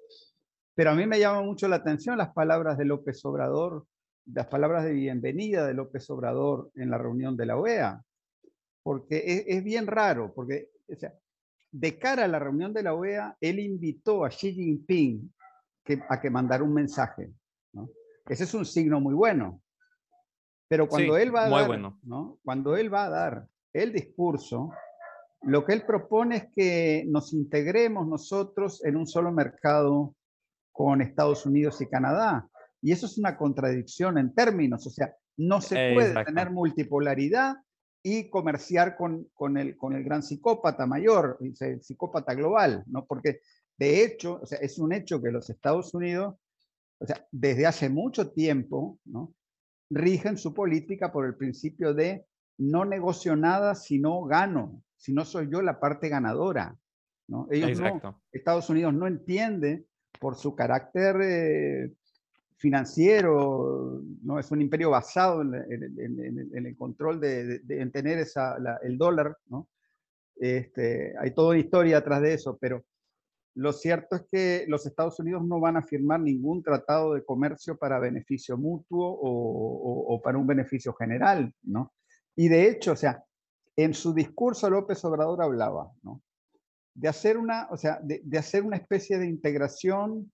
Pero 0.74 0.90
a 0.90 0.94
mí 0.94 1.06
me 1.06 1.18
llama 1.18 1.42
mucho 1.42 1.68
la 1.68 1.76
atención 1.76 2.18
las 2.18 2.32
palabras 2.32 2.78
de 2.78 2.84
López 2.84 3.24
Obrador, 3.24 3.86
las 4.26 4.46
palabras 4.46 4.84
de 4.84 4.92
bienvenida 4.92 5.66
de 5.66 5.74
López 5.74 6.08
Obrador 6.10 6.70
en 6.74 6.90
la 6.90 6.98
reunión 6.98 7.36
de 7.36 7.46
la 7.46 7.56
OEA, 7.56 8.02
porque 8.82 9.44
es, 9.46 9.64
bien 9.64 9.86
raro, 9.86 10.32
porque 10.32 10.70
de 11.72 11.98
cara 11.98 12.24
a 12.24 12.28
la 12.28 12.38
reunión 12.38 12.72
de 12.72 12.82
la 12.82 12.94
OEA, 12.94 13.36
él 13.40 13.58
invitó 13.58 14.24
a 14.24 14.28
Xi 14.28 14.52
Jinping 14.52 15.32
a 16.08 16.20
que 16.20 16.30
mandara 16.30 16.62
un 16.62 16.74
mensaje. 16.74 17.32
¿no? 17.72 17.88
Ese 18.28 18.44
es 18.44 18.54
un 18.54 18.64
signo 18.64 19.00
muy 19.00 19.14
bueno. 19.14 19.61
Pero 20.72 20.88
cuando 20.88 21.18
él 21.18 21.34
va 21.34 21.44
a 21.44 21.50
dar, 21.50 21.92
¿no? 22.02 22.38
cuando 22.42 22.78
él 22.78 22.92
va 22.92 23.04
a 23.04 23.10
dar 23.10 23.46
el 23.74 23.92
discurso, 23.92 24.72
lo 25.42 25.66
que 25.66 25.74
él 25.74 25.84
propone 25.84 26.36
es 26.36 26.44
que 26.50 27.04
nos 27.08 27.34
integremos 27.34 28.08
nosotros 28.08 28.82
en 28.82 28.96
un 28.96 29.06
solo 29.06 29.30
mercado 29.32 30.14
con 30.72 31.02
Estados 31.02 31.44
Unidos 31.44 31.78
y 31.82 31.88
Canadá. 31.88 32.48
Y 32.80 32.90
eso 32.90 33.04
es 33.04 33.18
una 33.18 33.36
contradicción 33.36 34.16
en 34.16 34.34
términos, 34.34 34.86
o 34.86 34.90
sea, 34.90 35.14
no 35.36 35.60
se 35.60 35.92
puede 35.92 36.24
tener 36.24 36.50
multipolaridad 36.50 37.56
y 38.02 38.30
comerciar 38.30 38.96
con, 38.96 39.28
con, 39.34 39.58
el, 39.58 39.76
con 39.76 39.92
el 39.92 40.02
gran 40.02 40.22
psicópata 40.22 40.86
mayor, 40.86 41.36
el 41.60 41.82
psicópata 41.82 42.32
global, 42.32 42.82
¿no? 42.86 43.04
Porque 43.04 43.40
de 43.76 44.02
hecho, 44.02 44.40
o 44.42 44.46
sea, 44.46 44.56
es 44.56 44.78
un 44.78 44.94
hecho 44.94 45.20
que 45.20 45.32
los 45.32 45.50
Estados 45.50 45.92
Unidos, 45.92 46.34
o 46.98 47.06
sea, 47.06 47.26
desde 47.30 47.66
hace 47.66 47.90
mucho 47.90 48.30
tiempo, 48.30 48.98
¿no? 49.04 49.34
Rigen 49.92 50.36
su 50.36 50.54
política 50.54 51.12
por 51.12 51.26
el 51.26 51.36
principio 51.36 51.94
de 51.94 52.24
no 52.58 52.84
negocio 52.84 53.36
nada 53.36 53.74
si 53.74 53.98
no 53.98 54.22
gano, 54.24 54.82
si 54.96 55.12
no 55.12 55.24
soy 55.24 55.48
yo 55.50 55.62
la 55.62 55.78
parte 55.80 56.08
ganadora. 56.08 56.76
¿no? 57.28 57.46
Ellos 57.50 57.80
Estados 58.30 58.68
Unidos 58.70 58.94
no 58.94 59.06
entiende 59.06 59.86
por 60.20 60.36
su 60.36 60.54
carácter 60.54 61.16
eh, 61.22 61.92
financiero, 62.56 64.02
no 64.22 64.38
es 64.38 64.50
un 64.50 64.60
imperio 64.60 64.90
basado 64.90 65.42
en, 65.42 66.66
el 66.66 66.76
control 66.76 67.20
de, 67.20 67.60
tener 67.92 68.18
esa, 68.18 68.56
el 68.82 68.96
dólar, 68.96 69.36
¿no? 69.46 69.68
Este, 70.36 71.14
hay 71.18 71.32
toda 71.32 71.50
una 71.50 71.58
historia 71.58 71.98
atrás 71.98 72.22
de 72.22 72.34
eso, 72.34 72.56
pero 72.60 72.84
lo 73.54 73.72
cierto 73.72 74.16
es 74.16 74.22
que 74.30 74.64
los 74.68 74.86
Estados 74.86 75.18
Unidos 75.20 75.44
no 75.44 75.60
van 75.60 75.76
a 75.76 75.82
firmar 75.82 76.20
ningún 76.20 76.62
tratado 76.62 77.14
de 77.14 77.24
comercio 77.24 77.76
para 77.76 77.98
beneficio 77.98 78.56
mutuo 78.56 79.18
o, 79.20 80.20
para 80.22 80.38
un 80.38 80.46
beneficio 80.46 80.94
general, 80.94 81.54
¿no? 81.62 81.92
Y 82.34 82.48
de 82.48 82.68
hecho, 82.68 82.92
o 82.92 82.96
sea, 82.96 83.22
en 83.76 83.92
su 83.92 84.14
discurso 84.14 84.70
López 84.70 85.04
Obrador 85.04 85.42
hablaba, 85.42 85.92
¿no? 86.02 86.22
De 86.94 87.08
hacer 87.08 87.36
una, 87.36 87.68
o 87.70 87.76
sea, 87.76 88.00
de, 88.02 88.22
hacer 88.38 88.62
una 88.62 88.76
especie 88.76 89.18
de 89.18 89.26
integración 89.26 90.32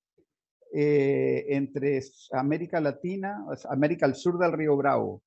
eh, 0.73 1.47
entre 1.49 2.01
América 2.33 2.81
Latina, 2.81 3.45
América 3.69 4.07
al 4.07 4.15
sur 4.15 4.39
del 4.39 4.53
Río 4.53 4.77
Bravo 4.77 5.23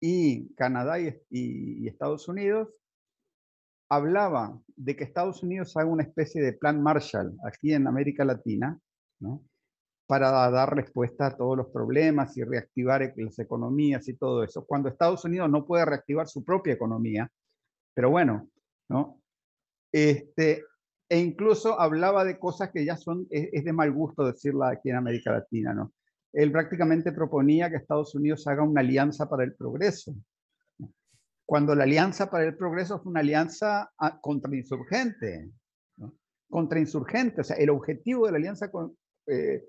y 0.00 0.52
Canadá 0.54 0.98
y 0.98 1.86
Estados 1.86 2.26
Unidos 2.28 2.79
hablaba 3.90 4.58
de 4.76 4.96
que 4.96 5.04
Estados 5.04 5.42
Unidos 5.42 5.76
haga 5.76 5.88
una 5.88 6.04
especie 6.04 6.40
de 6.40 6.54
plan 6.54 6.82
Marshall 6.82 7.36
aquí 7.44 7.74
en 7.74 7.86
América 7.86 8.24
Latina, 8.24 8.78
¿no? 9.18 9.42
para 10.10 10.50
dar 10.50 10.74
respuesta 10.74 11.26
a 11.26 11.36
todos 11.36 11.56
los 11.56 11.68
problemas 11.68 12.36
y 12.36 12.42
reactivar 12.42 13.12
las 13.14 13.38
economías 13.38 14.08
y 14.08 14.14
todo 14.14 14.42
eso, 14.42 14.64
cuando 14.66 14.88
Estados 14.88 15.24
Unidos 15.24 15.48
no 15.48 15.64
puede 15.64 15.84
reactivar 15.84 16.26
su 16.26 16.44
propia 16.44 16.72
economía. 16.72 17.30
Pero 17.94 18.10
bueno, 18.10 18.48
¿no? 18.88 19.20
Este, 19.92 20.64
e 21.08 21.18
incluso 21.20 21.80
hablaba 21.80 22.24
de 22.24 22.40
cosas 22.40 22.72
que 22.72 22.84
ya 22.84 22.96
son, 22.96 23.28
es 23.30 23.62
de 23.62 23.72
mal 23.72 23.92
gusto 23.92 24.24
decirla 24.24 24.70
aquí 24.70 24.90
en 24.90 24.96
América 24.96 25.30
Latina, 25.30 25.72
¿no? 25.72 25.92
Él 26.32 26.50
prácticamente 26.50 27.12
proponía 27.12 27.70
que 27.70 27.76
Estados 27.76 28.12
Unidos 28.16 28.48
haga 28.48 28.64
una 28.64 28.80
alianza 28.80 29.28
para 29.28 29.44
el 29.44 29.54
progreso, 29.54 30.12
cuando 31.50 31.74
la 31.74 31.82
Alianza 31.82 32.30
para 32.30 32.44
el 32.44 32.56
Progreso 32.56 33.00
fue 33.00 33.10
una 33.10 33.18
alianza 33.18 33.90
ah, 33.98 34.20
contrainsurgente. 34.20 35.50
¿no? 35.96 36.14
Contrainsurgente, 36.48 37.40
o 37.40 37.44
sea, 37.44 37.56
el 37.56 37.70
objetivo 37.70 38.26
de 38.26 38.30
la 38.30 38.38
Alianza 38.38 38.70
eh, 39.26 39.64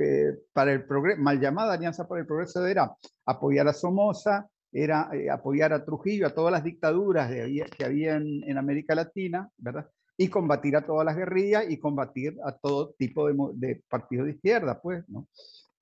eh, 0.00 0.38
para 0.52 0.72
el 0.72 0.84
Progreso, 0.86 1.20
mal 1.20 1.40
llamada 1.40 1.74
Alianza 1.74 2.06
para 2.06 2.20
el 2.20 2.26
Progreso, 2.28 2.64
era 2.64 2.94
apoyar 3.26 3.66
a 3.66 3.72
Somoza, 3.72 4.48
era 4.70 5.10
eh, 5.12 5.28
apoyar 5.28 5.72
a 5.72 5.84
Trujillo, 5.84 6.24
a 6.24 6.34
todas 6.34 6.52
las 6.52 6.62
dictaduras 6.62 7.28
que 7.28 7.84
había 7.84 8.14
en, 8.14 8.56
América 8.56 8.94
Latina, 8.94 9.50
¿verdad? 9.56 9.90
Y 10.16 10.28
combatir 10.28 10.76
a 10.76 10.86
todas 10.86 11.04
las 11.04 11.16
guerrillas 11.16 11.64
y 11.68 11.80
combatir 11.80 12.36
a 12.44 12.52
todo 12.52 12.94
tipo 12.96 13.26
de, 13.26 13.82
partidos 13.88 14.26
de 14.26 14.34
izquierda, 14.34 14.80
pues. 14.80 15.04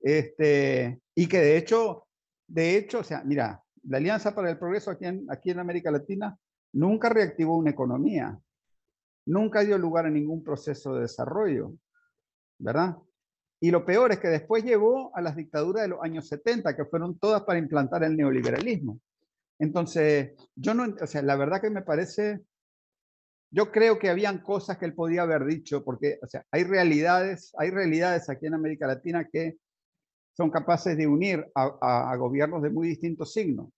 Este, 0.01 0.99
y 1.15 1.29
que 1.29 1.41
de 1.41 1.59
hecho, 1.59 2.07
de 2.49 2.79
hecho, 2.79 3.01
o 3.01 3.05
sea, 3.05 3.23
mira, 3.23 3.63
la 3.89 3.99
Alianza 3.99 4.35
para 4.35 4.51
el 4.51 4.59
Progreso 4.59 4.91
aquí 4.91 5.07
en, 5.07 5.27
aquí 5.31 5.51
en 5.51 5.61
América 5.61 5.91
Latina 5.91 6.37
nunca 6.73 7.09
reactivó 7.09 7.57
una 7.57 7.71
economía, 7.71 8.39
nunca 9.27 9.61
dio 9.61 9.79
lugar 9.79 10.07
a 10.07 10.11
ningún 10.11 10.43
proceso 10.43 10.95
de 10.95 11.03
desarrollo, 11.03 11.73
¿verdad? 12.59 12.97
Y 13.61 13.71
lo 13.71 13.87
peor 13.87 14.13
es 14.13 14.19
que 14.19 14.29
después 14.29 14.65
llevó 14.65 15.17
a 15.17 15.23
las 15.23 15.37
dictaduras 15.37 15.83
de 15.83 15.89
los 15.89 16.03
años 16.03 16.29
70, 16.29 16.77
que 16.77 16.85
fueron 16.85 17.19
todas 17.19 17.43
para 17.43 17.59
implantar 17.59 18.05
el 18.05 18.17
neoliberalismo. 18.17 19.01
Entonces, 19.59 20.33
yo 20.55 20.75
no, 20.75 20.95
o 21.01 21.07
sea, 21.07 21.23
la 21.23 21.37
verdad 21.37 21.63
que 21.63 21.71
me 21.71 21.81
parece, 21.81 22.43
yo 23.51 23.73
creo 23.73 23.99
que 23.99 24.11
habían 24.11 24.43
cosas 24.43 24.77
que 24.77 24.85
él 24.85 24.95
podía 24.95 25.23
haber 25.23 25.47
dicho, 25.47 25.83
porque, 25.83 26.19
o 26.23 26.27
sea, 26.27 26.45
hay 26.51 26.65
realidades, 26.65 27.55
hay 27.57 27.71
realidades 27.71 28.29
aquí 28.29 28.47
en 28.47 28.55
América 28.55 28.87
Latina 28.87 29.27
que 29.33 29.57
son 30.37 30.51
capaces 30.51 30.99
de 30.99 31.07
unir 31.07 31.47
a 31.55 32.15
gobiernos 32.17 32.63
de 32.63 32.69
muy 32.69 32.89
distintos 32.89 33.33
signos. 33.33 33.71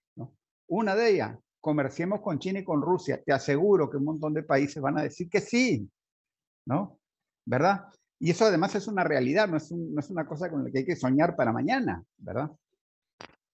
Una 0.68 0.94
de 0.94 1.10
ellas, 1.10 1.38
comerciemos 1.60 2.20
con 2.20 2.38
China 2.38 2.60
y 2.60 2.64
con 2.64 2.82
Rusia. 2.82 3.22
Te 3.24 3.32
aseguro 3.32 3.90
que 3.90 3.96
un 3.96 4.04
montón 4.04 4.34
de 4.34 4.42
países 4.42 4.82
van 4.82 4.98
a 4.98 5.02
decir 5.02 5.28
que 5.28 5.40
sí, 5.40 5.90
¿no? 6.66 6.98
¿Verdad? 7.44 7.86
Y 8.20 8.30
eso 8.30 8.44
además 8.44 8.74
es 8.74 8.86
una 8.86 9.04
realidad, 9.04 9.48
no 9.48 9.56
es, 9.56 9.70
una 9.70 10.26
cosa 10.26 10.50
con 10.50 10.64
la 10.64 10.70
que 10.70 10.78
hay 10.78 10.84
que 10.84 10.96
soñar 10.96 11.36
para 11.36 11.52
mañana, 11.52 12.02
¿verdad? 12.18 12.50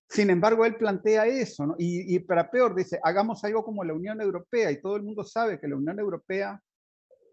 Sin 0.09 0.31
embargo, 0.31 0.65
él 0.65 0.77
plantea 0.77 1.27
eso, 1.27 1.67
¿no? 1.67 1.75
Y, 1.79 2.15
y, 2.15 2.19
para 2.21 2.51
peor, 2.51 2.75
dice, 2.75 2.99
hagamos 3.03 3.45
algo 3.45 3.65
como 3.65 3.85
la 3.85 3.95
Unión 3.95 4.21
Europea, 4.21 4.71
y 4.71 4.81
todo 4.81 4.97
el 4.97 5.03
mundo 5.03 5.23
sabe 5.25 5.61
que 5.61 5.69
la 5.69 5.77
Unión 5.77 5.99
Europea, 5.99 6.61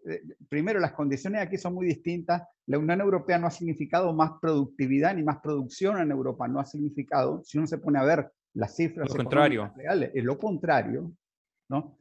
eh, 0.08 0.22
primero, 0.48 0.78
las 0.78 0.92
condiciones 0.92 1.40
aquí 1.40 1.56
son 1.56 1.74
muy 1.74 1.86
distintas, 1.86 2.42
la 2.66 2.78
Unión 2.78 3.00
Europea 3.00 3.38
no 3.38 3.46
ha 3.46 3.50
significado 3.50 4.12
más 4.12 4.32
productividad 4.40 5.14
ni 5.14 5.22
más 5.22 5.38
producción 5.42 6.00
en 6.00 6.10
Europa, 6.10 6.48
no 6.48 6.60
ha 6.60 6.66
significado, 6.66 7.42
si 7.44 7.58
uno 7.58 7.66
se 7.66 7.78
pone 7.78 7.98
a 7.98 8.04
ver 8.04 8.30
las 8.54 8.76
cifras 8.76 9.08
lo 9.08 9.16
contrario. 9.16 9.72
reales, 9.76 10.10
es 10.14 10.24
lo 10.24 10.38
contrario, 10.38 11.12
¿no? 11.68 11.98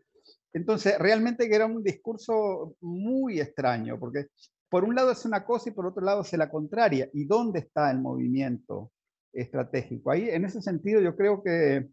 Entonces, 0.53 0.97
realmente 0.99 1.47
que 1.47 1.55
era 1.55 1.65
un 1.65 1.83
discurso 1.83 2.75
muy 2.81 3.39
extraño, 3.39 3.97
porque 3.97 4.27
por 4.69 4.83
un 4.83 4.95
lado 4.95 5.11
es 5.11 5.25
una 5.25 5.45
cosa 5.45 5.69
y 5.69 5.73
por 5.73 5.85
otro 5.85 6.03
lado 6.03 6.21
es 6.21 6.33
la 6.33 6.49
contraria. 6.49 7.09
¿Y 7.13 7.25
dónde 7.25 7.59
está 7.59 7.91
el 7.91 7.99
movimiento 7.99 8.91
estratégico? 9.33 10.11
Ahí, 10.11 10.29
en 10.29 10.45
ese 10.45 10.61
sentido, 10.61 11.01
yo 11.01 11.15
creo 11.15 11.41
que, 11.41 11.89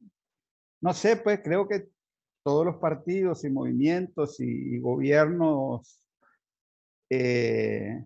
no 0.80 0.92
sé, 0.92 1.16
pues 1.16 1.40
creo 1.42 1.68
que 1.68 1.88
todos 2.44 2.64
los 2.64 2.76
partidos 2.76 3.44
y 3.44 3.50
movimientos 3.50 4.40
y, 4.40 4.78
gobiernos 4.78 6.00
eh, 7.10 8.04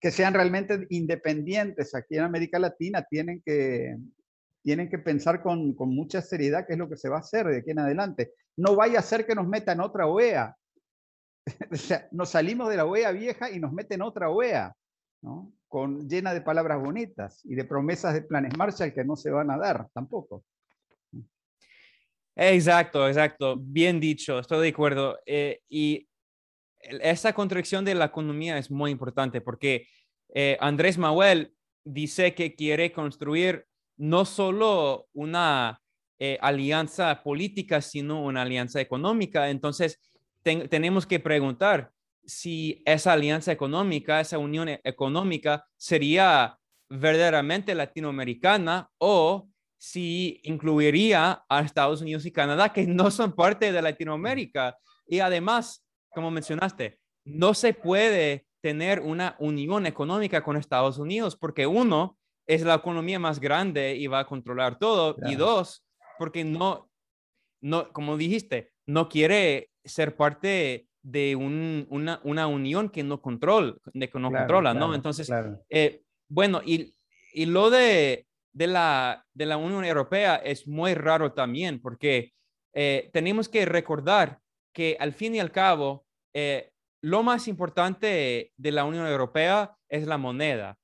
que 0.00 0.10
sean 0.10 0.34
realmente 0.34 0.86
independientes 0.90 1.94
aquí 1.94 2.16
en 2.16 2.24
América 2.24 2.58
Latina 2.58 3.02
tienen 3.08 3.42
que, 3.44 3.96
tienen 4.64 4.88
que 4.88 4.98
pensar 4.98 5.42
con, 5.42 5.74
con, 5.74 5.94
mucha 5.94 6.22
seriedad 6.22 6.66
qué 6.66 6.72
es 6.72 6.78
lo 6.78 6.88
que 6.88 6.96
se 6.96 7.10
va 7.10 7.18
a 7.18 7.20
hacer 7.20 7.46
de 7.46 7.58
aquí 7.58 7.70
en 7.70 7.80
adelante. 7.80 8.32
No 8.56 8.74
vaya 8.74 8.98
a 8.98 9.02
ser 9.02 9.26
que 9.26 9.34
nos 9.34 9.46
metan 9.46 9.80
otra 9.80 10.06
OEA. 10.06 10.56
o 11.70 11.76
sea, 11.76 12.08
nos 12.10 12.30
salimos 12.30 12.70
de 12.70 12.78
la 12.78 12.86
OEA 12.86 13.12
vieja 13.12 13.50
y 13.50 13.60
nos 13.60 13.72
meten 13.74 14.00
otra 14.00 14.30
OEA, 14.30 14.74
¿no? 15.20 15.52
Con, 15.68 16.08
llena 16.08 16.32
de 16.32 16.40
palabras 16.40 16.80
bonitas 16.80 17.44
y 17.44 17.54
de 17.54 17.64
promesas 17.64 18.14
de 18.14 18.22
planes 18.22 18.56
Marshall 18.56 18.94
que 18.94 19.04
no 19.04 19.16
se 19.16 19.30
van 19.30 19.50
a 19.50 19.58
dar 19.58 19.86
tampoco. 19.92 20.42
Exacto, 22.34 23.06
exacto. 23.06 23.56
Bien 23.58 24.00
dicho, 24.00 24.38
estoy 24.38 24.62
de 24.62 24.68
acuerdo. 24.70 25.18
Eh, 25.26 25.60
y 25.68 26.08
esa 26.80 27.34
contradicción 27.34 27.84
de 27.84 27.94
la 27.94 28.06
economía 28.06 28.56
es 28.56 28.70
muy 28.70 28.90
importante 28.90 29.42
porque 29.42 29.86
eh, 30.32 30.56
Andrés 30.58 30.96
Manuel 30.96 31.54
dice 31.84 32.34
que 32.34 32.54
quiere 32.54 32.92
construir 32.92 33.66
no 33.96 34.24
solo 34.24 35.08
una 35.12 35.80
eh, 36.18 36.38
alianza 36.40 37.22
política, 37.22 37.80
sino 37.80 38.22
una 38.22 38.42
alianza 38.42 38.80
económica. 38.80 39.50
Entonces, 39.50 40.00
tenemos 40.42 41.06
que 41.06 41.20
preguntar 41.20 41.92
si 42.24 42.82
esa 42.86 43.12
alianza 43.12 43.52
económica, 43.52 44.20
esa 44.20 44.38
unión 44.38 44.68
e-, 44.68 44.80
económica 44.84 45.66
sería 45.76 46.58
verdaderamente 46.88 47.74
latinoamericana 47.74 48.90
o 48.98 49.48
si 49.78 50.40
incluiría 50.44 51.44
a 51.48 51.60
Estados 51.60 52.00
Unidos 52.00 52.24
y 52.24 52.32
Canadá, 52.32 52.72
que 52.72 52.86
no 52.86 53.10
son 53.10 53.34
parte 53.34 53.72
de 53.72 53.82
Latinoamérica. 53.82 54.78
Y 55.06 55.20
además, 55.20 55.84
como 56.10 56.30
mencionaste, 56.30 56.98
no 57.24 57.52
se 57.54 57.74
puede 57.74 58.46
tener 58.62 59.00
una 59.00 59.36
unión 59.38 59.86
económica 59.86 60.42
con 60.42 60.56
Estados 60.56 60.98
Unidos, 60.98 61.36
porque 61.36 61.66
uno, 61.66 62.16
es 62.46 62.62
la 62.62 62.74
economía 62.74 63.18
más 63.18 63.40
grande 63.40 63.96
y 63.96 64.06
va 64.06 64.20
a 64.20 64.26
controlar 64.26 64.78
todo, 64.78 65.16
y 65.26 65.34
dos, 65.34 65.84
porque 66.18 66.44
no, 66.44 66.90
no, 67.60 67.92
como 67.92 68.16
dijiste, 68.16 68.72
no 68.86 69.08
quiere 69.08 69.70
ser 69.84 70.16
parte 70.16 70.86
de 71.02 71.36
una, 71.36 72.20
una, 72.22 72.46
unión 72.46 72.88
que 72.88 73.02
no, 73.02 73.20
control, 73.20 73.80
de 73.92 74.08
que 74.08 74.18
no 74.18 74.30
controla, 74.30 74.72
¿no? 74.72 74.94
Entonces, 74.94 75.30
eh, 75.68 76.02
bueno, 76.28 76.62
y, 76.64 76.94
y, 77.32 77.46
lo 77.46 77.70
de, 77.70 78.26
de, 78.52 78.66
la, 78.66 79.24
de 79.34 79.46
la 79.46 79.58
Unión 79.58 79.84
Europea 79.84 80.36
es 80.36 80.66
muy 80.66 80.94
raro 80.94 81.32
también, 81.32 81.80
porque 81.80 82.32
eh, 82.72 83.10
tenemos 83.12 83.48
que 83.48 83.66
recordar 83.66 84.40
que 84.72 84.96
al 84.98 85.12
fin 85.12 85.34
y 85.34 85.40
al 85.40 85.52
cabo, 85.52 86.06
eh, 86.32 86.70
lo 87.02 87.22
más 87.22 87.48
importante 87.48 88.52
de 88.56 88.72
la 88.72 88.84
Unión 88.84 89.06
Europea 89.06 89.76
es 89.88 90.06
la 90.06 90.16
moneda. 90.16 90.78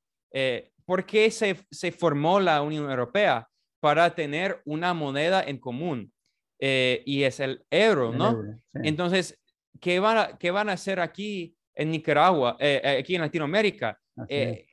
¿Por 0.90 1.06
qué 1.06 1.30
se, 1.30 1.56
se, 1.70 1.92
formó 1.92 2.40
la 2.40 2.60
Unión 2.62 2.90
Europea? 2.90 3.48
Para 3.78 4.12
tener 4.12 4.60
una 4.64 4.92
moneda 4.92 5.40
en 5.40 5.58
común. 5.58 6.12
y 6.58 7.22
es 7.22 7.38
el 7.38 7.64
euro, 7.70 8.12
¿no? 8.12 8.42
Entonces, 8.74 9.40
¿qué 9.80 10.00
van, 10.00 10.18
a, 10.18 10.36
¿qué 10.36 10.50
van 10.50 10.68
a 10.68 10.72
hacer 10.72 10.98
aquí 10.98 11.56
en 11.76 11.92
Nicaragua, 11.92 12.56
eh, 12.58 12.80
eh, 12.82 12.98
aquí 12.98 13.14
en 13.14 13.20
Latinoamérica? 13.20 14.00
Eh, 14.28 14.66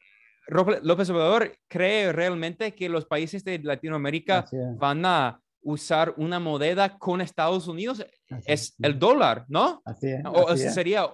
López 0.47 1.07
Obrador 1.11 1.55
cree 1.67 2.11
realmente 2.11 2.73
que 2.73 2.89
los 2.89 3.05
países 3.05 3.43
de 3.43 3.59
Latinoamérica 3.59 4.43
van 4.75 5.05
a 5.05 5.39
usar 5.61 6.15
una 6.17 6.39
moneda 6.39 6.97
con 6.97 7.21
Estados 7.21 7.67
Unidos. 7.67 8.03
es, 8.47 8.75
el 8.81 8.97
dólar, 8.97 9.45
¿no? 9.49 9.83
Así 9.85 10.07
es, 10.07 10.23
o 10.25 10.57
sería 10.57 11.05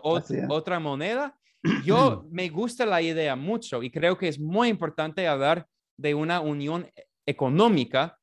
otra 0.47 0.79
moneda. 0.79 1.37
Yo 1.83 2.25
me 2.31 2.49
gusta 2.49 2.85
la 2.85 3.01
idea 3.01 3.35
mucho 3.35 3.83
y 3.83 3.89
creo 3.89 4.17
que 4.17 4.27
es 4.27 4.39
muy 4.39 4.69
importante 4.69 5.27
hablar 5.27 5.67
de 5.97 6.13
una 6.13 6.41
unión 6.41 6.89
económica, 7.25 8.19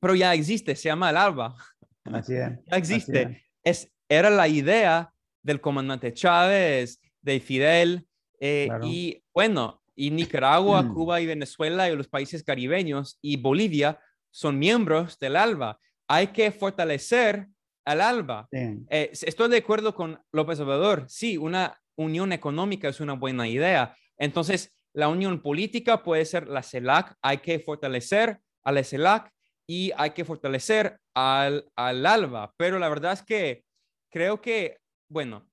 pero 0.00 0.14
ya 0.14 0.34
existe, 0.34 0.76
se 0.76 0.88
llama 0.88 1.10
el 1.10 1.16
ALBA. 1.16 1.56
Así 2.04 2.34
es. 2.34 2.50
Ya 2.70 2.76
existe. 2.76 3.42
Es, 3.62 3.90
era 4.08 4.30
la 4.30 4.48
idea 4.48 5.12
del 5.42 5.60
comandante 5.60 6.12
Chávez, 6.12 7.00
de 7.22 7.40
Fidel, 7.40 8.06
eh, 8.40 8.68
y 8.82 9.22
bueno, 9.32 9.82
y 9.94 10.10
Nicaragua, 10.10 10.82
mm. 10.82 10.88
Cuba 10.94 11.20
y 11.20 11.26
Venezuela 11.26 11.90
y 11.90 11.96
los 11.96 12.08
países 12.08 12.42
caribeños 12.42 13.18
y 13.22 13.36
Bolivia 13.36 13.98
son 14.30 14.58
miembros 14.58 15.18
del 15.18 15.36
ALBA. 15.36 15.78
Hay 16.08 16.28
que 16.28 16.52
fortalecer 16.52 17.48
al 17.84 18.00
ALBA. 18.00 18.48
Eh, 18.52 19.10
estoy 19.12 19.48
de 19.48 19.56
acuerdo 19.56 19.94
con 19.94 20.20
López 20.32 20.60
Obrador. 20.60 21.06
Sí, 21.08 21.36
una 21.36 21.80
unión 21.96 22.32
económica 22.32 22.88
es 22.88 23.00
una 23.00 23.14
buena 23.14 23.48
idea. 23.48 23.96
Entonces, 24.18 24.74
la 24.92 25.08
unión 25.08 25.40
política 25.40 26.02
puede 26.02 26.24
ser 26.24 26.48
la 26.48 26.62
CELAC. 26.62 27.16
Hay 27.22 27.38
que 27.38 27.58
fortalecer 27.58 28.40
a 28.64 28.72
la 28.72 28.84
CELAC 28.84 29.30
y 29.66 29.92
hay 29.96 30.10
que 30.10 30.24
fortalecer 30.24 30.98
al, 31.14 31.68
al 31.76 32.06
ALBA. 32.06 32.54
Pero 32.56 32.78
la 32.78 32.88
verdad 32.88 33.12
es 33.12 33.22
que 33.22 33.64
creo 34.10 34.40
que, 34.40 34.78
bueno, 35.08 35.46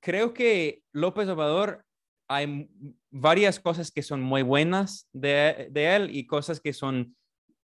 creo 0.00 0.34
que 0.34 0.82
López 0.92 1.28
Obrador 1.28 1.84
hay 2.28 2.68
varias 3.10 3.60
cosas 3.60 3.90
que 3.90 4.02
son 4.02 4.22
muy 4.22 4.42
buenas 4.42 5.08
de, 5.12 5.70
él 5.74 6.14
y 6.14 6.26
cosas 6.26 6.60
que 6.60 6.72
son 6.72 7.14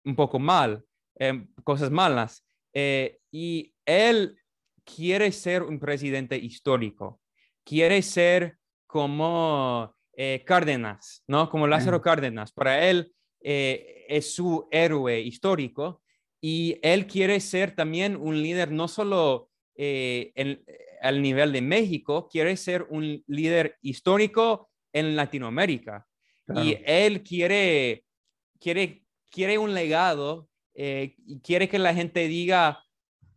un 0.04 0.16
poco 0.16 0.38
mal, 0.38 0.84
em, 1.16 1.46
cosas 1.62 1.90
malas. 1.90 2.44
Eh, 2.72 3.18
y 3.30 3.74
él 3.84 4.38
quiere 4.84 5.30
ser 5.32 5.62
un 5.62 5.78
presidente 5.78 6.36
histórico, 6.36 7.20
quiere 7.66 8.00
ser 8.00 8.56
como 8.86 9.94
eh, 10.16 10.44
Cárdenas, 10.46 11.24
¿no? 11.26 11.50
Como 11.50 11.66
Lázaro 11.66 12.00
Cárdenas. 12.00 12.52
Para 12.52 12.88
él 12.88 13.12
eh, 13.42 14.06
es 14.08 14.34
su 14.34 14.68
héroe 14.70 15.20
histórico 15.20 16.00
y 16.40 16.78
él 16.80 17.06
quiere 17.06 17.40
ser 17.40 17.74
también 17.74 18.16
un 18.16 18.40
líder 18.40 18.70
no 18.70 18.86
solo 18.86 19.50
eh, 19.74 20.32
en, 20.36 20.64
al 21.02 21.20
nivel 21.20 21.52
de 21.52 21.60
México, 21.60 22.28
quiere 22.30 22.56
ser 22.56 22.86
un 22.88 23.22
líder 23.26 23.76
histórico 23.82 24.70
en 24.92 25.16
Latinoamérica. 25.16 26.06
Y 26.54 26.78
él 26.86 27.24
quiere, 27.24 28.04
quiere, 28.60 29.02
quiere 29.28 29.58
un 29.58 29.74
legado 29.74 30.48
y 30.72 31.40
quiere 31.40 31.68
que 31.68 31.80
la 31.80 31.92
gente 31.92 32.28
diga, 32.28 32.84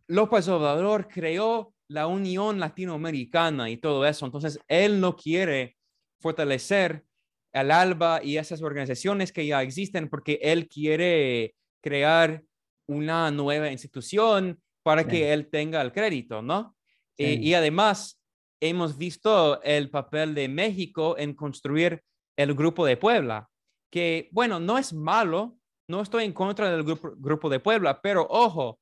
López 0.06 0.46
Obrador 0.46 1.08
creó 1.08 1.74
la 1.90 2.06
Unión 2.06 2.60
Latinoamericana 2.60 3.68
y 3.68 3.76
todo 3.76 4.06
eso. 4.06 4.24
Entonces, 4.24 4.60
él 4.68 5.00
no 5.00 5.16
quiere 5.16 5.76
fortalecer 6.20 7.04
al 7.52 7.72
ALBA 7.72 8.22
y 8.22 8.36
esas 8.36 8.62
organizaciones 8.62 9.32
que 9.32 9.44
ya 9.44 9.60
existen 9.60 10.08
porque 10.08 10.38
él 10.40 10.68
quiere 10.68 11.56
crear 11.82 12.44
una 12.86 13.32
nueva 13.32 13.72
institución 13.72 14.60
para 14.84 15.06
que 15.06 15.32
él 15.32 15.48
tenga 15.50 15.82
el 15.82 15.92
crédito, 15.92 16.42
¿no? 16.42 16.76
Y 17.16 17.54
además, 17.54 18.20
hemos 18.60 18.96
visto 18.96 19.60
el 19.62 19.90
papel 19.90 20.34
de 20.34 20.48
México 20.48 21.16
en 21.18 21.34
construir 21.34 22.02
el 22.36 22.54
Grupo 22.54 22.86
de 22.86 22.96
Puebla, 22.96 23.48
que, 23.90 24.28
bueno, 24.30 24.60
no 24.60 24.78
es 24.78 24.92
malo, 24.92 25.56
no 25.88 26.02
estoy 26.02 26.24
en 26.24 26.32
contra 26.32 26.70
del 26.70 26.84
grupo, 26.84 27.12
grupo 27.16 27.50
de 27.50 27.58
Puebla, 27.58 28.00
pero 28.00 28.26
ojo, 28.30 28.78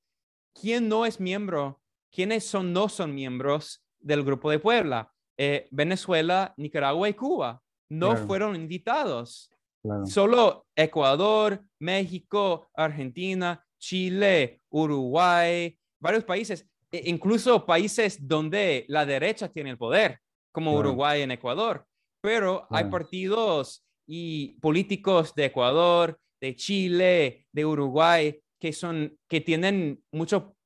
¿quién 0.53 0.89
no 0.89 1.07
es 1.07 1.19
miembro? 1.19 1.81
¿Quiénes 2.11 2.45
son, 2.45 2.73
no 2.73 2.89
son 2.89 3.15
miembros 3.15 3.85
del 4.01 4.25
Grupo 4.25 4.51
de 4.51 4.59
Puebla? 4.59 5.13
Eh, 5.37 5.69
Venezuela, 5.71 6.55
Nicaragua 6.57 7.09
y 7.09 7.15
Cuba. 7.15 7.63
No 7.91 8.17
fueron 8.17 8.57
invitados. 8.57 9.51
Solo 10.05 10.67
Ecuador, 10.77 11.63
México, 11.81 12.69
Argentina, 12.75 13.65
Chile, 13.79 14.61
Uruguay, 14.71 15.79
varios 16.01 16.25
países, 16.25 16.67
e 16.91 17.09
incluso 17.09 17.65
países 17.65 18.27
donde 18.27 18.85
la 18.89 19.07
derecha 19.07 19.49
tiene 19.49 19.71
el 19.71 19.79
poder, 19.79 20.19
como 20.53 20.75
Uruguay 20.75 21.23
en 21.23 21.31
Ecuador, 21.31 21.87
pero 22.21 22.67
hay 22.71 22.85
partidos 22.85 23.85
y 24.07 24.59
políticos 24.61 25.35
de 25.35 25.47
Ecuador, 25.47 26.19
de 26.41 26.57
Chile, 26.57 27.47
de 27.53 27.65
Uruguay, 27.65 28.41
que, 28.61 28.73
son, 28.73 29.17
que 29.29 29.41
tienen, 29.41 30.03
mucho 30.13 30.57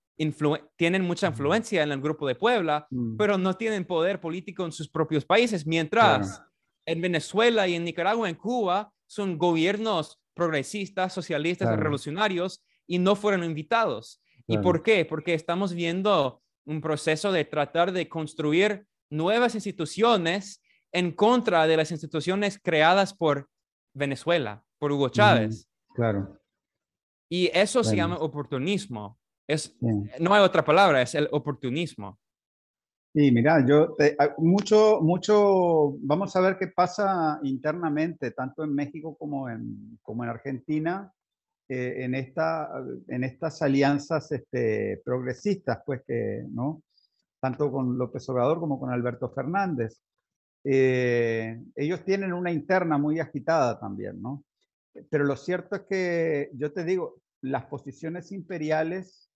tienen 0.76 1.02
mucha 1.02 1.28
influencia 1.28 1.82
en 1.82 1.92
el 1.92 2.00
grupo 2.00 2.26
de 2.26 2.34
Puebla, 2.34 2.86
mm. 2.90 3.16
pero 3.16 3.38
no 3.38 3.54
tienen 3.54 3.84
poder 3.84 4.20
político 4.20 4.64
en 4.64 4.72
sus 4.72 4.88
propios 4.88 5.24
países, 5.24 5.66
mientras 5.66 6.42
en 6.86 7.00
Venezuela 7.00 7.66
y 7.68 7.74
en 7.74 7.84
Nicaragua, 7.84 8.28
en 8.28 8.34
Cuba, 8.34 8.92
son 9.06 9.38
gobiernos 9.38 10.20
progresistas, 10.34 11.12
socialistas, 11.12 11.76
revolucionarios 11.76 12.64
y 12.86 12.98
no 12.98 13.14
fueron 13.14 13.44
invitados. 13.44 14.22
¿Y 14.46 14.58
por 14.58 14.82
qué? 14.82 15.04
Porque 15.04 15.34
estamos 15.34 15.72
viendo 15.72 16.42
un 16.64 16.80
proceso 16.80 17.32
de 17.32 17.44
tratar 17.44 17.92
de 17.92 18.08
construir 18.08 18.86
nuevas 19.10 19.54
instituciones 19.54 20.62
en 20.92 21.12
contra 21.12 21.66
de 21.66 21.76
las 21.76 21.90
instituciones 21.90 22.58
creadas 22.62 23.14
por 23.14 23.48
Venezuela, 23.94 24.64
por 24.78 24.92
Hugo 24.92 25.08
Chávez. 25.08 25.68
claro. 25.94 26.38
Y 27.28 27.50
eso 27.54 27.82
se 27.82 27.96
llama 27.96 28.18
oportunismo. 28.18 29.18
Es, 29.46 29.76
No 29.80 30.34
hay 30.34 30.42
otra 30.42 30.64
palabra, 30.64 31.02
es 31.02 31.14
el 31.14 31.28
oportunismo. 31.32 32.18
Sí, 33.14 33.30
mira, 33.30 33.64
yo 33.66 33.94
mucho, 34.38 35.00
mucho, 35.02 35.96
vamos 35.98 36.34
a 36.34 36.40
ver 36.40 36.56
qué 36.58 36.68
pasa 36.68 37.38
internamente, 37.42 38.30
tanto 38.30 38.64
en 38.64 38.74
México 38.74 39.16
como 39.18 39.50
en, 39.50 39.98
como 40.00 40.24
en 40.24 40.30
Argentina, 40.30 41.12
eh, 41.68 42.04
en, 42.04 42.14
esta, 42.14 42.70
en 43.08 43.24
estas 43.24 43.60
alianzas 43.60 44.32
este, 44.32 45.02
progresistas, 45.04 45.80
pues 45.84 46.00
que, 46.06 46.44
¿no? 46.50 46.82
Tanto 47.38 47.70
con 47.70 47.98
López 47.98 48.26
Obrador 48.30 48.60
como 48.60 48.80
con 48.80 48.90
Alberto 48.90 49.30
Fernández. 49.30 50.00
Eh, 50.64 51.60
ellos 51.74 52.04
tienen 52.04 52.32
una 52.32 52.50
interna 52.50 52.96
muy 52.96 53.20
agitada 53.20 53.78
también, 53.78 54.22
¿no? 54.22 54.44
Pero 55.10 55.24
lo 55.24 55.36
cierto 55.36 55.76
es 55.76 55.82
que, 55.82 56.50
yo 56.54 56.72
te 56.72 56.84
digo, 56.84 57.16
las 57.42 57.66
posiciones 57.66 58.32
imperiales 58.32 59.31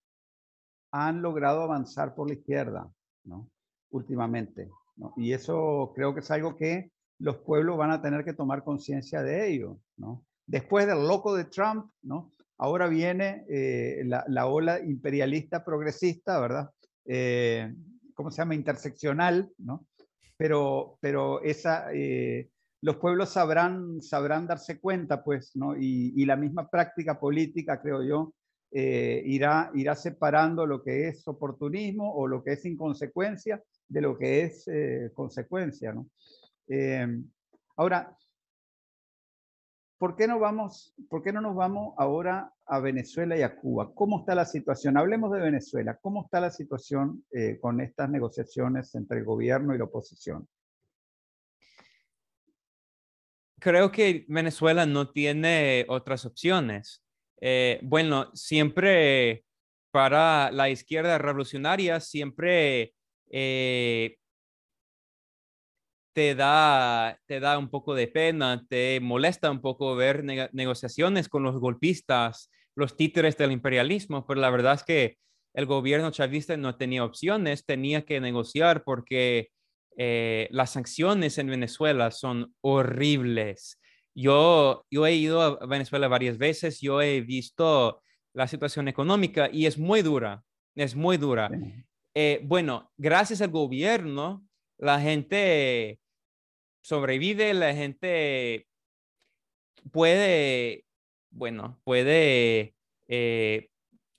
han 0.96 1.22
logrado 1.22 1.62
avanzar 1.62 2.14
por 2.14 2.28
la 2.28 2.34
izquierda, 2.34 2.90
¿no? 3.24 3.50
Últimamente, 3.90 4.70
¿no? 4.96 5.12
Y 5.16 5.32
eso 5.32 5.92
creo 5.94 6.14
que 6.14 6.20
es 6.20 6.30
algo 6.30 6.56
que 6.56 6.90
los 7.18 7.38
pueblos 7.38 7.76
van 7.76 7.90
a 7.90 8.02
tener 8.02 8.24
que 8.24 8.34
tomar 8.34 8.64
conciencia 8.64 9.22
de 9.22 9.50
ello, 9.50 9.78
¿no? 9.96 10.24
Después 10.46 10.86
del 10.86 11.06
loco 11.06 11.34
de 11.34 11.44
Trump, 11.44 11.90
¿no? 12.02 12.32
Ahora 12.58 12.86
viene 12.88 13.44
eh, 13.48 14.02
la, 14.04 14.46
ola 14.46 14.80
imperialista 14.80 15.64
progresista, 15.64 16.40
¿verdad? 16.40 16.70
Eh, 17.04 17.74
¿Cómo 18.14 18.30
se 18.30 18.38
llama? 18.38 18.54
Interseccional, 18.54 19.50
¿no? 19.58 19.86
Pero, 20.38 20.98
pero 21.00 21.42
esa, 21.42 21.92
eh, 21.92 22.48
los 22.80 22.96
pueblos 22.96 23.30
sabrán, 23.30 24.00
sabrán 24.00 24.46
darse 24.46 24.80
cuenta, 24.80 25.22
pues, 25.22 25.54
¿no? 25.54 25.76
Y, 25.76 26.24
la 26.24 26.36
misma 26.36 26.68
práctica 26.68 27.18
política, 27.18 27.80
creo 27.80 28.02
yo, 28.02 28.32
irá, 28.72 29.70
irá 29.74 29.94
separando 29.94 30.66
lo 30.66 30.82
que 30.82 31.08
es 31.08 31.26
oportunismo 31.28 32.12
o 32.14 32.26
lo 32.26 32.42
que 32.42 32.52
es 32.52 32.64
inconsecuencia 32.64 33.62
de 33.88 34.00
lo 34.00 34.18
que 34.18 34.42
es 34.42 34.68
consecuencia, 35.14 35.92
¿no? 35.92 36.08
ahora, 37.76 38.16
¿Por 39.98 40.14
qué, 40.14 40.26
no 40.26 40.38
vamos, 40.38 40.94
¿Por 41.08 41.22
qué 41.22 41.32
no 41.32 41.40
nos 41.40 41.56
vamos 41.56 41.94
ahora 41.96 42.52
a 42.66 42.80
Venezuela 42.80 43.36
y 43.36 43.42
a 43.42 43.56
Cuba? 43.56 43.94
¿Cómo 43.94 44.20
está 44.20 44.34
la 44.34 44.44
situación? 44.44 44.98
Hablemos 44.98 45.32
de 45.32 45.40
Venezuela. 45.40 45.98
¿Cómo 46.02 46.24
está 46.24 46.38
la 46.38 46.50
situación 46.50 47.24
eh, 47.32 47.58
con 47.58 47.80
estas 47.80 48.10
negociaciones 48.10 48.94
entre 48.94 49.20
el 49.20 49.24
gobierno 49.24 49.74
y 49.74 49.78
la 49.78 49.84
oposición? 49.84 50.46
Creo 53.58 53.90
que 53.90 54.26
Venezuela 54.28 54.84
no 54.84 55.10
tiene 55.10 55.86
otras 55.88 56.26
opciones. 56.26 57.02
Eh, 57.40 57.78
bueno, 57.82 58.30
siempre 58.34 59.44
para 59.90 60.50
la 60.50 60.68
izquierda 60.68 61.18
revolucionaria, 61.18 62.00
siempre 62.00 62.94
eh, 63.30 64.16
te 66.14 66.34
da, 66.34 67.18
te 67.26 67.40
da 67.40 67.58
un 67.58 67.68
poco 67.68 67.94
de 67.94 68.08
pena, 68.08 68.64
te 68.68 69.00
molesta 69.00 69.50
un 69.50 69.60
poco 69.60 69.96
ver 69.96 70.24
negociaciones 70.52 71.28
con 71.28 71.42
los 71.42 71.58
golpistas, 71.60 72.50
los 72.74 72.96
títeres 72.96 73.36
del 73.36 73.52
imperialismo, 73.52 74.26
pero 74.26 74.40
la 74.40 74.50
verdad 74.50 74.74
es 74.74 74.82
que 74.82 75.18
el 75.54 75.66
gobierno 75.66 76.10
chavista 76.10 76.56
no 76.56 76.76
tenía 76.76 77.04
opciones, 77.04 77.64
tenía 77.64 78.04
que 78.04 78.20
negociar 78.20 78.84
porque 78.84 79.48
eh, 79.96 80.48
las 80.50 80.70
sanciones 80.70 81.38
en 81.38 81.48
Venezuela 81.48 82.10
son 82.10 82.54
horribles. 82.60 83.80
Yo, 84.18 84.86
yo 84.90 85.06
he 85.06 85.14
ido 85.14 85.42
a 85.42 85.66
Venezuela 85.66 86.08
varias 86.08 86.38
veces, 86.38 86.80
yo 86.80 87.02
he 87.02 87.20
visto 87.20 88.00
la 88.32 88.48
situación 88.48 88.88
económica 88.88 89.50
y 89.52 89.66
es 89.66 89.76
muy 89.76 90.00
dura, 90.00 90.42
es 90.74 90.96
muy 90.96 91.18
dura. 91.18 91.50
Eh, 92.14 92.40
bueno, 92.42 92.90
gracias 92.96 93.42
al 93.42 93.50
gobierno, 93.50 94.42
la 94.78 94.98
gente 95.00 96.00
sobrevive, 96.80 97.52
la 97.52 97.74
gente 97.74 98.66
puede, 99.92 100.86
bueno, 101.30 101.78
puede 101.84 102.74
eh, 103.08 103.68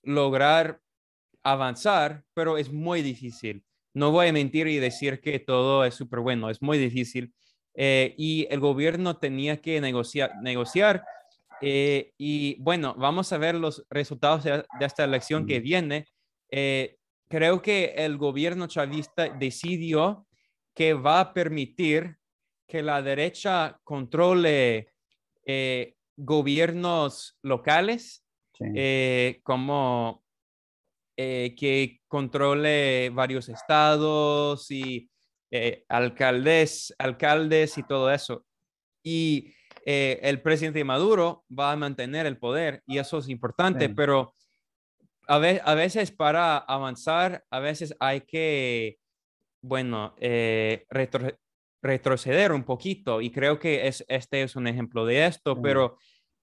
lograr 0.03 0.79
avanzar, 1.41 2.23
pero 2.35 2.59
es 2.59 2.71
muy 2.71 3.01
difícil. 3.01 3.63
No 3.95 4.11
voy 4.11 4.27
a 4.27 4.33
mentir 4.33 4.67
y 4.67 4.77
decir 4.77 5.21
que 5.21 5.39
todo 5.39 5.85
es 5.85 5.95
súper 5.95 6.19
bueno, 6.19 6.51
es 6.51 6.61
muy 6.61 6.77
difícil. 6.77 7.33
Eh, 7.79 8.15
y 8.17 8.47
el 8.49 8.59
gobierno 8.59 9.17
tenía 9.17 9.61
que 9.61 9.79
negociar, 9.79 10.31
negociar 10.41 11.05
eh, 11.61 12.11
y 12.17 12.55
bueno, 12.59 12.95
vamos 12.97 13.31
a 13.31 13.37
ver 13.37 13.55
los 13.55 13.85
resultados 13.89 14.43
de, 14.43 14.65
esta 14.81 15.03
elección 15.03 15.45
que 15.45 15.59
viene. 15.59 16.07
creo 17.29 17.61
que 17.61 17.93
el 17.97 18.17
gobierno 18.17 18.67
chavista 18.67 19.29
decidió 19.29 20.27
que 20.73 20.93
va 20.93 21.19
a 21.19 21.33
permitir 21.33 22.17
que 22.67 22.83
la 22.83 23.01
derecha 23.01 23.79
controle 23.83 24.89
eh, 25.45 25.95
gobiernos 26.17 27.37
locales, 27.41 28.25
eh, 28.59 29.39
como 29.43 30.23
eh, 31.15 31.55
que 31.57 32.01
controle 32.07 33.09
varios 33.11 33.49
estados 33.49 34.69
y 34.71 35.09
alcaldes, 35.89 36.93
alcaldes 36.97 37.77
y 37.77 37.83
todo 37.83 38.11
eso. 38.11 38.45
Y 39.03 39.53
el 39.85 40.41
presidente 40.41 40.83
Maduro 40.83 41.45
va 41.57 41.71
a 41.71 41.77
mantener 41.77 42.25
el 42.25 42.37
poder 42.37 42.83
y 42.85 42.97
eso 42.97 43.19
es 43.19 43.29
importante, 43.29 43.87
pero 43.89 44.33
a, 45.27 45.35
a, 45.35 45.75
veces 45.75 46.11
para 46.11 46.57
avanzar, 46.57 47.45
a 47.49 47.59
veces 47.59 47.95
hay 47.99 48.21
que, 48.21 48.97
bueno, 49.61 50.13
retro 50.89 51.37
retroceder 51.81 52.51
un 52.51 52.63
poquito 52.63 53.21
y 53.21 53.31
creo 53.31 53.59
que 53.59 53.87
es, 53.87 54.03
este 54.07 54.43
es 54.43 54.55
un 54.55 54.67
ejemplo 54.67 55.05
de 55.05 55.25
esto, 55.25 55.61
pero 55.61 55.97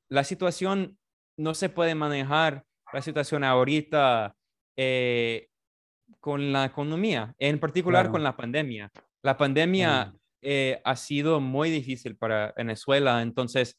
la 0.08 0.24
situación 0.24 0.98
no 1.36 1.54
se 1.54 1.68
puede 1.68 1.94
manejar, 1.94 2.64
la 2.92 3.02
situación 3.02 3.44
ahorita 3.44 4.36
eh, 4.76 5.48
con 6.24 6.54
la 6.54 6.64
economía, 6.64 7.34
en 7.38 7.60
particular 7.60 8.10
con 8.10 8.22
la 8.22 8.34
pandemia. 8.34 8.90
La 9.22 9.36
pandemia 9.36 10.14
eh, 10.40 10.80
ha 10.82 10.96
sido 10.96 11.38
muy 11.38 11.68
difícil 11.68 12.16
para 12.16 12.54
Venezuela, 12.56 13.20
entonces 13.20 13.78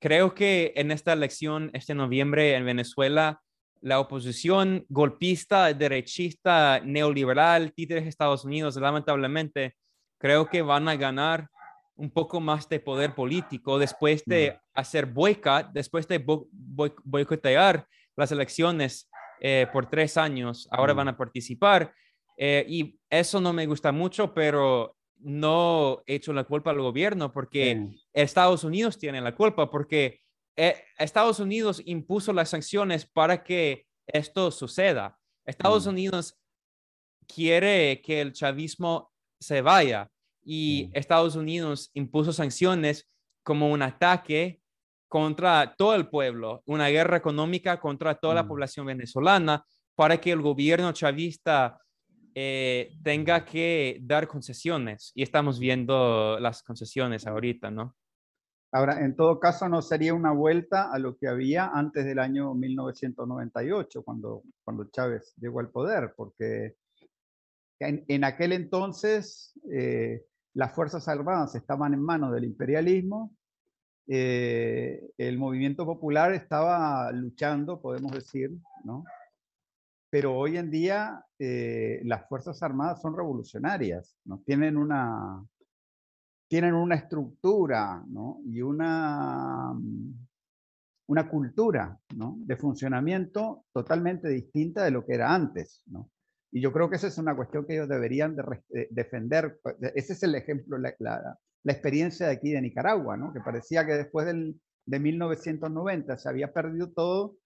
creo 0.00 0.32
que 0.32 0.72
en 0.74 0.90
esta 0.90 1.12
elección, 1.12 1.70
este 1.74 1.94
noviembre 1.94 2.56
en 2.56 2.64
Venezuela, 2.64 3.42
la 3.82 4.00
oposición 4.00 4.86
golpista, 4.88 5.70
derechista, 5.74 6.80
neoliberal, 6.82 7.74
títeres 7.74 8.04
de 8.04 8.08
Estados 8.08 8.46
Unidos, 8.46 8.76
lamentablemente, 8.76 9.76
creo 10.18 10.48
que 10.48 10.62
van 10.62 10.88
a 10.88 10.96
ganar 10.96 11.50
un 11.94 12.10
poco 12.10 12.40
más 12.40 12.70
de 12.70 12.80
poder 12.80 13.14
político 13.14 13.78
después 13.78 14.24
de 14.24 14.58
hacer 14.72 15.04
boicot, 15.04 15.72
después 15.74 16.08
de 16.08 16.24
boicotear 16.24 17.86
las 18.16 18.32
elecciones 18.32 19.10
eh, 19.44 19.66
por 19.72 19.90
tres 19.90 20.16
años. 20.16 20.68
Ahora 20.70 20.94
van 20.94 21.08
a 21.08 21.16
participar. 21.16 21.92
Eh, 22.36 22.64
y 22.68 23.00
eso 23.10 23.40
no 23.40 23.52
me 23.52 23.66
gusta 23.66 23.90
mucho, 23.90 24.32
pero 24.32 24.96
no 25.18 26.00
he 26.06 26.14
hecho 26.14 26.32
la 26.32 26.44
culpa 26.44 26.70
al 26.70 26.80
gobierno 26.80 27.32
porque 27.32 27.88
Estados 28.12 28.62
Unidos 28.62 28.98
tiene 28.98 29.20
la 29.20 29.34
culpa, 29.34 29.68
porque 29.68 30.20
eh, 30.54 30.84
Estados 30.96 31.40
Unidos 31.40 31.82
impuso 31.84 32.32
las 32.32 32.50
sanciones 32.50 33.04
para 33.04 33.42
que 33.42 33.84
esto 34.06 34.52
suceda. 34.52 35.18
Estados 35.44 35.86
Unidos 35.86 36.38
quiere 37.26 38.00
que 38.00 38.20
el 38.20 38.32
chavismo 38.32 39.10
se 39.40 39.60
vaya 39.60 40.08
y 40.44 40.88
Estados 40.92 41.34
Unidos 41.34 41.90
impuso 41.94 42.32
sanciones 42.32 43.10
como 43.42 43.72
un 43.72 43.82
ataque 43.82 44.61
contra 45.12 45.74
todo 45.76 45.94
el 45.94 46.08
pueblo, 46.08 46.62
una 46.64 46.88
guerra 46.88 47.18
económica 47.18 47.78
contra 47.78 48.14
toda 48.14 48.32
la 48.32 48.44
mm. 48.44 48.48
población 48.48 48.86
venezolana 48.86 49.62
para 49.94 50.18
que 50.18 50.32
el 50.32 50.40
gobierno 50.40 50.90
chavista 50.92 51.78
eh, 52.34 52.94
tenga 53.04 53.44
que 53.44 53.98
dar 54.00 54.26
concesiones. 54.26 55.12
Y 55.14 55.22
estamos 55.22 55.58
viendo 55.58 56.40
las 56.40 56.62
concesiones 56.62 57.26
ahorita, 57.26 57.70
¿no? 57.70 57.94
Ahora, 58.72 59.04
en 59.04 59.14
todo 59.14 59.38
caso, 59.38 59.68
no 59.68 59.82
sería 59.82 60.14
una 60.14 60.32
vuelta 60.32 60.90
a 60.90 60.98
lo 60.98 61.18
que 61.18 61.28
había 61.28 61.66
antes 61.66 62.06
del 62.06 62.18
año 62.18 62.54
1998, 62.54 64.02
cuando, 64.02 64.44
cuando 64.64 64.88
Chávez 64.90 65.34
llegó 65.36 65.60
al 65.60 65.68
poder, 65.68 66.14
porque 66.16 66.76
en, 67.80 68.24
aquel 68.24 68.52
entonces 68.52 69.52
eh, 69.70 70.24
las 70.54 70.72
Fuerzas 70.72 71.06
Armadas 71.06 71.54
estaban 71.54 71.92
en 71.92 72.00
manos 72.00 72.32
del 72.32 72.44
imperialismo, 72.44 73.36
eh, 74.14 75.10
el 75.16 75.38
movimiento 75.38 75.86
popular 75.86 76.34
estaba 76.34 77.10
luchando, 77.12 77.80
podemos 77.80 78.12
decir, 78.12 78.50
¿no? 78.84 79.04
Pero 80.10 80.36
hoy 80.36 80.58
en 80.58 80.70
día 80.70 81.24
eh, 81.38 82.02
las 82.04 82.28
Fuerzas 82.28 82.62
Armadas 82.62 83.00
son 83.00 83.16
revolucionarias, 83.16 84.14
¿no? 84.26 84.42
Tienen 84.44 84.76
una, 84.76 85.42
tienen 86.46 86.74
una 86.74 86.96
estructura, 86.96 88.04
¿no? 88.06 88.42
Y 88.44 88.60
una, 88.60 89.72
una 91.06 91.28
cultura, 91.30 91.98
¿no? 92.14 92.36
De 92.40 92.58
funcionamiento 92.58 93.64
totalmente 93.72 94.28
distinta 94.28 94.84
de 94.84 94.90
lo 94.90 95.06
que 95.06 95.14
era 95.14 95.34
antes, 95.34 95.84
¿no? 95.86 96.10
Y 96.50 96.60
yo 96.60 96.70
creo 96.70 96.90
que 96.90 96.96
esa 96.96 97.06
es 97.06 97.16
una 97.16 97.34
cuestión 97.34 97.64
que 97.64 97.76
ellos 97.76 97.88
deberían 97.88 98.36
de 98.36 98.88
defender. 98.90 99.58
Pues, 99.62 99.76
ese 99.94 100.12
es 100.12 100.22
el 100.22 100.34
ejemplo, 100.34 100.76
la, 100.76 100.94
la, 100.98 101.38
experiencia 101.70 102.26
de 102.26 102.32
aquí 102.32 102.50
de 102.50 102.60
Nicaragua, 102.60 103.16
¿no? 103.16 103.32
que 103.32 103.40
parecía 103.40 103.86
que 103.86 103.92
después 103.92 104.26
del, 104.26 104.60
de 104.86 104.98
1990 104.98 106.18
se 106.18 106.28
había 106.28 106.52
perdido 106.52 106.90
todo, 106.90 107.36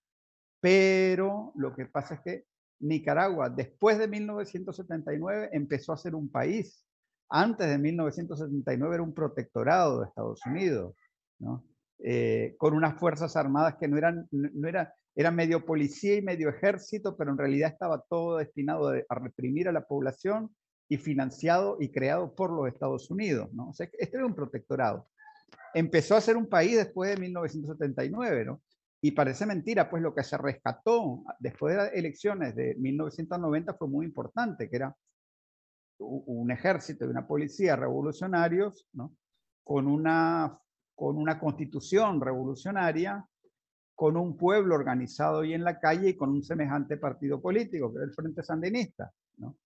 pero 0.60 1.52
lo 1.54 1.74
que 1.74 1.86
pasa 1.86 2.14
es 2.14 2.20
que 2.20 2.44
Nicaragua, 2.80 3.50
después 3.50 3.98
de 3.98 4.08
1979, 4.08 5.50
empezó 5.52 5.92
a 5.92 5.96
ser 5.96 6.14
un 6.14 6.30
país. 6.30 6.84
Antes 7.28 7.68
de 7.68 7.78
1979 7.78 8.94
era 8.94 9.02
un 9.02 9.14
protectorado 9.14 10.00
de 10.00 10.06
Estados 10.06 10.40
Unidos, 10.46 10.94
¿no? 11.38 11.64
Eh, 11.98 12.54
con 12.58 12.74
unas 12.74 12.98
fuerzas 12.98 13.36
armadas 13.36 13.76
que 13.80 13.88
no 13.88 13.96
eran, 13.96 14.28
no, 14.30 14.68
era, 14.68 14.92
era 15.14 15.30
medio 15.30 15.64
policía 15.64 16.16
y 16.16 16.22
medio 16.22 16.50
ejército, 16.50 17.16
pero 17.16 17.30
en 17.30 17.38
realidad 17.38 17.72
estaba 17.72 18.04
todo 18.08 18.36
destinado 18.36 18.88
a 18.88 19.14
reprimir 19.14 19.66
a 19.68 19.72
la 19.72 19.86
población 19.86 20.54
y 20.88 20.96
financiado 20.98 21.76
y 21.80 21.90
creado 21.90 22.34
por 22.34 22.50
los 22.50 22.68
Estados 22.68 23.10
Unidos. 23.10 23.52
¿no? 23.52 23.70
O 23.70 23.74
sea, 23.74 23.88
este 23.98 24.16
era 24.16 24.26
un 24.26 24.34
protectorado. 24.34 25.08
Empezó 25.74 26.16
a 26.16 26.20
ser 26.20 26.36
un 26.36 26.48
país 26.48 26.76
después 26.76 27.10
de 27.10 27.20
1979, 27.20 28.44
¿no? 28.44 28.62
Y 29.02 29.10
parece 29.12 29.44
mentira, 29.44 29.90
pues 29.90 30.02
lo 30.02 30.14
que 30.14 30.24
se 30.24 30.38
rescató 30.38 31.22
después 31.38 31.74
de 31.74 31.82
las 31.82 31.92
elecciones 31.92 32.56
de 32.56 32.74
1990 32.76 33.74
fue 33.74 33.88
muy 33.88 34.06
importante, 34.06 34.70
que 34.70 34.76
era 34.76 34.96
un 35.98 36.50
ejército 36.50 37.04
y 37.04 37.08
una 37.08 37.26
policía 37.26 37.76
revolucionarios, 37.76 38.88
¿no? 38.94 39.14
Con 39.62 39.86
una, 39.86 40.58
con 40.94 41.18
una 41.18 41.38
constitución 41.38 42.20
revolucionaria 42.20 43.26
con 43.96 44.16
un 44.18 44.36
pueblo 44.36 44.74
organizado 44.74 45.42
y 45.42 45.54
en 45.54 45.64
la 45.64 45.80
calle 45.80 46.10
y 46.10 46.16
con 46.16 46.28
un 46.28 46.44
semejante 46.44 46.98
partido 46.98 47.40
político, 47.40 47.90
que 47.92 48.00
es 48.00 48.04
el 48.04 48.14
Frente 48.14 48.42
Sandinista. 48.42 49.10
¿no? 49.38 49.56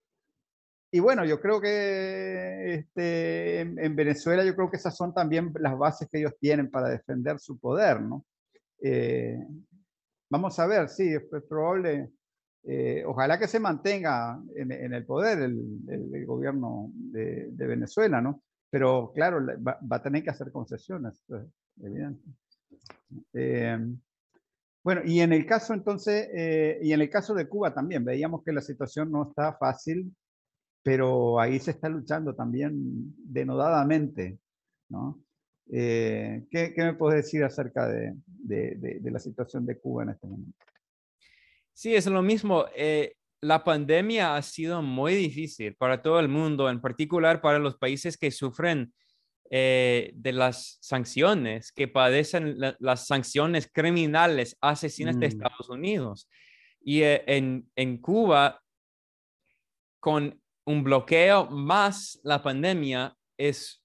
Y 0.93 0.99
bueno, 0.99 1.23
yo 1.23 1.39
creo 1.39 1.61
que 1.61 2.73
este, 2.73 3.61
en, 3.61 3.95
Venezuela 3.95 4.43
yo 4.43 4.53
creo 4.53 4.69
que 4.69 4.75
esas 4.75 4.95
son 4.95 5.13
también 5.13 5.53
las 5.59 5.77
bases 5.77 6.09
que 6.11 6.19
ellos 6.19 6.33
tienen 6.37 6.69
para 6.69 6.89
defender 6.89 7.39
su 7.39 7.57
poder, 7.57 8.01
¿no? 8.01 8.25
Eh, 8.81 9.39
vamos 10.29 10.59
a 10.59 10.67
ver, 10.67 10.89
sí, 10.89 11.07
es, 11.13 11.23
probable, 11.47 12.11
eh, 12.63 13.03
ojalá 13.05 13.39
que 13.39 13.47
se 13.47 13.61
mantenga 13.61 14.37
en, 14.53 14.93
el 14.93 15.05
poder 15.05 15.39
el, 15.39 16.25
gobierno 16.25 16.91
de, 16.93 17.49
Venezuela, 17.55 18.19
¿no? 18.19 18.43
Pero 18.69 19.13
claro, 19.15 19.39
va, 19.65 19.79
a 19.89 20.03
tener 20.03 20.23
que 20.23 20.31
hacer 20.31 20.51
concesiones, 20.51 21.23
evidente. 21.81 22.21
Eh, 23.33 23.79
bueno, 24.83 25.01
y 25.05 25.21
en 25.21 25.31
el 25.31 25.45
caso 25.45 25.73
entonces, 25.73 26.27
y 26.81 26.91
en 26.91 26.99
el 26.99 27.09
caso 27.09 27.33
de 27.33 27.47
Cuba 27.47 27.73
también, 27.73 28.03
veíamos 28.03 28.43
que 28.43 28.51
la 28.51 28.61
situación 28.61 29.09
no 29.09 29.29
está 29.29 29.53
fácil 29.53 30.13
pero 30.83 31.39
ahí 31.39 31.59
se 31.59 31.71
está 31.71 31.89
luchando 31.89 32.35
también 32.35 33.13
denodadamente, 33.17 34.39
¿no? 34.89 35.23
Eh, 35.71 36.43
¿qué, 36.51 36.73
me 36.77 36.93
puedes 36.95 37.23
decir 37.23 37.43
acerca 37.43 37.87
de, 37.87 38.13
la 39.03 39.19
situación 39.19 39.65
de 39.65 39.79
Cuba 39.79 40.03
en 40.03 40.09
este 40.09 40.27
momento? 40.27 40.57
Sí, 41.73 41.95
es 41.95 42.07
lo 42.07 42.21
mismo. 42.21 42.65
Eh, 42.75 43.15
la 43.41 43.63
pandemia 43.63 44.35
ha 44.35 44.41
sido 44.41 44.81
muy 44.81 45.15
difícil 45.15 45.75
para 45.75 46.01
todo 46.01 46.19
el 46.19 46.27
mundo, 46.27 46.69
en 46.69 46.81
particular 46.81 47.41
para 47.41 47.59
los 47.59 47.77
países 47.77 48.17
que 48.17 48.31
sufren 48.31 48.93
eh, 49.49 50.11
de 50.15 50.33
las 50.33 50.77
sanciones, 50.81 51.71
que 51.71 51.87
padecen 51.87 52.57
las 52.79 53.07
sanciones 53.07 53.69
criminales 53.71 54.57
asesinas 54.61 55.19
de 55.19 55.27
mm. 55.27 55.29
Estados 55.29 55.69
Unidos. 55.69 56.29
Y 56.83 57.01
en, 57.03 57.69
en 57.75 57.97
Cuba, 57.99 58.61
con 59.99 60.40
un 60.65 60.83
bloqueo 60.83 61.49
más 61.49 62.19
la 62.23 62.41
pandemia 62.41 63.15
es 63.37 63.83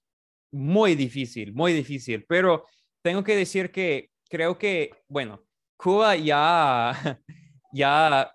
muy 0.51 0.95
difícil, 0.95 1.53
muy 1.53 1.73
difícil. 1.73 2.25
Pero 2.27 2.65
tengo 3.01 3.23
que 3.23 3.35
decir 3.35 3.71
que 3.71 4.11
creo 4.29 4.57
que, 4.57 4.91
bueno, 5.07 5.43
Cuba 5.75 6.15
ya, 6.15 6.93
ya 7.73 8.31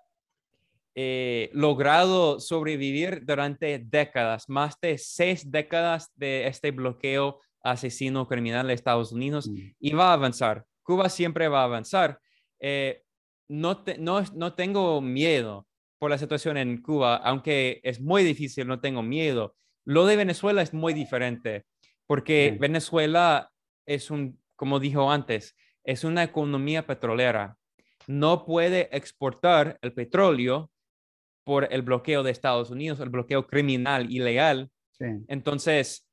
eh, 0.95 1.49
logrado 1.53 2.39
sobrevivir 2.39 3.25
durante 3.25 3.79
décadas, 3.79 4.47
más 4.47 4.79
de 4.79 4.97
seis 4.97 5.49
décadas 5.49 6.11
de 6.15 6.47
este 6.47 6.71
bloqueo 6.71 7.39
asesino 7.63 8.27
criminal 8.27 8.67
de 8.67 8.73
Estados 8.73 9.11
Unidos 9.11 9.49
mm. 9.49 9.57
y 9.79 9.93
va 9.93 10.11
a 10.11 10.13
avanzar. 10.13 10.65
Cuba 10.83 11.09
siempre 11.09 11.47
va 11.47 11.61
a 11.61 11.65
avanzar. 11.65 12.19
Eh, 12.59 13.01
no, 13.49 13.83
no, 13.99 14.23
no 14.33 14.53
tengo 14.53 15.01
miedo 15.01 15.67
por 16.03 16.09
la 16.09 16.17
situación 16.17 16.57
en 16.57 16.81
Cuba, 16.81 17.15
aunque 17.15 17.79
es 17.81 18.01
muy 18.01 18.25
difícil, 18.25 18.67
no 18.67 18.81
tengo 18.81 19.01
miedo. 19.01 19.55
Lo 19.85 20.05
de 20.05 20.17
Venezuela 20.17 20.61
es 20.61 20.73
muy 20.73 20.93
diferente, 20.93 21.63
porque 22.07 22.57
Venezuela 22.59 23.49
es 23.85 24.11
un, 24.11 24.37
como 24.57 24.81
dijo 24.81 25.09
antes, 25.09 25.55
es 25.85 26.03
una 26.03 26.23
economía 26.23 26.85
petrolera. 26.85 27.55
No 28.05 28.43
puede 28.43 28.89
exportar 28.91 29.77
el 29.81 29.93
petróleo 29.93 30.69
por 31.45 31.69
el 31.71 31.83
bloqueo 31.83 32.21
de 32.21 32.31
Estados 32.31 32.69
Unidos, 32.69 32.99
el 32.99 33.07
bloqueo 33.07 33.47
criminal, 33.47 34.11
ilegal. 34.11 34.69
Entonces, 35.29 36.05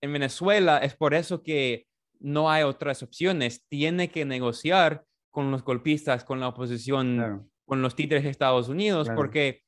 en 0.00 0.12
Venezuela 0.12 0.78
es 0.78 0.96
por 0.96 1.14
eso 1.14 1.44
que 1.44 1.86
no 2.18 2.50
hay 2.50 2.64
otras 2.64 3.00
opciones. 3.04 3.64
Tiene 3.68 4.10
que 4.10 4.24
negociar 4.24 5.04
con 5.30 5.52
los 5.52 5.62
golpistas, 5.62 6.24
con 6.24 6.40
la 6.40 6.48
oposición 6.48 7.48
con 7.66 7.82
los 7.82 7.94
títeres 7.94 8.24
de 8.24 8.30
Estados 8.30 8.68
Unidos, 8.68 9.08
porque 9.14 9.62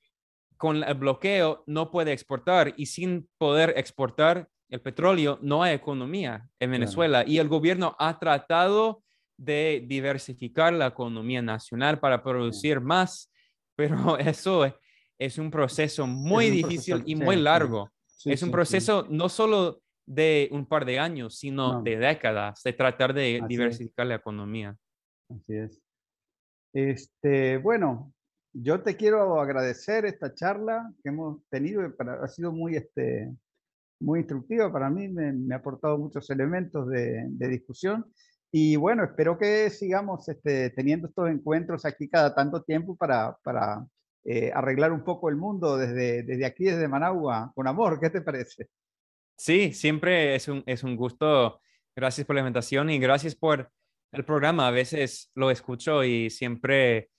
con 0.56 0.82
el 0.82 0.94
bloqueo 0.94 1.62
no 1.66 1.90
puede 1.90 2.12
exportar 2.12 2.74
y 2.76 2.86
sin 2.86 3.28
poder 3.38 3.74
exportar 3.76 4.48
el 4.68 4.80
petróleo 4.80 5.38
no 5.40 5.62
hay 5.62 5.74
economía 5.74 6.48
en 6.58 6.70
Venezuela. 6.70 7.24
Y 7.26 7.38
el 7.38 7.48
gobierno 7.48 7.96
ha 7.98 8.18
tratado 8.18 9.02
de 9.36 9.84
diversificar 9.86 10.72
la 10.72 10.88
economía 10.88 11.40
nacional 11.40 11.98
para 11.98 12.22
producir 12.22 12.80
más, 12.80 13.32
pero 13.76 14.18
eso 14.18 14.64
es, 15.18 15.38
un 15.38 15.50
proceso 15.50 16.06
muy 16.06 16.50
difícil 16.50 17.02
y 17.06 17.14
muy 17.14 17.36
largo. 17.36 17.90
es 18.24 18.42
un 18.42 18.50
proceso 18.50 19.06
no 19.08 19.28
solo 19.28 19.80
de 20.06 20.48
un 20.52 20.66
par 20.66 20.84
de 20.84 20.98
años, 20.98 21.38
sino 21.38 21.82
de 21.82 21.96
décadas, 21.98 22.62
de 22.62 22.72
tratar 22.72 23.12
de 23.12 23.42
diversificar 23.46 24.06
la 24.06 24.16
economía. 24.16 24.76
Así 25.28 25.54
es. 25.54 25.87
Este, 26.72 27.58
bueno, 27.58 28.12
yo 28.52 28.82
te 28.82 28.96
quiero 28.96 29.40
agradecer 29.40 30.04
esta 30.04 30.34
charla 30.34 30.92
que 31.02 31.10
hemos 31.10 31.42
tenido, 31.48 31.82
ha 32.22 32.28
sido 32.28 32.52
muy, 32.52 32.76
este, 32.76 33.32
muy 34.00 34.20
instructiva 34.20 34.72
para 34.72 34.90
mí, 34.90 35.08
me, 35.08 35.54
ha 35.54 35.58
aportado 35.58 35.98
muchos 35.98 36.28
elementos 36.30 36.88
de, 36.88 37.28
discusión 37.38 38.06
y 38.50 38.76
bueno, 38.76 39.04
espero 39.04 39.38
que 39.38 39.68
sigamos 39.70 40.28
este, 40.28 40.70
teniendo 40.70 41.08
estos 41.08 41.28
encuentros 41.28 41.84
aquí 41.84 42.08
cada 42.08 42.34
tanto 42.34 42.62
tiempo 42.62 42.96
para, 42.96 43.36
para 43.42 43.86
eh, 44.24 44.50
arreglar 44.54 44.92
un 44.92 45.04
poco 45.04 45.28
el 45.28 45.36
mundo 45.36 45.76
desde, 45.76 46.22
desde 46.22 46.46
aquí, 46.46 46.64
desde 46.64 46.88
Managua, 46.88 47.52
con 47.54 47.66
amor, 47.66 48.00
¿qué 48.00 48.10
te 48.10 48.22
parece? 48.22 48.68
Sí, 49.36 49.72
siempre 49.72 50.34
es 50.34 50.48
un, 50.48 50.62
es 50.66 50.82
un 50.82 50.96
gusto. 50.96 51.60
Gracias 51.94 52.26
por 52.26 52.34
la 52.34 52.40
invitación 52.40 52.90
y 52.90 52.98
gracias 52.98 53.34
por 53.34 53.70
el 54.12 54.24
programa. 54.24 54.68
A 54.68 54.70
veces 54.70 55.30
lo 55.34 55.50
escucho 55.50 56.04
y 56.04 56.30
siempre, 56.30 57.10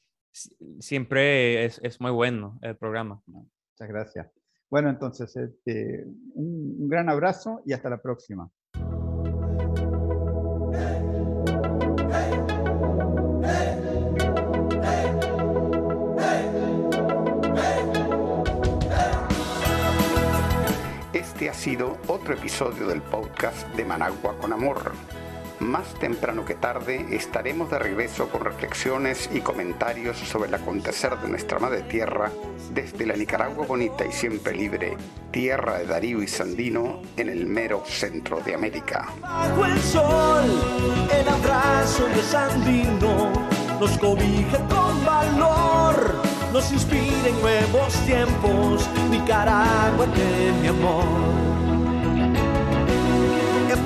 siempre 0.79 1.65
es, 1.65 1.79
es 1.83 1.99
muy 2.01 2.11
bueno 2.11 2.59
el 2.61 2.75
programa. 2.77 3.21
Muchas 3.25 3.87
gracias. 3.87 4.27
Bueno, 4.69 4.89
entonces, 4.89 5.35
este, 5.35 6.05
un 6.35 6.87
gran 6.87 7.09
abrazo 7.09 7.61
y 7.65 7.73
hasta 7.73 7.89
la 7.89 8.01
próxima. 8.01 8.51
Este 21.13 21.49
ha 21.49 21.53
sido 21.53 21.97
otro 22.07 22.33
episodio 22.35 22.85
del 22.87 23.01
podcast 23.01 23.67
de 23.75 23.85
Managua 23.85 24.37
con 24.39 24.53
Amor 24.53 24.91
más 25.60 25.93
temprano 25.95 26.45
que 26.45 26.55
tarde 26.55 27.05
estaremos 27.12 27.70
de 27.70 27.80
regreso 27.80 28.30
con 28.30 28.43
reflexiones 28.43 29.30
y 29.34 29.41
comentarios 29.41 30.18
sobre 30.18 30.47
el 30.47 30.55
acontecer 30.55 31.18
de 31.18 31.28
nuestra 31.28 31.60
madre 31.60 31.82
tierra 31.84 32.32
desde 32.74 33.05
la 33.05 33.16
Nicaragua 33.16 33.66
bonita 33.66 34.05
y 34.05 34.12
siempre 34.12 34.55
libre, 34.55 34.95
tierra 35.32 35.80
de 35.80 35.86
Darío 35.86 36.22
y 36.22 36.28
Sandino 36.28 37.01
en 37.18 37.30
el 37.30 37.45
mero 37.45 37.84
centro 37.86 38.39
de 38.41 38.55
América. 38.55 39.10
Bajo 39.22 39.66
el 39.66 39.80
sol, 39.80 41.07
el 41.12 41.28
abrazo 41.28 42.05
de 42.07 42.22
Sandino 42.22 43.32
nos 43.80 43.97
cobija 43.97 44.57
con 44.68 45.05
valor, 45.05 46.16
nos 46.53 46.72
inspira 46.72 47.28
en 47.28 47.41
nuevos 47.41 47.93
tiempos, 48.05 48.89
Nicaragua 49.10 50.05
de 50.07 50.51
mi 50.62 50.68
amor 50.68 51.59